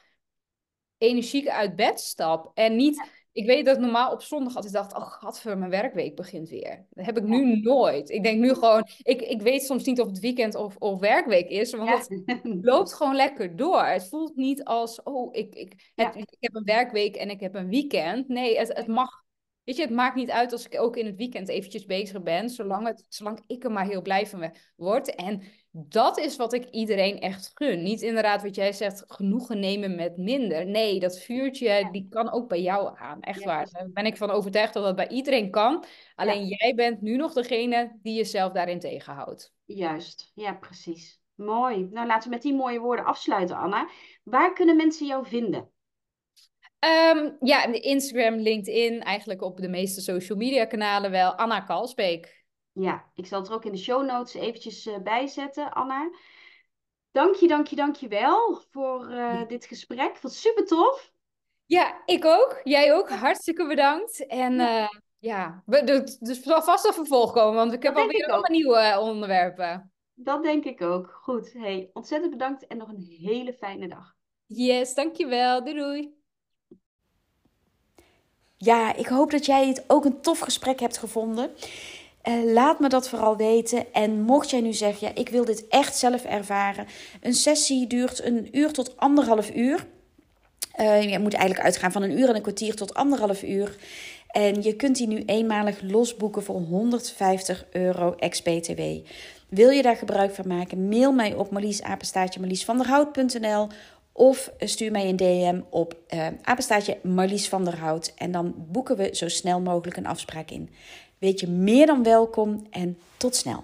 energiek 0.97 1.47
uit 1.47 1.75
bed 1.75 1.99
stap. 1.99 2.51
En 2.53 2.75
niet, 2.75 3.09
ik 3.31 3.45
weet 3.45 3.65
dat 3.65 3.75
ik 3.75 3.81
normaal 3.81 4.11
op 4.11 4.21
zondag 4.21 4.55
altijd 4.55 4.73
dacht, 4.73 4.95
oh 4.95 5.11
gadver, 5.11 5.57
mijn 5.57 5.71
werkweek 5.71 6.15
begint 6.15 6.49
weer. 6.49 6.85
Dat 6.89 7.05
heb 7.05 7.17
ik 7.17 7.23
nu 7.23 7.59
nooit. 7.59 8.09
Ik 8.09 8.23
denk 8.23 8.39
nu 8.39 8.53
gewoon, 8.53 8.87
ik, 9.01 9.21
ik 9.21 9.41
weet 9.41 9.63
soms 9.63 9.85
niet 9.85 10.01
of 10.01 10.07
het 10.07 10.19
weekend 10.19 10.55
of, 10.55 10.75
of 10.77 10.99
werkweek 10.99 11.49
is, 11.49 11.73
want 11.73 11.89
het 11.89 12.41
loopt 12.61 12.93
gewoon 12.93 13.15
lekker 13.15 13.55
door. 13.55 13.85
Het 13.85 14.07
voelt 14.07 14.35
niet 14.35 14.63
als, 14.63 15.03
oh, 15.03 15.29
ik, 15.31 15.55
ik, 15.55 15.91
het, 15.95 16.15
ik 16.15 16.37
heb 16.39 16.55
een 16.55 16.63
werkweek 16.63 17.15
en 17.15 17.29
ik 17.29 17.39
heb 17.39 17.55
een 17.55 17.69
weekend. 17.69 18.27
Nee, 18.27 18.57
het, 18.57 18.73
het 18.73 18.87
mag 18.87 19.25
Weet 19.67 19.75
je, 19.75 19.81
het 19.81 19.91
maakt 19.91 20.15
niet 20.15 20.31
uit 20.31 20.51
als 20.51 20.65
ik 20.65 20.79
ook 20.79 20.97
in 20.97 21.05
het 21.05 21.15
weekend 21.15 21.49
eventjes 21.49 21.85
bezig 21.85 22.23
ben, 22.23 22.49
zolang, 22.49 22.87
het, 22.87 23.05
zolang 23.09 23.43
ik 23.47 23.63
er 23.63 23.71
maar 23.71 23.85
heel 23.85 24.01
blij 24.01 24.27
van 24.27 24.53
word. 24.75 25.15
En 25.15 25.41
dat 25.85 26.17
is 26.17 26.35
wat 26.35 26.53
ik 26.53 26.69
iedereen 26.69 27.19
echt 27.19 27.51
gun. 27.53 27.83
Niet 27.83 28.01
inderdaad 28.01 28.41
wat 28.41 28.55
jij 28.55 28.73
zegt, 28.73 29.03
genoegen 29.07 29.59
nemen 29.59 29.95
met 29.95 30.17
minder. 30.17 30.65
Nee, 30.65 30.99
dat 30.99 31.19
vuurtje, 31.19 31.89
die 31.91 32.07
kan 32.09 32.31
ook 32.31 32.49
bij 32.49 32.61
jou 32.61 32.97
aan. 32.97 33.21
Echt 33.21 33.43
waar. 33.43 33.67
Daar 33.71 33.89
ben 33.89 34.05
ik 34.05 34.17
van 34.17 34.29
overtuigd 34.29 34.73
dat 34.73 34.83
dat 34.83 34.95
bij 34.95 35.07
iedereen 35.07 35.51
kan. 35.51 35.83
Alleen 36.15 36.45
jij 36.45 36.73
bent 36.75 37.01
nu 37.01 37.15
nog 37.15 37.33
degene 37.33 37.97
die 38.01 38.15
jezelf 38.15 38.51
daarin 38.51 38.79
tegenhoudt. 38.79 39.53
Juist, 39.65 40.31
ja, 40.33 40.53
precies. 40.53 41.19
Mooi. 41.35 41.87
Nou, 41.91 42.07
laten 42.07 42.29
we 42.29 42.35
met 42.35 42.43
die 42.43 42.55
mooie 42.55 42.79
woorden 42.79 43.05
afsluiten, 43.05 43.57
Anna. 43.57 43.89
Waar 44.23 44.53
kunnen 44.53 44.75
mensen 44.75 45.07
jou 45.07 45.27
vinden? 45.27 45.71
Um, 47.15 47.37
ja, 47.39 47.65
Instagram, 47.65 48.35
LinkedIn, 48.35 49.01
eigenlijk 49.01 49.41
op 49.41 49.57
de 49.57 49.69
meeste 49.69 50.01
social 50.01 50.37
media 50.37 50.65
kanalen 50.65 51.11
wel. 51.11 51.33
Anna 51.35 51.59
Kalsbeek. 51.59 52.36
Ja, 52.79 53.05
ik 53.15 53.25
zal 53.25 53.39
het 53.39 53.47
er 53.49 53.53
ook 53.53 53.65
in 53.65 53.71
de 53.71 53.77
show 53.77 54.05
notes 54.05 54.33
eventjes 54.33 54.85
uh, 54.85 54.97
bij 54.97 55.27
zetten, 55.27 55.73
Anna. 55.73 56.09
Dank 57.11 57.35
je, 57.35 57.47
dank 57.47 57.67
je, 57.67 57.75
dank 57.75 57.95
je 57.95 58.07
wel 58.07 58.61
voor 58.71 59.11
uh, 59.11 59.47
dit 59.47 59.65
gesprek. 59.65 60.17
Vond 60.17 60.33
super 60.33 60.65
tof. 60.65 61.11
Ja, 61.65 62.01
ik 62.05 62.25
ook. 62.25 62.61
Jij 62.63 62.93
ook. 62.93 63.09
Hartstikke 63.09 63.67
bedankt. 63.67 64.25
En 64.25 64.53
ja, 64.53 64.81
uh, 64.81 64.87
ja 65.19 65.63
dus 65.65 66.41
zal 66.41 66.61
vast 66.61 66.85
een 66.85 66.93
vervolg 66.93 67.33
komen, 67.33 67.55
want 67.55 67.73
ik 67.73 67.83
heb 67.83 67.95
dat 67.95 68.03
alweer 68.03 68.27
allemaal 68.27 68.51
nieuwe 68.51 68.97
onderwerpen. 68.99 69.91
Dat 70.13 70.43
denk 70.43 70.63
ik 70.63 70.81
ook. 70.81 71.19
Goed. 71.21 71.53
Hey, 71.53 71.89
ontzettend 71.93 72.31
bedankt 72.31 72.67
en 72.67 72.77
nog 72.77 72.89
een 72.89 73.17
hele 73.21 73.53
fijne 73.53 73.87
dag. 73.87 74.15
Yes, 74.45 74.93
dankjewel. 74.93 75.63
Doei 75.63 75.77
doei. 75.77 76.15
Ja, 78.57 78.95
ik 78.95 79.07
hoop 79.07 79.31
dat 79.31 79.45
jij 79.45 79.67
het 79.67 79.83
ook 79.87 80.05
een 80.05 80.21
tof 80.21 80.39
gesprek 80.39 80.79
hebt 80.79 80.97
gevonden. 80.97 81.51
Uh, 82.27 82.53
laat 82.53 82.79
me 82.79 82.89
dat 82.89 83.09
vooral 83.09 83.37
weten. 83.37 83.93
En 83.93 84.21
mocht 84.21 84.49
jij 84.49 84.61
nu 84.61 84.73
zeggen, 84.73 85.07
ja, 85.07 85.15
ik 85.15 85.29
wil 85.29 85.45
dit 85.45 85.67
echt 85.67 85.95
zelf 85.95 86.23
ervaren. 86.23 86.85
Een 87.21 87.33
sessie 87.33 87.87
duurt 87.87 88.23
een 88.23 88.57
uur 88.57 88.71
tot 88.71 88.97
anderhalf 88.97 89.55
uur. 89.55 89.87
Uh, 90.79 91.11
je 91.11 91.19
moet 91.19 91.33
eigenlijk 91.33 91.65
uitgaan 91.65 91.91
van 91.91 92.01
een 92.01 92.19
uur 92.19 92.29
en 92.29 92.35
een 92.35 92.41
kwartier 92.41 92.75
tot 92.75 92.93
anderhalf 92.93 93.43
uur. 93.43 93.75
En 94.27 94.61
je 94.61 94.75
kunt 94.75 94.97
die 94.97 95.07
nu 95.07 95.23
eenmalig 95.25 95.81
losboeken 95.81 96.43
voor 96.43 96.55
150 96.55 97.65
euro 97.71 98.15
ex-BTW. 98.15 98.81
Wil 99.49 99.69
je 99.69 99.81
daar 99.81 99.95
gebruik 99.95 100.35
van 100.35 100.47
maken? 100.47 100.87
Mail 100.87 101.11
mij 101.11 101.33
op 101.33 101.51
marliesapenstaatje 101.51 102.39
of 104.17 104.51
stuur 104.59 104.91
mij 104.91 105.09
een 105.09 105.15
DM 105.15 105.61
op 105.69 105.97
uh, 106.13 106.27
apenstaatje 106.41 106.97
Marlies 107.03 107.49
van 107.49 107.63
der 107.63 107.79
Hout. 107.79 108.13
En 108.15 108.31
dan 108.31 108.53
boeken 108.57 108.97
we 108.97 109.09
zo 109.13 109.27
snel 109.27 109.61
mogelijk 109.61 109.97
een 109.97 110.07
afspraak 110.07 110.51
in. 110.51 110.69
Weet 111.17 111.39
je 111.39 111.47
meer 111.47 111.85
dan 111.85 112.03
welkom 112.03 112.67
en 112.69 112.97
tot 113.17 113.35
snel. 113.35 113.63